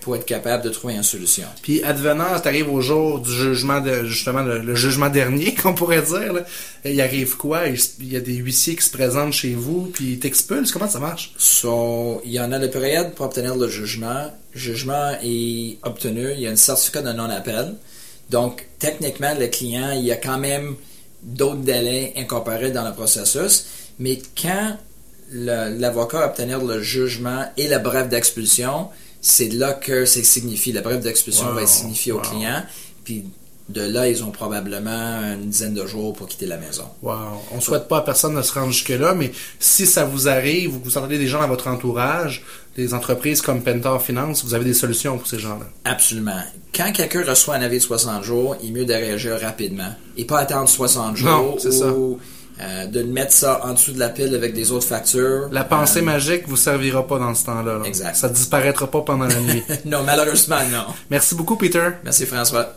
pour 0.00 0.16
être 0.16 0.26
capable 0.26 0.64
de 0.64 0.68
trouver 0.70 0.94
une 0.94 1.04
solution. 1.04 1.46
Puis 1.62 1.80
advenant, 1.84 2.40
t'arrives 2.40 2.70
au 2.72 2.80
jour 2.80 3.20
du 3.20 3.30
jugement 3.30 3.80
de 3.80 4.04
justement 4.04 4.42
le, 4.42 4.58
le 4.58 4.74
jugement 4.74 5.08
dernier, 5.20 5.54
qu'on 5.54 5.74
pourrait 5.74 6.02
dire. 6.02 6.32
Là. 6.32 6.40
Il 6.84 7.00
arrive 7.00 7.36
quoi? 7.36 7.68
Il 7.68 7.78
il 8.00 8.12
y 8.12 8.16
a 8.16 8.20
des 8.20 8.34
huissiers 8.34 8.74
qui 8.74 8.84
se 8.84 8.90
présentent 8.90 9.32
chez 9.32 9.54
vous, 9.54 9.92
puis 9.94 10.14
ils 10.14 10.18
t'expulsent? 10.18 10.72
Comment 10.72 10.88
ça 10.88 10.98
marche? 10.98 11.34
So, 11.38 12.20
il 12.24 12.32
y 12.32 12.40
en 12.40 12.50
a 12.50 12.58
la 12.58 12.68
période 12.68 13.14
pour 13.14 13.26
obtenir 13.26 13.54
le 13.54 13.68
jugement. 13.68 14.32
Le 14.54 14.60
jugement 14.60 15.12
est 15.22 15.78
obtenu, 15.84 16.32
il 16.32 16.40
y 16.40 16.48
a 16.48 16.50
un 16.50 16.56
certificat 16.56 17.02
de 17.02 17.12
non-appel. 17.12 17.76
Donc, 18.32 18.66
techniquement, 18.78 19.34
le 19.38 19.46
client, 19.46 19.90
il 19.92 20.04
y 20.04 20.10
a 20.10 20.16
quand 20.16 20.38
même 20.38 20.74
d'autres 21.22 21.60
délais 21.60 22.14
incorporés 22.16 22.70
dans 22.70 22.84
le 22.84 22.94
processus. 22.94 23.66
Mais 23.98 24.20
quand 24.40 24.76
l'avocat 25.30 26.18
va 26.18 26.26
obtenir 26.26 26.64
le 26.64 26.82
jugement 26.82 27.44
et 27.56 27.68
la 27.68 27.78
brève 27.78 28.08
d'expulsion, 28.08 28.88
c'est 29.20 29.50
là 29.50 29.74
que 29.74 30.06
c'est 30.06 30.24
signifié. 30.24 30.72
La 30.72 30.80
brève 30.80 31.00
d'expulsion 31.00 31.46
Wow, 31.46 31.54
va 31.54 31.62
être 31.62 31.68
signifiée 31.68 32.12
au 32.12 32.18
client. 32.18 32.62
Puis 33.04 33.24
de 33.68 33.82
là, 33.82 34.08
ils 34.08 34.24
ont 34.24 34.30
probablement 34.30 35.20
une 35.34 35.48
dizaine 35.48 35.74
de 35.74 35.86
jours 35.86 36.12
pour 36.14 36.26
quitter 36.26 36.46
la 36.46 36.56
maison. 36.56 36.84
Wow. 37.02 37.42
On 37.52 37.60
souhaite 37.60 37.86
pas 37.86 37.98
à 37.98 38.00
personne 38.02 38.34
de 38.34 38.42
se 38.42 38.52
rendre 38.52 38.72
jusque-là, 38.72 39.14
mais 39.14 39.30
si 39.60 39.86
ça 39.86 40.04
vous 40.04 40.28
arrive 40.28 40.76
ou 40.76 40.80
que 40.80 40.84
vous 40.84 40.98
entendez 40.98 41.18
des 41.18 41.28
gens 41.28 41.40
dans 41.40 41.48
votre 41.48 41.68
entourage, 41.68 42.44
des 42.76 42.94
entreprises 42.94 43.42
comme 43.42 43.62
Pentor 43.62 44.00
Finance, 44.00 44.44
vous 44.44 44.54
avez 44.54 44.64
des 44.64 44.72
solutions 44.74 45.18
pour 45.18 45.26
ces 45.26 45.38
gens-là. 45.38 45.66
Absolument. 45.84 46.40
Quand 46.74 46.90
quelqu'un 46.92 47.22
reçoit 47.24 47.56
un 47.56 47.62
avis 47.62 47.76
de 47.78 47.82
60 47.82 48.22
jours, 48.24 48.56
il 48.62 48.68
est 48.70 48.72
mieux 48.72 48.84
de 48.86 48.94
réagir 48.94 49.38
rapidement 49.40 49.94
et 50.16 50.24
pas 50.24 50.38
attendre 50.38 50.68
60 50.68 51.16
jours 51.16 51.28
Non, 51.30 51.56
c'est 51.58 51.70
ça. 51.72 51.86
ou 51.92 52.18
euh, 52.60 52.86
de 52.86 53.02
mettre 53.02 53.32
ça 53.32 53.60
en 53.64 53.72
dessous 53.72 53.92
de 53.92 53.98
la 53.98 54.08
pile 54.10 54.34
avec 54.34 54.54
des 54.54 54.70
autres 54.72 54.86
factures. 54.86 55.48
La 55.52 55.64
pensée 55.64 56.00
Euh, 56.00 56.04
magique 56.04 56.46
vous 56.46 56.56
servira 56.56 57.06
pas 57.06 57.18
dans 57.18 57.34
ce 57.34 57.44
temps-là. 57.46 57.78
là. 57.78 57.84
Exact. 57.84 58.14
Ça 58.14 58.28
disparaîtra 58.28 58.86
pas 58.90 59.00
pendant 59.02 59.26
la 59.26 59.40
nuit. 59.40 59.62
non, 59.84 60.02
malheureusement, 60.04 60.60
non. 60.70 60.84
Merci 61.10 61.34
beaucoup, 61.34 61.56
Peter. 61.56 61.88
Merci, 62.04 62.24
François. 62.26 62.74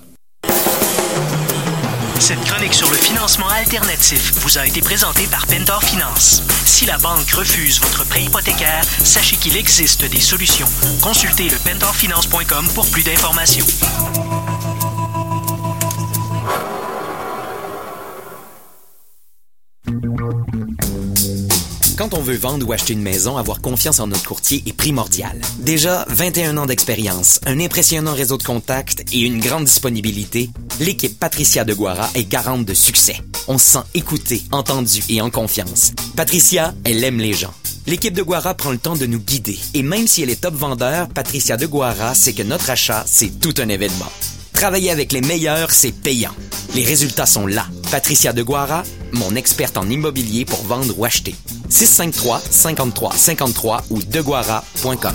Cette 2.20 2.44
chronique 2.46 2.74
sur 2.74 2.90
le 2.90 2.96
financement 2.98 3.48
alternatif 3.50 4.34
vous 4.36 4.58
a 4.58 4.66
été 4.66 4.82
présentée 4.82 5.28
par 5.28 5.46
Pentor 5.48 5.84
Finance. 5.84 6.42
Si 6.66 6.86
la 6.86 6.98
banque 6.98 7.30
refuse 7.32 7.80
votre 7.82 8.06
prêt 8.06 8.24
hypothécaire, 8.24 8.84
sachez 9.04 9.36
qu'il 9.36 9.58
existe 9.58 10.06
des 10.06 10.22
solutions. 10.22 10.68
Consultez 11.02 11.50
le 11.50 11.58
pentorfinance.com 11.58 12.70
pour 12.74 12.90
plus 12.90 13.04
d'informations. 13.04 13.66
Quand 21.98 22.14
on 22.14 22.22
veut 22.22 22.36
vendre 22.36 22.68
ou 22.68 22.74
acheter 22.74 22.92
une 22.92 23.02
maison, 23.02 23.38
avoir 23.38 23.62
confiance 23.62 24.02
en 24.02 24.08
notre 24.08 24.26
courtier 24.26 24.62
est 24.66 24.74
primordial. 24.74 25.40
Déjà, 25.60 26.06
21 26.10 26.58
ans 26.58 26.66
d'expérience, 26.66 27.40
un 27.46 27.62
impressionnant 27.62 28.14
réseau 28.14 28.38
de 28.38 28.44
contacts 28.44 29.06
et 29.14 29.22
une 29.22 29.40
grande 29.40 29.64
disponibilité, 29.64 30.50
l'équipe 30.82 31.18
Patricia 31.18 31.64
de 31.64 31.74
Guara 31.74 32.10
est 32.14 32.28
garante 32.28 32.66
de 32.66 32.74
succès. 32.74 33.16
On 33.48 33.58
se 33.58 33.72
sent 33.72 33.84
écouté, 33.94 34.44
entendu 34.52 35.04
et 35.08 35.22
en 35.22 35.30
confiance. 35.30 35.94
Patricia, 36.18 36.74
elle 36.84 37.02
aime 37.04 37.20
les 37.20 37.34
gens. 37.34 37.54
L'équipe 37.88 38.14
de 38.14 38.24
Guara 38.24 38.56
prend 38.56 38.72
le 38.72 38.78
temps 38.78 38.98
de 38.98 39.06
nous 39.06 39.20
guider. 39.20 39.58
Et 39.74 39.84
même 39.84 40.08
si 40.08 40.22
elle 40.22 40.32
est 40.32 40.42
top 40.42 40.56
vendeur, 40.56 41.08
Patricia 41.08 41.56
de 41.56 41.66
Guara 41.66 42.14
sait 42.14 42.34
que 42.34 42.44
notre 42.44 42.72
achat, 42.72 43.06
c'est 43.08 43.40
tout 43.40 43.54
un 43.60 43.70
événement. 43.70 44.12
Travailler 44.52 44.92
avec 44.92 45.14
les 45.14 45.22
meilleurs, 45.22 45.72
c'est 45.72 45.94
payant. 45.94 46.34
Les 46.74 46.84
résultats 46.84 47.26
sont 47.26 47.48
là. 47.48 47.68
Patricia 47.92 48.34
de 48.34 48.42
Guara, 48.44 48.84
mon 49.14 49.36
experte 49.36 49.78
en 49.78 49.90
immobilier 49.90 50.46
pour 50.46 50.62
vendre 50.64 50.98
ou 50.98 51.06
acheter. 51.06 51.36
653 51.70 52.40
53 52.40 53.14
53 53.14 53.84
ou 53.92 54.02
deguara.com. 54.02 55.14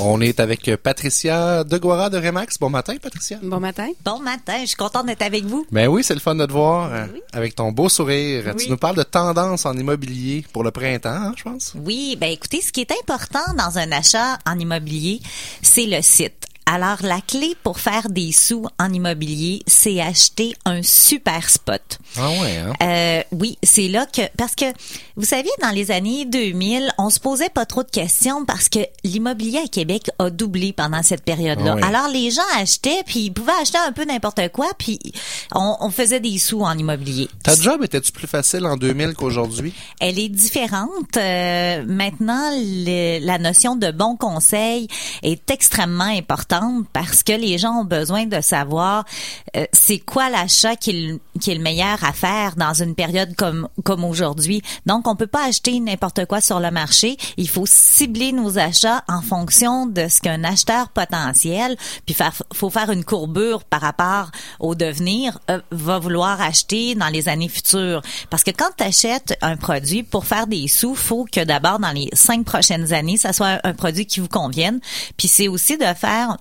On 0.00 0.20
est 0.20 0.38
avec 0.38 0.76
Patricia 0.76 1.64
Deguara 1.64 2.08
de 2.08 2.18
Remax. 2.18 2.58
Bon 2.58 2.70
matin, 2.70 2.94
Patricia. 3.02 3.38
Bon 3.42 3.58
matin. 3.58 3.88
Bon 4.04 4.20
matin, 4.20 4.58
je 4.60 4.66
suis 4.66 4.76
contente 4.76 5.06
d'être 5.06 5.22
avec 5.22 5.44
vous. 5.44 5.66
Ben 5.72 5.88
oui, 5.88 6.04
c'est 6.04 6.14
le 6.14 6.20
fun 6.20 6.36
de 6.36 6.46
te 6.46 6.52
voir 6.52 6.92
euh, 6.92 7.06
avec 7.32 7.56
ton 7.56 7.72
beau 7.72 7.88
sourire. 7.88 8.44
Oui. 8.46 8.64
Tu 8.64 8.70
nous 8.70 8.76
parles 8.76 8.94
de 8.94 9.02
tendance 9.02 9.66
en 9.66 9.76
immobilier 9.76 10.44
pour 10.52 10.62
le 10.62 10.70
printemps, 10.70 11.08
hein, 11.08 11.34
je 11.36 11.42
pense? 11.42 11.74
Oui, 11.84 12.16
ben 12.20 12.30
écoutez, 12.30 12.60
ce 12.60 12.70
qui 12.70 12.80
est 12.82 12.92
important 12.92 13.54
dans 13.56 13.76
un 13.78 13.90
achat 13.90 14.38
en 14.46 14.56
immobilier, 14.56 15.20
c'est 15.62 15.86
le 15.86 16.00
site. 16.00 16.46
Alors, 16.70 16.98
la 17.02 17.22
clé 17.22 17.56
pour 17.62 17.80
faire 17.80 18.10
des 18.10 18.30
sous 18.30 18.66
en 18.78 18.92
immobilier, 18.92 19.62
c'est 19.66 20.02
acheter 20.02 20.54
un 20.66 20.82
super 20.82 21.48
spot. 21.48 21.98
Ah 22.18 22.28
ouais, 22.28 22.56
hein? 22.58 22.72
Euh, 22.82 23.22
oui, 23.32 23.56
c'est 23.62 23.88
là 23.88 24.04
que 24.04 24.20
parce 24.36 24.54
que 24.54 24.66
vous 25.16 25.24
savez 25.24 25.48
dans 25.62 25.70
les 25.70 25.90
années 25.90 26.26
2000, 26.26 26.92
on 26.98 27.08
se 27.08 27.20
posait 27.20 27.48
pas 27.48 27.64
trop 27.64 27.84
de 27.84 27.90
questions 27.90 28.44
parce 28.44 28.68
que 28.68 28.80
l'immobilier 29.02 29.60
à 29.64 29.68
Québec 29.68 30.10
a 30.18 30.28
doublé 30.28 30.74
pendant 30.74 31.02
cette 31.02 31.22
période-là. 31.24 31.76
Ah. 31.82 31.86
Alors 31.86 32.08
les 32.08 32.30
gens 32.30 32.42
achetaient 32.56 33.02
puis 33.06 33.20
ils 33.20 33.30
pouvaient 33.32 33.52
acheter 33.62 33.78
un 33.78 33.92
peu 33.92 34.04
n'importe 34.04 34.40
quoi 34.52 34.66
puis 34.76 34.98
on, 35.54 35.76
on 35.80 35.90
faisait 35.90 36.20
des 36.20 36.36
sous 36.38 36.60
en 36.60 36.76
immobilier. 36.76 37.28
Ta 37.44 37.54
job 37.56 37.82
était-tu 37.82 38.12
plus 38.12 38.26
facile 38.26 38.66
en 38.66 38.76
2000 38.76 39.14
qu'aujourd'hui? 39.14 39.72
Elle 40.00 40.18
est 40.18 40.28
différente. 40.28 41.16
Euh, 41.16 41.82
maintenant, 41.86 42.50
le- 42.54 43.24
la 43.24 43.38
notion 43.38 43.74
de 43.76 43.90
bon 43.90 44.16
conseil 44.16 44.86
est 45.22 45.50
extrêmement 45.50 46.04
importante 46.04 46.57
parce 46.92 47.22
que 47.22 47.32
les 47.32 47.58
gens 47.58 47.80
ont 47.80 47.84
besoin 47.84 48.26
de 48.26 48.40
savoir 48.40 49.04
euh, 49.56 49.64
c'est 49.72 49.98
quoi 49.98 50.30
l'achat 50.30 50.76
qui, 50.76 50.90
est 50.90 51.54
le- 51.54 51.62
meilleur 51.62 52.02
à 52.04 52.12
faire 52.12 52.56
dans 52.56 52.74
une 52.74 52.94
période 52.94 53.34
comme 53.36 53.68
comme 53.84 54.04
aujourd'hui. 54.04 54.62
Donc, 54.86 55.08
on 55.08 55.16
peut 55.16 55.26
pas 55.26 55.46
acheter 55.46 55.80
n'importe 55.80 56.26
quoi 56.26 56.40
sur 56.40 56.60
le 56.60 56.70
marché. 56.70 57.16
Il 57.36 57.48
faut 57.48 57.66
cibler 57.66 58.32
nos 58.32 58.58
achats 58.58 59.02
en 59.08 59.22
fonction 59.22 59.86
de 59.86 60.08
ce 60.08 60.20
qu'un 60.20 60.44
acheteur 60.44 60.88
potentiel, 60.90 61.76
puis 62.06 62.14
faire 62.14 62.32
faut 62.52 62.70
faire 62.70 62.90
une 62.90 63.04
courbure 63.04 63.64
par 63.64 63.80
rapport 63.80 64.30
au 64.60 64.74
devenir 64.74 65.38
euh, 65.50 65.60
va 65.70 65.98
vouloir 65.98 66.40
acheter 66.40 66.94
dans 66.94 67.08
les 67.08 67.28
années 67.28 67.48
futures. 67.48 68.02
Parce 68.30 68.42
que 68.44 68.50
quand 68.50 68.70
tu 68.76 68.84
achètes 68.84 69.36
un 69.42 69.56
produit 69.56 70.02
pour 70.02 70.24
faire 70.26 70.46
des 70.46 70.68
sous, 70.68 70.94
faut 70.94 71.24
que 71.30 71.44
d'abord 71.44 71.78
dans 71.78 71.92
les 71.92 72.08
cinq 72.12 72.44
prochaines 72.44 72.92
années, 72.92 73.16
ça 73.16 73.32
soit 73.32 73.60
un 73.64 73.72
produit 73.72 74.06
qui 74.06 74.20
vous 74.20 74.28
convienne. 74.28 74.80
Puis 75.16 75.28
c'est 75.28 75.48
aussi 75.48 75.76
de 75.76 75.84
faire 75.84 76.36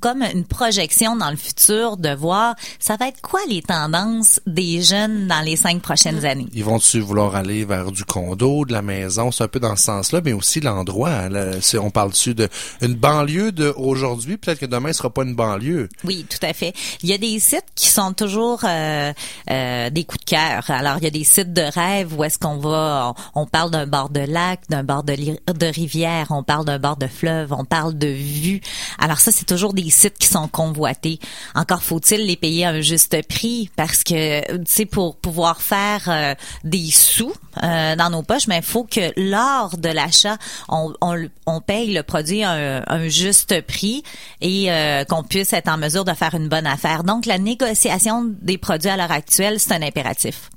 comme 0.00 0.22
une 0.22 0.44
projection 0.44 1.16
dans 1.16 1.30
le 1.30 1.36
futur 1.36 1.96
de 1.96 2.14
voir 2.14 2.54
ça 2.78 2.96
va 2.96 3.08
être 3.08 3.20
quoi 3.20 3.40
les 3.48 3.62
tendances 3.62 4.40
des 4.46 4.82
jeunes 4.82 5.26
dans 5.28 5.40
les 5.40 5.56
cinq 5.56 5.80
prochaines 5.82 6.24
années? 6.24 6.46
Ils 6.52 6.64
vont-tu 6.64 7.00
vouloir 7.00 7.36
aller 7.36 7.64
vers 7.64 7.92
du 7.92 8.04
condo, 8.04 8.64
de 8.64 8.72
la 8.72 8.82
maison, 8.82 9.30
c'est 9.30 9.44
un 9.44 9.48
peu 9.48 9.60
dans 9.60 9.76
ce 9.76 9.84
sens-là, 9.84 10.20
mais 10.24 10.32
aussi 10.32 10.60
l'endroit. 10.60 11.10
hein, 11.10 11.52
si 11.60 11.78
on 11.78 11.90
parle 11.90 12.10
dessus 12.10 12.34
de 12.34 12.48
une 12.80 12.94
banlieue 12.94 13.52
de 13.52 13.72
aujourd'hui, 13.76 14.36
peut-être 14.36 14.60
que 14.60 14.66
demain 14.66 14.92
ce 14.92 14.98
sera 14.98 15.10
pas 15.10 15.22
une 15.22 15.34
banlieue. 15.34 15.88
Oui, 16.04 16.26
tout 16.28 16.44
à 16.44 16.52
fait. 16.52 16.72
Il 17.02 17.08
y 17.08 17.12
a 17.12 17.18
des 17.18 17.38
sites 17.38 17.64
qui 17.74 17.88
sont 17.88 18.12
toujours 18.12 18.60
euh, 18.64 19.12
euh, 19.50 19.90
des 19.90 20.04
coups 20.04 20.24
de 20.24 20.30
cœur. 20.30 20.70
Alors, 20.70 20.96
il 20.98 21.04
y 21.04 21.06
a 21.06 21.10
des 21.10 21.24
sites 21.24 21.52
de 21.52 21.62
rêve 21.62 22.18
où 22.18 22.24
est-ce 22.24 22.38
qu'on 22.38 22.56
va, 22.56 23.14
on, 23.34 23.42
on 23.42 23.46
parle 23.46 23.70
d'un 23.70 23.86
bord 23.86 24.10
de 24.10 24.20
lac, 24.20 24.60
d'un 24.68 24.84
bord 24.84 25.04
de, 25.04 25.14
de 25.14 25.66
rivière, 25.66 26.28
on 26.30 26.42
parle 26.42 26.64
d'un 26.64 26.78
bord 26.78 26.96
de 26.96 27.06
fleuve, 27.06 27.52
on 27.52 27.64
parle 27.64 27.96
de 27.96 28.08
vue. 28.08 28.60
Alors 28.98 29.18
ça, 29.18 29.32
c'est 29.32 29.44
toujours 29.44 29.74
des 29.76 29.90
sites 29.90 30.18
qui 30.18 30.26
sont 30.26 30.48
convoités. 30.48 31.20
Encore 31.54 31.82
faut-il 31.82 32.26
les 32.26 32.36
payer 32.36 32.64
à 32.64 32.70
un 32.70 32.80
juste 32.80 33.16
prix 33.28 33.70
parce 33.76 34.02
que, 34.02 34.64
tu 34.64 34.86
pour 34.86 35.16
pouvoir 35.16 35.60
faire 35.60 36.08
euh, 36.08 36.34
des 36.64 36.90
sous 36.90 37.32
euh, 37.62 37.94
dans 37.96 38.10
nos 38.10 38.22
poches, 38.22 38.48
mais 38.48 38.58
il 38.58 38.64
faut 38.64 38.84
que 38.84 39.12
lors 39.16 39.76
de 39.76 39.88
l'achat, 39.88 40.36
on, 40.68 40.92
on, 41.00 41.60
paye 41.60 41.92
le 41.92 42.02
produit 42.02 42.42
à 42.42 42.52
un, 42.52 42.82
un 42.86 43.08
juste 43.08 43.60
prix 43.62 44.02
et 44.40 44.70
euh, 44.70 45.04
qu'on 45.04 45.22
puisse 45.22 45.52
être 45.52 45.68
en 45.68 45.76
mesure 45.76 46.04
de 46.04 46.12
faire 46.12 46.34
une 46.34 46.48
bonne 46.48 46.66
affaire. 46.66 47.04
Donc, 47.04 47.26
la 47.26 47.38
négociation 47.38 48.24
des 48.42 48.58
produits 48.58 48.90
à 48.90 48.96
l'heure 48.96 49.12
actuelle, 49.12 49.60
c'est 49.60 49.72
un 49.72 49.82
impératif 49.82 50.50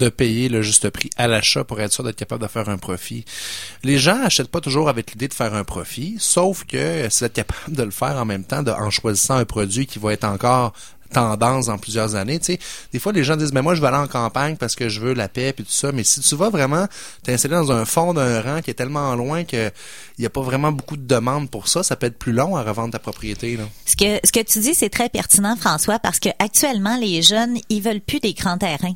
de 0.00 0.08
payer 0.08 0.48
le 0.48 0.62
juste 0.62 0.90
prix 0.90 1.10
à 1.16 1.28
l'achat 1.28 1.62
pour 1.62 1.80
être 1.80 1.92
sûr 1.92 2.02
d'être 2.02 2.16
capable 2.16 2.42
de 2.42 2.48
faire 2.48 2.68
un 2.68 2.78
profit. 2.78 3.24
Les 3.84 3.98
gens 3.98 4.20
achètent 4.22 4.50
pas 4.50 4.60
toujours 4.60 4.88
avec 4.88 5.12
l'idée 5.12 5.28
de 5.28 5.34
faire 5.34 5.54
un 5.54 5.64
profit, 5.64 6.16
sauf 6.18 6.64
que 6.64 7.06
c'est 7.10 7.26
d'être 7.26 7.46
capable 7.46 7.76
de 7.76 7.82
le 7.82 7.90
faire 7.90 8.16
en 8.16 8.24
même 8.24 8.44
temps 8.44 8.66
en 8.66 8.90
choisissant 8.90 9.36
un 9.36 9.44
produit 9.44 9.86
qui 9.86 9.98
va 9.98 10.12
être 10.12 10.24
encore 10.24 10.72
tendance 11.12 11.66
dans 11.66 11.78
plusieurs 11.78 12.14
années. 12.14 12.38
Tu 12.38 12.54
sais, 12.54 12.58
des 12.92 12.98
fois, 12.98 13.12
les 13.12 13.24
gens 13.24 13.36
disent, 13.36 13.52
mais 13.52 13.62
moi, 13.62 13.74
je 13.74 13.80
vais 13.80 13.88
aller 13.88 13.96
en 13.96 14.06
campagne 14.06 14.56
parce 14.56 14.74
que 14.74 14.88
je 14.88 15.00
veux 15.00 15.14
la 15.14 15.28
paix 15.28 15.48
et 15.48 15.52
tout 15.52 15.64
ça. 15.68 15.92
Mais 15.92 16.04
si 16.04 16.20
tu 16.20 16.36
vas 16.36 16.50
vraiment 16.50 16.86
t'installer 17.22 17.54
dans 17.54 17.72
un 17.72 17.84
fond 17.84 18.14
d'un 18.14 18.40
rang 18.40 18.62
qui 18.62 18.70
est 18.70 18.74
tellement 18.74 19.14
loin 19.14 19.44
que 19.44 19.70
il 20.18 20.22
n'y 20.22 20.26
a 20.26 20.30
pas 20.30 20.42
vraiment 20.42 20.70
beaucoup 20.70 20.96
de 20.96 21.06
demandes 21.06 21.48
pour 21.48 21.68
ça, 21.68 21.82
ça 21.82 21.96
peut 21.96 22.06
être 22.06 22.18
plus 22.18 22.32
long 22.32 22.54
à 22.56 22.62
revendre 22.62 22.92
ta 22.92 22.98
propriété. 22.98 23.56
Là. 23.56 23.64
Ce 23.86 23.96
que 23.96 24.20
ce 24.22 24.32
que 24.32 24.40
tu 24.40 24.58
dis, 24.58 24.74
c'est 24.74 24.90
très 24.90 25.08
pertinent, 25.08 25.56
François, 25.56 25.98
parce 25.98 26.18
que 26.18 26.28
actuellement, 26.38 26.96
les 26.96 27.22
jeunes, 27.22 27.58
ils 27.68 27.80
veulent 27.80 28.00
plus 28.00 28.20
des 28.20 28.34
grands 28.34 28.58
terrains. 28.58 28.94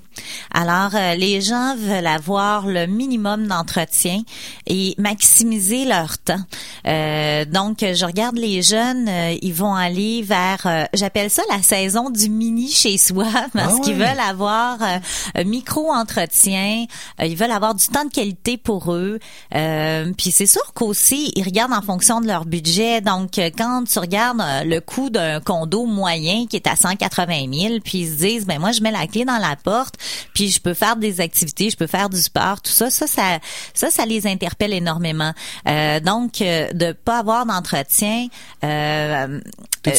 Alors, 0.52 0.94
euh, 0.94 1.14
les 1.14 1.40
gens 1.40 1.76
veulent 1.76 2.06
avoir 2.06 2.66
le 2.66 2.86
minimum 2.86 3.46
d'entretien 3.46 4.22
et 4.66 4.94
maximiser 4.98 5.84
leur 5.84 6.18
temps. 6.18 6.42
Euh, 6.86 7.44
donc, 7.46 7.78
je 7.80 8.04
regarde 8.04 8.36
les 8.36 8.62
jeunes, 8.62 9.08
euh, 9.08 9.34
ils 9.40 9.54
vont 9.54 9.74
aller 9.74 10.22
vers, 10.22 10.88
j'appelle 10.92 11.30
ça 11.30 11.42
la 11.50 11.62
saison 11.62 12.03
du 12.10 12.28
mini 12.28 12.70
chez 12.70 12.98
soi, 12.98 13.26
parce 13.52 13.74
Ah 13.76 13.80
qu'ils 13.82 13.98
ouais. 13.98 14.06
veulent 14.08 14.20
avoir 14.20 14.82
euh, 14.82 14.98
un 15.34 15.44
micro-entretien, 15.44 16.86
euh, 17.20 17.26
ils 17.26 17.36
veulent 17.36 17.50
avoir 17.50 17.74
du 17.74 17.86
temps 17.86 18.04
de 18.04 18.10
qualité 18.12 18.56
pour 18.56 18.92
eux. 18.92 19.18
Euh, 19.54 20.12
puis 20.16 20.30
c'est 20.30 20.46
sûr 20.46 20.62
qu'aussi, 20.74 21.32
ils 21.36 21.44
regardent 21.44 21.72
en 21.72 21.82
fonction 21.82 22.20
de 22.20 22.26
leur 22.26 22.44
budget. 22.44 23.00
Donc, 23.00 23.38
euh, 23.38 23.50
quand 23.56 23.84
tu 23.84 23.98
regardes 23.98 24.40
euh, 24.40 24.64
le 24.64 24.80
coût 24.80 25.10
d'un 25.10 25.40
condo 25.40 25.86
moyen 25.86 26.46
qui 26.46 26.56
est 26.56 26.66
à 26.66 26.76
180 26.76 27.46
000, 27.52 27.74
puis 27.84 27.98
ils 27.98 28.08
se 28.12 28.16
disent, 28.16 28.46
ben 28.46 28.58
moi, 28.58 28.72
je 28.72 28.80
mets 28.82 28.90
la 28.90 29.06
clé 29.06 29.24
dans 29.24 29.38
la 29.38 29.56
porte, 29.56 29.94
puis 30.34 30.50
je 30.50 30.60
peux 30.60 30.74
faire 30.74 30.96
des 30.96 31.20
activités, 31.20 31.70
je 31.70 31.76
peux 31.76 31.86
faire 31.86 32.08
du 32.08 32.20
sport, 32.20 32.60
tout 32.60 32.72
ça, 32.72 32.90
ça, 32.90 33.06
ça, 33.06 33.38
ça, 33.72 33.90
ça 33.90 34.06
les 34.06 34.26
interpelle 34.26 34.72
énormément. 34.72 35.32
Euh, 35.68 36.00
donc, 36.00 36.40
euh, 36.40 36.72
de 36.72 36.92
pas 36.92 37.18
avoir 37.18 37.46
d'entretien. 37.46 38.28
Euh, 38.62 39.40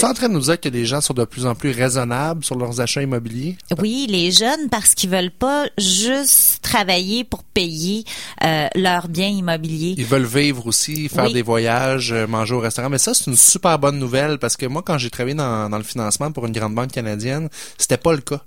en 0.03 0.13
train 0.13 0.29
de 0.29 0.33
nous 0.33 0.41
dire 0.41 0.59
que 0.59 0.69
les 0.69 0.85
gens 0.85 1.01
sont 1.01 1.13
de 1.13 1.25
plus 1.25 1.45
en 1.45 1.55
plus 1.55 1.71
raisonnables 1.71 1.94
sur 2.41 2.57
leurs 2.57 2.81
achats 2.81 3.01
immobiliers? 3.01 3.57
Oui, 3.79 4.07
les 4.09 4.31
jeunes 4.31 4.69
parce 4.69 4.93
qu'ils 4.95 5.09
veulent 5.09 5.31
pas 5.31 5.65
juste 5.77 6.61
travailler 6.61 7.23
pour 7.23 7.43
payer 7.43 8.03
euh, 8.43 8.67
leurs 8.75 9.07
biens 9.07 9.27
immobiliers. 9.29 9.95
Ils 9.97 10.05
veulent 10.05 10.25
vivre 10.25 10.67
aussi, 10.67 11.09
faire 11.09 11.25
Oui. 11.25 11.33
des 11.33 11.41
voyages, 11.41 12.11
euh, 12.11 12.27
manger 12.27 12.55
au 12.55 12.59
restaurant. 12.59 12.89
Mais 12.89 12.97
ça, 12.97 13.13
c'est 13.13 13.27
une 13.27 13.35
super 13.37 13.79
bonne 13.79 13.97
nouvelle 13.99 14.37
parce 14.39 14.57
que 14.57 14.65
moi, 14.65 14.81
quand 14.85 14.97
j'ai 14.97 15.09
travaillé 15.09 15.35
dans, 15.35 15.69
dans 15.69 15.77
le 15.77 15.83
financement 15.83 16.31
pour 16.31 16.45
une 16.45 16.51
grande 16.53 16.75
banque 16.75 16.91
canadienne, 16.91 17.49
c'était 17.77 17.97
pas 17.97 18.13
le 18.13 18.21
cas. 18.21 18.41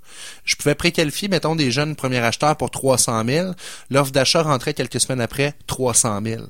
Je 0.45 0.55
pouvais 0.55 0.75
préqualifier, 0.75 1.27
mettons, 1.27 1.55
des 1.55 1.71
jeunes 1.71 1.95
premiers 1.95 2.19
acheteurs 2.19 2.55
pour 2.55 2.71
300 2.71 3.23
000. 3.25 3.51
L'offre 3.89 4.11
d'achat 4.11 4.43
rentrait 4.43 4.73
quelques 4.73 4.99
semaines 4.99 5.21
après 5.21 5.53
300 5.67 6.19
000. 6.23 6.43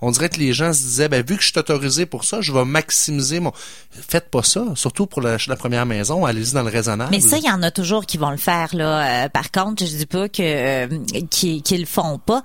On 0.00 0.10
dirait 0.12 0.28
que 0.28 0.38
les 0.38 0.52
gens 0.52 0.72
se 0.72 0.82
disaient, 0.82 1.08
ben, 1.08 1.24
vu 1.26 1.36
que 1.36 1.42
je 1.42 1.48
suis 1.48 1.58
autorisé 1.58 2.06
pour 2.06 2.24
ça, 2.24 2.40
je 2.40 2.52
vais 2.52 2.64
maximiser 2.64 3.40
mon... 3.40 3.52
Faites 3.90 4.30
pas 4.30 4.44
ça, 4.44 4.64
surtout 4.74 5.06
pour 5.06 5.20
la, 5.20 5.38
première 5.56 5.86
maison, 5.86 6.24
allez-y 6.24 6.54
dans 6.54 6.62
le 6.62 6.70
raisonnable. 6.70 7.10
Mais 7.10 7.20
ça, 7.20 7.36
il 7.38 7.44
y 7.44 7.50
en 7.50 7.62
a 7.62 7.70
toujours 7.70 8.06
qui 8.06 8.16
vont 8.16 8.30
le 8.30 8.36
faire 8.36 8.74
là. 8.74 9.24
Euh, 9.24 9.28
par 9.28 9.50
contre, 9.50 9.84
je 9.84 9.90
dis 9.90 10.06
pas 10.06 10.28
que 10.28 10.42
euh, 10.42 10.86
qu'ils 11.30 11.62
qu'ils 11.62 11.80
le 11.80 11.86
font 11.86 12.18
pas, 12.18 12.42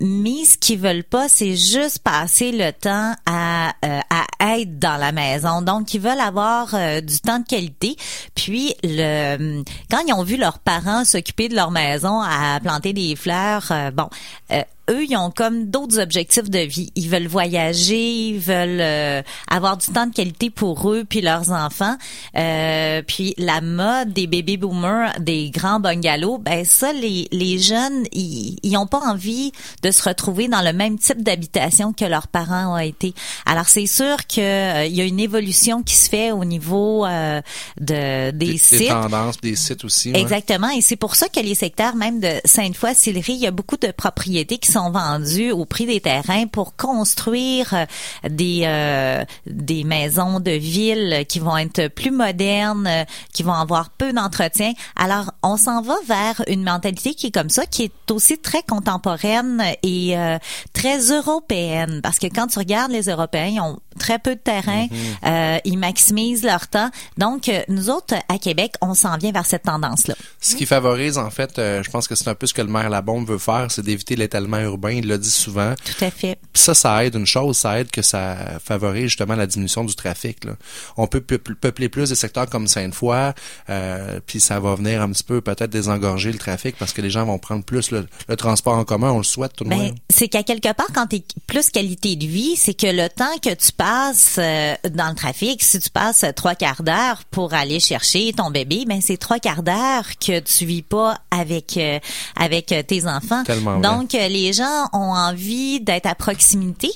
mais 0.00 0.44
ce 0.46 0.56
qu'ils 0.56 0.78
veulent 0.78 1.04
pas, 1.04 1.28
c'est 1.28 1.56
juste 1.56 1.98
passer 1.98 2.52
le 2.52 2.72
temps 2.72 3.14
à 3.26 3.74
euh, 3.84 4.00
à 4.40 4.58
être 4.58 4.78
dans 4.78 4.96
la 4.96 5.12
maison. 5.12 5.62
Donc, 5.62 5.92
ils 5.94 6.00
veulent 6.00 6.20
avoir 6.20 6.74
du 7.02 7.20
temps 7.20 7.38
de 7.38 7.46
qualité. 7.46 7.96
Puis, 8.34 8.74
le 8.82 9.62
quand 9.90 10.02
ils 10.06 10.12
ont 10.14 10.22
vu 10.22 10.36
leurs 10.36 10.58
parents 10.58 11.04
s'occuper 11.04 11.48
de 11.48 11.54
leur 11.54 11.70
maison 11.70 12.20
à 12.20 12.60
planter 12.60 12.92
des 12.92 13.14
fleurs, 13.16 13.72
bon. 13.92 14.08
Eux, 14.90 15.04
ils 15.08 15.16
ont 15.16 15.30
comme 15.30 15.66
d'autres 15.66 15.98
objectifs 16.00 16.50
de 16.50 16.58
vie. 16.58 16.90
Ils 16.94 17.08
veulent 17.08 17.26
voyager, 17.26 18.28
ils 18.28 18.38
veulent 18.38 18.80
euh, 18.80 19.22
avoir 19.48 19.76
du 19.76 19.86
temps 19.86 20.06
de 20.06 20.14
qualité 20.14 20.50
pour 20.50 20.90
eux 20.90 21.04
puis 21.08 21.20
leurs 21.20 21.50
enfants. 21.52 21.96
Euh, 22.36 23.02
puis 23.06 23.34
la 23.38 23.60
mode 23.60 24.12
des 24.12 24.26
baby 24.26 24.56
boomers, 24.56 25.12
des 25.20 25.50
grands 25.50 25.80
bungalows, 25.80 26.38
ben 26.38 26.64
ça, 26.64 26.92
les, 26.92 27.28
les 27.32 27.58
jeunes, 27.58 28.04
ils, 28.12 28.58
ils 28.62 28.76
ont 28.76 28.86
pas 28.86 29.00
envie 29.00 29.52
de 29.82 29.90
se 29.90 30.02
retrouver 30.08 30.48
dans 30.48 30.62
le 30.62 30.72
même 30.72 30.98
type 30.98 31.22
d'habitation 31.22 31.92
que 31.92 32.04
leurs 32.04 32.28
parents 32.28 32.74
ont 32.74 32.78
été. 32.78 33.14
Alors 33.46 33.68
c'est 33.68 33.86
sûr 33.86 34.26
que 34.26 34.40
euh, 34.40 34.86
il 34.86 34.94
y 34.94 35.00
a 35.00 35.04
une 35.04 35.20
évolution 35.20 35.82
qui 35.82 35.94
se 35.94 36.08
fait 36.08 36.30
au 36.32 36.44
niveau 36.44 37.06
euh, 37.06 37.40
de 37.80 38.30
des, 38.30 38.52
des, 38.52 38.58
sites. 38.58 38.78
des 38.78 38.88
tendances, 38.88 39.40
des 39.40 39.56
sites 39.56 39.84
aussi. 39.84 40.12
ouais. 40.12 40.20
Exactement, 40.20 40.70
et 40.70 40.80
c'est 40.80 40.96
pour 40.96 41.14
ça 41.14 41.28
que 41.28 41.40
les 41.40 41.54
secteurs 41.54 41.96
même 41.96 42.20
de 42.20 42.30
Sainte-Foy-Sillery, 42.44 43.34
il 43.34 43.40
y 43.40 43.46
a 43.46 43.50
beaucoup 43.50 43.76
de 43.76 43.90
propriétés 43.90 44.58
qui 44.58 44.70
sont 44.74 44.90
vendues 44.90 45.52
au 45.52 45.64
prix 45.64 45.86
des 45.86 46.00
terrains 46.00 46.46
pour 46.46 46.76
construire 46.76 47.72
euh, 47.74 47.86
des 48.28 48.62
euh, 48.66 49.24
des 49.46 49.84
maisons 49.84 50.40
de 50.40 50.50
ville 50.50 51.24
qui 51.28 51.38
vont 51.38 51.56
être 51.56 51.88
plus 51.88 52.10
modernes, 52.10 52.86
euh, 52.86 53.04
qui 53.32 53.42
vont 53.42 53.52
avoir 53.52 53.90
peu 53.90 54.12
d'entretien. 54.12 54.72
Alors, 54.96 55.32
on 55.42 55.56
s'en 55.56 55.82
va 55.82 55.94
vers 56.06 56.42
une 56.48 56.64
mentalité 56.64 57.14
qui 57.14 57.28
est 57.28 57.30
comme 57.30 57.50
ça, 57.50 57.66
qui 57.66 57.84
est 57.84 58.10
aussi 58.10 58.38
très 58.38 58.62
contemporaine 58.62 59.62
et 59.82 60.18
euh, 60.18 60.38
très 60.72 60.98
européenne, 61.12 62.00
parce 62.02 62.18
que 62.18 62.26
quand 62.26 62.48
tu 62.48 62.58
regardes 62.58 62.92
les 62.92 63.08
Européens, 63.08 63.50
ils 63.54 63.60
ont 63.60 63.78
très 63.98 64.18
peu 64.18 64.34
de 64.34 64.40
terrain, 64.40 64.86
euh, 65.24 65.58
ils 65.64 65.78
maximisent 65.78 66.42
leur 66.42 66.68
temps. 66.68 66.90
Donc, 67.18 67.48
euh, 67.48 67.62
nous 67.68 67.90
autres, 67.90 68.14
à 68.28 68.38
Québec, 68.38 68.72
on 68.80 68.94
s'en 68.94 69.16
vient 69.16 69.32
vers 69.32 69.46
cette 69.46 69.62
tendance-là. 69.64 70.14
Ce 70.40 70.56
qui 70.56 70.66
favorise, 70.66 71.18
en 71.18 71.30
fait, 71.30 71.58
euh, 71.58 71.82
je 71.82 71.90
pense 71.90 72.08
que 72.08 72.14
c'est 72.14 72.28
un 72.28 72.34
peu 72.34 72.46
ce 72.46 72.54
que 72.54 72.62
le 72.62 72.68
maire 72.68 72.90
Labombe 72.90 73.28
veut 73.28 73.38
faire, 73.38 73.66
c'est 73.70 73.82
d'éviter 73.82 74.16
l'étalement 74.16 74.58
urbain. 74.60 74.90
Il 74.92 75.06
l'a 75.08 75.18
dit 75.18 75.30
souvent. 75.30 75.74
Tout 75.84 76.04
à 76.04 76.10
fait. 76.10 76.38
Puis 76.52 76.62
ça, 76.62 76.74
ça 76.74 77.04
aide 77.04 77.14
une 77.14 77.26
chose, 77.26 77.56
ça 77.56 77.78
aide 77.80 77.90
que 77.90 78.02
ça 78.02 78.36
favorise 78.62 79.04
justement 79.08 79.34
la 79.36 79.46
diminution 79.46 79.84
du 79.84 79.94
trafic. 79.94 80.44
Là. 80.44 80.52
On 80.96 81.06
peut 81.06 81.20
peupler 81.20 81.88
plus 81.88 82.08
des 82.10 82.14
secteurs 82.14 82.48
comme 82.48 82.66
Sainte-Foy, 82.66 83.32
puis 84.26 84.40
ça 84.40 84.60
va 84.60 84.74
venir 84.74 85.00
un 85.02 85.10
petit 85.10 85.24
peu 85.24 85.40
peut-être 85.40 85.70
désengorger 85.70 86.32
le 86.32 86.38
trafic 86.38 86.76
parce 86.76 86.92
que 86.92 87.02
les 87.02 87.10
gens 87.10 87.24
vont 87.24 87.38
prendre 87.38 87.64
plus 87.64 87.90
le, 87.90 88.06
le 88.28 88.36
transport 88.36 88.74
en 88.76 88.84
commun. 88.84 89.10
On 89.10 89.18
le 89.18 89.24
souhaite 89.24 89.52
tout 89.54 89.64
le 89.64 89.70
Ben, 89.70 89.78
monde. 89.78 89.94
c'est 90.10 90.28
qu'à 90.28 90.42
quelque 90.42 90.72
part, 90.72 90.88
quand 90.94 91.06
tu 91.06 91.22
plus 91.46 91.70
qualité 91.70 92.16
de 92.16 92.26
vie, 92.26 92.56
c'est 92.56 92.74
que 92.74 92.86
le 92.86 93.08
temps 93.08 93.36
que 93.42 93.54
tu 93.54 93.72
passes 93.72 93.83
euh, 94.38 94.74
dans 94.90 95.08
le 95.10 95.14
trafic, 95.14 95.62
si 95.62 95.78
tu 95.78 95.90
passes 95.90 96.24
trois 96.34 96.54
quarts 96.54 96.82
d'heure 96.82 97.22
pour 97.30 97.52
aller 97.52 97.80
chercher 97.80 98.32
ton 98.32 98.50
bébé, 98.50 98.84
ben 98.86 99.00
c'est 99.04 99.18
trois 99.18 99.38
quarts 99.38 99.62
d'heure 99.62 100.04
que 100.18 100.40
tu 100.40 100.64
vis 100.64 100.82
pas 100.82 101.18
avec 101.30 101.76
euh, 101.76 101.98
avec 102.34 102.72
euh, 102.72 102.82
tes 102.82 103.06
enfants. 103.06 103.44
Tellement 103.44 103.78
vrai. 103.78 103.82
Donc 103.82 104.14
euh, 104.14 104.28
les 104.28 104.54
gens 104.54 104.88
ont 104.94 105.12
envie 105.14 105.80
d'être 105.80 106.06
à 106.06 106.14
proximité 106.14 106.90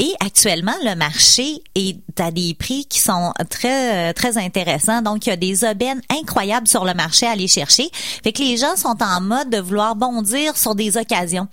et 0.00 0.12
actuellement 0.20 0.74
le 0.84 0.96
marché 0.96 1.62
est 1.76 1.98
à 2.18 2.32
des 2.32 2.54
prix 2.54 2.86
qui 2.86 2.98
sont 2.98 3.32
très 3.48 4.10
euh, 4.10 4.12
très 4.12 4.36
intéressants. 4.36 5.00
Donc 5.00 5.26
il 5.26 5.30
y 5.30 5.32
a 5.32 5.36
des 5.36 5.64
aubaines 5.64 6.00
incroyables 6.10 6.66
sur 6.66 6.84
le 6.84 6.94
marché 6.94 7.26
à 7.26 7.30
aller 7.30 7.48
chercher. 7.48 7.88
Fait 8.24 8.32
que 8.32 8.42
les 8.42 8.56
gens 8.56 8.76
sont 8.76 8.96
en 9.00 9.20
mode 9.20 9.48
de 9.50 9.58
vouloir 9.58 9.94
bondir 9.94 10.56
sur 10.56 10.74
des 10.74 10.96
occasions. 10.96 11.46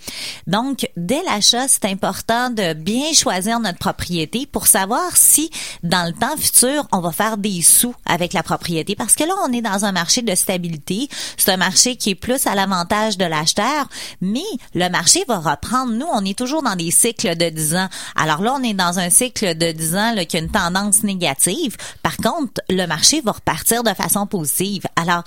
Donc 0.48 0.90
dès 0.98 1.22
l'achat, 1.24 1.68
c'est 1.68 1.86
important 1.86 2.50
de 2.50 2.74
bien 2.74 3.14
choisir 3.14 3.60
notre 3.60 3.78
propriété 3.78 4.48
pour 4.48 4.66
savoir 4.66 4.79
savoir 4.80 5.18
si 5.18 5.50
dans 5.84 6.08
le 6.08 6.14
temps 6.14 6.38
futur, 6.38 6.88
on 6.94 7.02
va 7.02 7.12
faire 7.12 7.38
des 7.38 7.62
sous 7.62 7.94
avec 8.06 8.32
la 8.32 8.44
propriété 8.44 8.96
parce 8.96 9.14
que 9.14 9.26
là, 9.26 9.34
on 9.46 9.52
est 9.52 9.62
dans 9.62 9.84
un 9.84 9.92
marché 9.92 10.22
de 10.22 10.34
stabilité. 10.36 11.10
C'est 11.38 11.52
un 11.52 11.58
marché 11.58 11.98
qui 11.98 12.12
est 12.12 12.16
plus 12.16 12.48
à 12.48 12.56
l'avantage 12.56 13.18
de 13.18 13.26
l'acheteur, 13.26 13.90
mais 14.22 14.50
le 14.74 14.90
marché 14.90 15.26
va 15.28 15.40
reprendre. 15.40 15.92
Nous, 15.92 16.08
on 16.14 16.24
est 16.24 16.38
toujours 16.38 16.64
dans 16.64 16.76
des 16.76 16.92
cycles 16.92 17.36
de 17.36 17.50
10 17.50 17.76
ans. 17.76 17.90
Alors 18.16 18.42
là, 18.42 18.56
on 18.58 18.64
est 18.64 18.74
dans 18.74 19.00
un 19.00 19.10
cycle 19.10 19.58
de 19.58 19.72
10 19.72 19.96
ans 19.96 20.14
là, 20.14 20.24
qui 20.24 20.38
a 20.38 20.40
une 20.40 20.50
tendance 20.50 21.04
négative. 21.04 21.76
Par 22.02 22.16
contre, 22.16 22.62
le 22.70 22.86
marché 22.86 23.20
va 23.22 23.34
repartir 23.34 23.84
de 23.84 23.94
façon 23.94 24.28
positive. 24.28 24.84
Alors, 24.96 25.24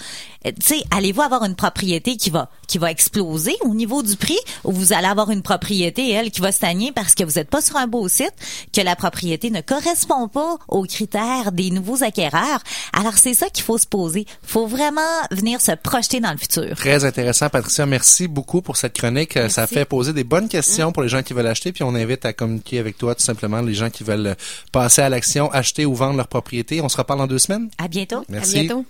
euh, 0.46 0.52
tu 0.58 0.66
sais, 0.66 0.82
allez-vous 0.90 1.22
avoir 1.22 1.44
une 1.44 1.56
propriété 1.56 2.16
qui 2.16 2.30
va 2.30 2.48
qui 2.72 2.78
va 2.78 2.90
exploser 2.90 3.54
au 3.66 3.74
niveau 3.74 4.02
du 4.02 4.16
prix 4.16 4.38
ou 4.64 4.72
vous 4.72 4.94
allez 4.94 5.06
avoir 5.06 5.30
une 5.30 5.42
propriété 5.42 6.10
elle 6.10 6.30
qui 6.30 6.40
va 6.40 6.52
stagner 6.52 6.90
parce 6.90 7.14
que 7.14 7.22
vous 7.22 7.32
n'êtes 7.32 7.50
pas 7.50 7.60
sur 7.60 7.76
un 7.76 7.86
beau 7.86 8.08
site, 8.08 8.32
que 8.72 8.80
la 8.80 8.96
propriété 8.96 9.41
ne 9.50 9.60
correspond 9.60 10.28
pas 10.28 10.56
aux 10.68 10.84
critères 10.84 11.52
des 11.52 11.70
nouveaux 11.70 12.02
acquéreurs. 12.02 12.62
Alors 12.92 13.14
c'est 13.14 13.34
ça 13.34 13.48
qu'il 13.48 13.64
faut 13.64 13.78
se 13.78 13.86
poser. 13.86 14.26
Faut 14.42 14.66
vraiment 14.66 15.00
venir 15.30 15.60
se 15.60 15.72
projeter 15.72 16.20
dans 16.20 16.32
le 16.32 16.38
futur. 16.38 16.76
Très 16.76 17.04
intéressant, 17.04 17.48
Patricia. 17.48 17.86
Merci 17.86 18.28
beaucoup 18.28 18.62
pour 18.62 18.76
cette 18.76 18.94
chronique. 18.94 19.38
Ça 19.48 19.66
fait 19.66 19.84
poser 19.84 20.12
des 20.12 20.24
bonnes 20.24 20.48
questions 20.48 20.92
pour 20.92 21.02
les 21.02 21.08
gens 21.08 21.22
qui 21.22 21.34
veulent 21.34 21.46
acheter, 21.46 21.72
puis 21.72 21.84
on 21.84 21.94
invite 21.94 22.24
à 22.24 22.32
communiquer 22.32 22.78
avec 22.78 22.98
toi 22.98 23.14
tout 23.14 23.22
simplement 23.22 23.60
les 23.60 23.74
gens 23.74 23.90
qui 23.90 24.04
veulent 24.04 24.36
passer 24.72 25.02
à 25.02 25.08
l'action, 25.08 25.50
acheter 25.50 25.86
ou 25.86 25.94
vendre 25.94 26.16
leur 26.16 26.28
propriété. 26.28 26.80
On 26.80 26.88
se 26.88 26.96
reparle 26.96 27.20
dans 27.20 27.26
deux 27.26 27.38
semaines. 27.38 27.70
À 27.78 27.88
bientôt. 27.88 28.24
Merci. 28.28 28.58
À 28.58 28.62
bientôt. 28.62 28.84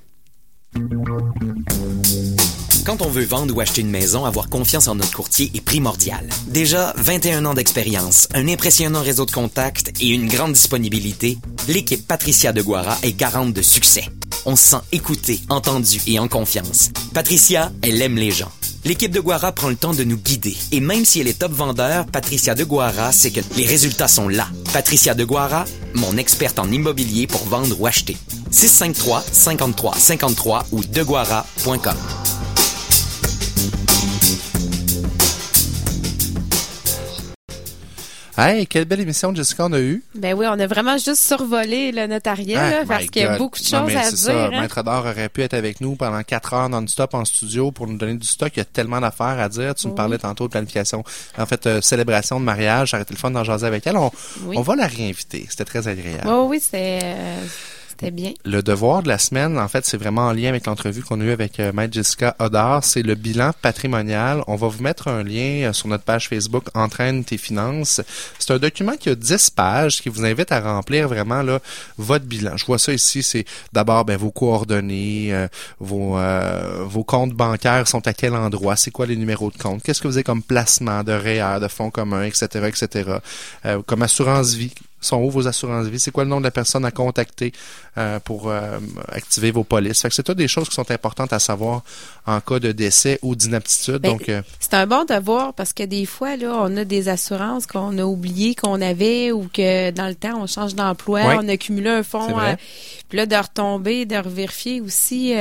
Quand 2.85 3.01
on 3.01 3.09
veut 3.09 3.24
vendre 3.24 3.55
ou 3.55 3.61
acheter 3.61 3.80
une 3.80 3.91
maison, 3.91 4.24
avoir 4.24 4.49
confiance 4.49 4.89
en 4.89 4.97
notre 4.97 5.12
courtier 5.12 5.53
est 5.55 5.61
primordial. 5.61 6.28
Déjà 6.49 6.93
21 6.97 7.45
ans 7.45 7.55
d'expérience, 7.55 8.26
un 8.35 8.49
impressionnant 8.49 9.03
réseau 9.03 9.24
de 9.24 9.30
contacts 9.30 9.93
et 10.01 10.09
une 10.09 10.26
grande 10.26 10.53
disponibilité, 10.53 11.39
l'équipe 11.68 12.05
Patricia 12.05 12.53
de 12.53 12.61
Guara 12.61 12.99
est 13.05 13.12
garante 13.12 13.53
de 13.53 13.62
succès. 13.62 14.05
On 14.47 14.57
se 14.57 14.70
sent 14.70 14.80
écouté, 14.91 15.41
entendu 15.49 16.01
et 16.09 16.18
en 16.18 16.26
confiance. 16.26 16.91
Patricia, 17.14 17.70
elle 17.83 18.03
aime 18.03 18.16
les 18.16 18.33
gens. 18.33 18.51
L'équipe 18.85 19.12
de 19.12 19.20
Guara 19.20 19.53
prend 19.53 19.68
le 19.68 19.76
temps 19.76 19.95
de 19.95 20.03
nous 20.03 20.16
guider. 20.16 20.57
Et 20.72 20.80
même 20.80 21.05
si 21.05 21.20
elle 21.20 21.28
est 21.28 21.39
top 21.39 21.53
vendeur, 21.53 22.07
Patricia 22.07 22.57
de 22.57 22.64
Guara 22.64 23.12
sait 23.12 23.30
que 23.30 23.41
les 23.57 23.64
résultats 23.64 24.09
sont 24.09 24.28
là. 24.28 24.49
Patricia 24.72 25.14
de 25.14 25.22
Guara, 25.22 25.66
mon 25.95 26.16
experte 26.16 26.59
en 26.59 26.68
immobilier 26.68 27.28
pour 27.28 27.45
vendre 27.45 27.80
ou 27.80 27.87
acheter. 27.87 28.16
653 28.51 29.22
53 29.30 29.95
53 29.95 30.66
ou 30.72 30.83
deguara.com. 30.83 31.97
Hey, 38.37 38.66
quelle 38.66 38.87
belle 38.87 39.01
émission, 39.01 39.35
Jessica, 39.35 39.66
on 39.66 39.72
a 39.74 39.78
eu. 39.80 40.03
Ben 40.14 40.33
oui, 40.35 40.47
on 40.49 40.59
a 40.59 40.66
vraiment 40.66 40.97
juste 40.97 41.16
survolé 41.20 41.93
le 41.93 42.07
notariat, 42.07 42.70
là, 42.70 42.85
parce 42.89 43.05
qu'il 43.07 43.20
y 43.20 43.24
a 43.26 43.37
beaucoup 43.37 43.59
de 43.59 43.64
Non, 43.76 43.80
choses 43.80 43.89
mais 43.89 43.97
à 43.97 44.05
c'est 44.05 44.11
dire. 44.16 44.18
ça. 44.24 44.47
hein. 44.47 44.51
Maître 44.62 44.78
Ador 44.78 45.05
aurait 45.05 45.28
pu 45.28 45.43
être 45.43 45.53
avec 45.53 45.83
nous 45.83 45.97
pendant 45.97 46.22
quatre 46.22 46.55
heures 46.55 46.68
non-stop 46.70 47.12
en 47.12 47.26
studio 47.26 47.70
pour 47.72 47.87
nous 47.87 47.99
donner 47.99 48.14
du 48.14 48.26
stock. 48.26 48.51
Il 48.57 48.61
y 48.61 48.62
a 48.62 48.64
tellement 48.64 49.01
d'affaires 49.01 49.39
à 49.39 49.51
dire. 49.51 49.74
Tu 49.74 49.87
me 49.87 49.93
Oui. 49.93 49.97
parlais 49.97 50.16
tantôt 50.16 50.45
de 50.47 50.51
planification, 50.51 51.05
en 51.37 51.45
fait, 51.45 51.66
euh, 51.66 51.80
célébration 51.83 52.41
de 52.41 52.45
mariage. 52.47 52.91
J'aurais 52.93 53.03
été 53.03 53.12
le 53.12 53.18
fun 53.18 53.30
d'en 53.30 53.45
jaser 53.45 53.66
avec 53.66 53.87
elle. 53.87 53.99
On, 53.99 54.11
Oui. 54.47 54.57
on 54.57 54.62
va 54.62 54.76
la 54.76 54.87
réinviter. 54.87 55.47
C'était 55.51 55.66
très 55.66 55.87
agréable. 55.87 56.26
Oh 56.26 56.47
oui, 56.49 56.62
euh, 56.72 57.37
Le 58.45 58.62
devoir 58.62 59.03
de 59.03 59.09
la 59.09 59.18
semaine, 59.18 59.59
en 59.59 59.68
fait, 59.68 59.84
c'est 59.84 59.97
vraiment 59.97 60.26
en 60.28 60.32
lien 60.32 60.49
avec 60.49 60.66
l'entrevue 60.66 61.03
qu'on 61.03 61.20
a 61.20 61.24
eue 61.24 61.30
avec 61.30 61.61
euh, 61.61 61.72
Maître 61.72 61.95
Jessica. 61.95 62.36
C'est 62.82 63.03
le 63.03 63.14
bilan 63.14 63.53
patrimonial. 63.61 64.43
On 64.47 64.57
va 64.57 64.68
vous 64.68 64.82
mettre 64.82 65.09
un 65.09 65.22
lien 65.22 65.68
euh, 65.68 65.72
sur 65.72 65.88
notre 65.88 66.05
page 66.05 66.28
Facebook 66.28 66.64
Entraîne 66.74 67.24
tes 67.24 67.38
finances. 67.38 68.01
C'est 68.38 68.53
un 68.53 68.59
document 68.59 68.97
qui 68.97 69.09
a 69.09 69.14
10 69.14 69.51
pages 69.51 70.01
qui 70.01 70.09
vous 70.09 70.24
invite 70.24 70.53
à 70.53 70.61
remplir 70.61 71.09
vraiment 71.09 71.43
là 71.43 71.61
votre 71.99 72.24
bilan. 72.24 72.57
Je 72.57 72.66
vois 72.66 72.78
ça 72.78 72.93
ici, 72.93 73.22
c'est 73.22 73.45
d'abord 73.72 74.05
ben, 74.05 74.16
vos 74.16 74.30
coordonnées, 74.30 75.32
euh, 75.32 75.49
vos, 75.80 76.18
euh, 76.18 76.84
vos 76.84 77.05
comptes 77.05 77.32
bancaires 77.32 77.86
sont 77.88 78.07
à 78.07 78.14
quel 78.14 78.34
endroit, 78.34 78.76
c'est 78.76 78.90
quoi 78.90 79.07
les 79.07 79.16
numéros 79.16 79.51
de 79.51 79.59
compte, 79.59 79.82
qu'est-ce 79.82 80.01
que 80.01 80.09
vous 80.09 80.16
avez 80.16 80.24
comme 80.24 80.43
placement 80.43 81.03
de 81.03 81.12
REER, 81.12 81.61
de 81.61 81.68
fonds 81.68 81.90
communs, 81.90 82.24
etc., 82.24 82.66
etc., 82.68 83.18
Euh, 83.64 83.82
comme 83.86 84.03
assurance 84.03 84.55
vie 84.55 84.72
sont 85.07 85.16
où 85.18 85.30
vos 85.30 85.46
assurances 85.48 85.86
vie, 85.86 86.00
c'est 86.00 86.11
quoi 86.11 86.24
le 86.24 86.30
nom 86.30 86.38
de 86.38 86.44
la 86.44 86.50
personne 86.50 86.84
à 86.84 86.90
contacter 86.90 87.53
euh, 87.98 88.18
pour 88.20 88.48
euh, 88.50 88.78
activer 89.09 89.50
vos 89.50 89.64
polices? 89.64 90.07
C'est 90.11 90.22
toutes 90.22 90.38
des 90.38 90.48
choses 90.48 90.68
qui 90.68 90.74
sont 90.74 90.90
importantes 90.90 91.32
à 91.32 91.38
savoir 91.38 91.82
en 92.26 92.40
cas 92.40 92.59
de 92.59 92.72
décès 92.72 93.18
ou 93.22 93.34
d'inaptitude. 93.34 93.98
Ben, 93.98 94.12
Donc, 94.12 94.28
euh, 94.28 94.42
C'est 94.61 94.74
un 94.74 94.86
bon 94.86 95.05
devoir 95.05 95.55
parce 95.55 95.72
que 95.72 95.82
des 95.82 96.07
fois, 96.07 96.36
là, 96.36 96.55
on 96.62 96.76
a 96.76 96.84
des 96.84 97.09
assurances 97.09 97.66
qu'on 97.66 97.98
a 97.98 98.05
oublié 98.05 98.55
qu'on 98.55 98.80
avait 98.80 99.32
ou 99.32 99.48
que 99.53 99.90
dans 99.90 100.07
le 100.09 100.14
temps, 100.14 100.40
on 100.40 100.46
change 100.46 100.74
d'emploi, 100.74 101.20
Ouais. 101.22 101.36
on 101.40 101.48
a 101.48 101.57
cumulé 101.57 101.90
un 101.90 102.03
fonds. 102.03 102.28
Puis 103.09 103.18
là, 103.18 103.26
de 103.26 103.36
retomber, 103.36 104.07
de 104.07 104.16
revérifier 104.16 104.80
aussi 104.80 105.34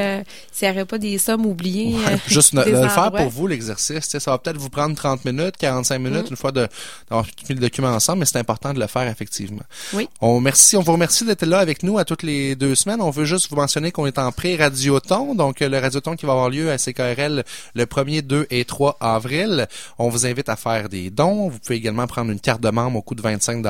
s'il 0.52 0.68
n'y 0.68 0.70
aurait 0.74 0.86
pas 0.86 0.98
des 0.98 1.18
sommes 1.18 1.46
oubliées. 1.46 1.96
Ouais, 1.96 2.18
juste 2.28 2.54
de 2.56 2.62
le 2.62 2.88
faire 2.90 3.12
pour 3.12 3.30
vous, 3.30 3.48
l'exercice. 3.48 4.10
Ça 4.10 4.32
va 4.32 4.38
peut-être 4.38 4.58
vous 4.58 4.70
prendre 4.70 4.96
30 4.96 5.24
minutes, 5.26 5.56
45 5.58 6.00
minutes, 6.00 6.22
Mm. 6.26 6.32
une 6.32 6.36
fois 6.36 6.52
d'avoir 6.52 7.26
mis 7.50 7.56
le 7.56 7.62
document 7.62 7.90
ensemble, 7.90 8.20
mais 8.20 8.26
c'est 8.26 8.38
important 8.40 8.74
de 8.74 8.80
le 8.80 8.88
faire 8.88 9.08
effectivement. 9.08 9.51
Oui. 9.94 10.08
On, 10.22 10.40
merci, 10.40 10.78
on 10.78 10.82
vous 10.82 10.94
remercie 10.94 11.26
d'être 11.26 11.46
là 11.46 11.60
avec 11.60 11.84
nous 11.84 11.98
à 11.98 12.06
toutes 12.06 12.24
les 12.24 12.56
deux 12.56 12.76
semaines. 12.76 13.02
On 13.02 13.10
veut 13.10 13.26
juste 13.26 13.50
vous 13.50 13.56
mentionner 13.56 13.92
qu'on 13.92 14.06
est 14.06 14.18
en 14.18 14.32
pré-radioton, 14.32 15.36
donc 15.36 15.62
euh, 15.62 15.70
le 15.70 15.80
radioton 15.80 16.16
qui 16.16 16.26
va 16.26 16.34
avoir 16.34 16.50
lieu 16.50 16.72
à 16.72 16.78
CKRL 16.78 17.44
le 17.76 17.86
1er, 17.86 18.22
2 18.22 18.48
et 18.50 18.66
3 18.66 18.98
avril. 19.00 19.68
On 19.98 20.10
vous 20.10 20.26
invite 20.26 20.50
à 20.50 20.56
faire 20.56 20.90
des 20.90 21.10
dons. 21.10 21.50
Vous 21.50 21.60
pouvez 21.60 21.76
également 21.76 22.08
prendre 22.08 22.32
une 22.32 22.40
carte 22.40 22.62
de 22.62 22.70
membre 22.70 23.00
au 23.00 23.02
coût 23.02 23.16
de 23.16 23.22
25 23.22 23.66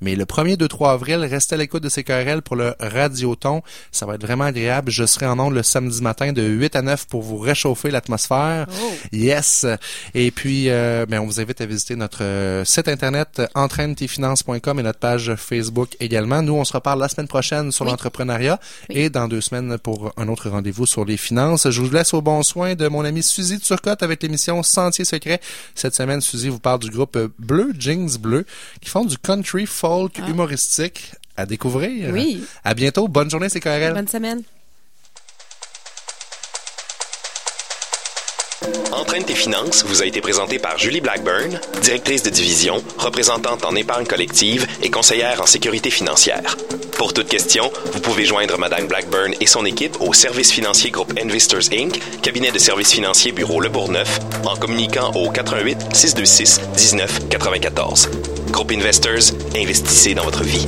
Mais 0.00 0.14
le 0.14 0.24
1er, 0.24 0.56
2, 0.56 0.68
3 0.68 0.92
avril, 0.92 1.18
restez 1.20 1.54
à 1.54 1.58
l'écoute 1.58 1.82
de 1.82 1.88
CKRL 1.88 2.42
pour 2.42 2.56
le 2.56 2.74
radioton. 2.80 3.62
Ça 3.92 4.06
va 4.06 4.14
être 4.14 4.22
vraiment 4.22 4.44
agréable. 4.44 4.90
Je 4.90 5.04
serai 5.06 5.26
en 5.26 5.38
ondes 5.38 5.54
le 5.54 5.62
samedi 5.62 6.02
matin 6.02 6.32
de 6.32 6.42
8 6.42 6.76
à 6.76 6.82
9 6.82 7.06
pour 7.06 7.22
vous 7.22 7.38
réchauffer 7.38 7.90
l'atmosphère. 7.90 8.66
Yes. 9.12 9.66
Et 10.14 10.30
puis, 10.30 10.68
euh, 10.68 11.06
ben, 11.06 11.20
on 11.20 11.26
vous 11.26 11.40
invite 11.40 11.60
à 11.60 11.66
visiter 11.66 11.96
notre 11.96 12.22
euh, 12.22 12.64
site 12.64 12.88
internet 12.88 13.42
entraîne-tes-finances.com 13.54 14.80
et 14.80 14.82
notre 14.82 14.97
page 14.98 15.34
Facebook 15.36 15.96
également. 16.00 16.42
Nous, 16.42 16.54
on 16.54 16.64
se 16.64 16.72
reparle 16.72 17.00
la 17.00 17.08
semaine 17.08 17.28
prochaine 17.28 17.72
sur 17.72 17.84
l'entrepreneuriat 17.84 18.60
et 18.90 19.10
dans 19.10 19.28
deux 19.28 19.40
semaines 19.40 19.78
pour 19.78 20.12
un 20.16 20.28
autre 20.28 20.48
rendez-vous 20.48 20.86
sur 20.86 21.04
les 21.04 21.16
finances. 21.16 21.70
Je 21.70 21.80
vous 21.80 21.90
laisse 21.90 22.14
au 22.14 22.20
bon 22.20 22.42
soin 22.42 22.74
de 22.74 22.88
mon 22.88 23.04
ami 23.04 23.22
Suzy 23.22 23.58
Turcotte 23.60 24.02
avec 24.02 24.22
l'émission 24.22 24.62
Sentier 24.62 25.04
secret. 25.04 25.40
Cette 25.74 25.94
semaine, 25.94 26.20
Suzy 26.20 26.48
vous 26.48 26.58
parle 26.58 26.80
du 26.80 26.90
groupe 26.90 27.18
Bleu 27.38 27.72
Jeans 27.78 28.18
Bleu 28.18 28.44
qui 28.80 28.90
font 28.90 29.04
du 29.04 29.18
country 29.18 29.66
folk 29.66 30.18
humoristique 30.28 31.12
à 31.36 31.46
découvrir. 31.46 32.12
Oui. 32.12 32.42
À 32.64 32.74
bientôt. 32.74 33.08
Bonne 33.08 33.30
journée, 33.30 33.48
c'est. 33.48 33.60
Bonne 33.94 34.08
semaine. 34.08 34.42
Entraîne 39.18 39.34
tes 39.34 39.42
finances 39.42 39.84
vous 39.84 40.00
a 40.00 40.06
été 40.06 40.20
présenté 40.20 40.60
par 40.60 40.78
Julie 40.78 41.00
Blackburn, 41.00 41.58
directrice 41.82 42.22
de 42.22 42.30
division, 42.30 42.84
représentante 42.98 43.64
en 43.64 43.74
épargne 43.74 44.06
collective 44.06 44.64
et 44.80 44.90
conseillère 44.90 45.42
en 45.42 45.46
sécurité 45.46 45.90
financière. 45.90 46.56
Pour 46.96 47.14
toute 47.14 47.26
question, 47.26 47.72
vous 47.92 47.98
pouvez 47.98 48.24
joindre 48.24 48.56
Madame 48.58 48.86
Blackburn 48.86 49.34
et 49.40 49.46
son 49.46 49.64
équipe 49.64 49.96
au 50.00 50.12
service 50.12 50.52
financier 50.52 50.92
groupe 50.92 51.12
Investors 51.20 51.72
Inc., 51.72 52.00
cabinet 52.22 52.52
de 52.52 52.60
services 52.60 52.92
financiers 52.92 53.32
bureau 53.32 53.60
Le 53.60 53.70
Bourgneuf, 53.70 54.20
en 54.44 54.54
communiquant 54.54 55.10
au 55.14 55.30
88 55.30 55.78
626 55.94 56.60
19 56.76 57.28
94. 57.28 58.10
Groupe 58.52 58.70
Investors, 58.70 59.34
investissez 59.56 60.14
dans 60.14 60.22
votre 60.22 60.44
vie. 60.44 60.66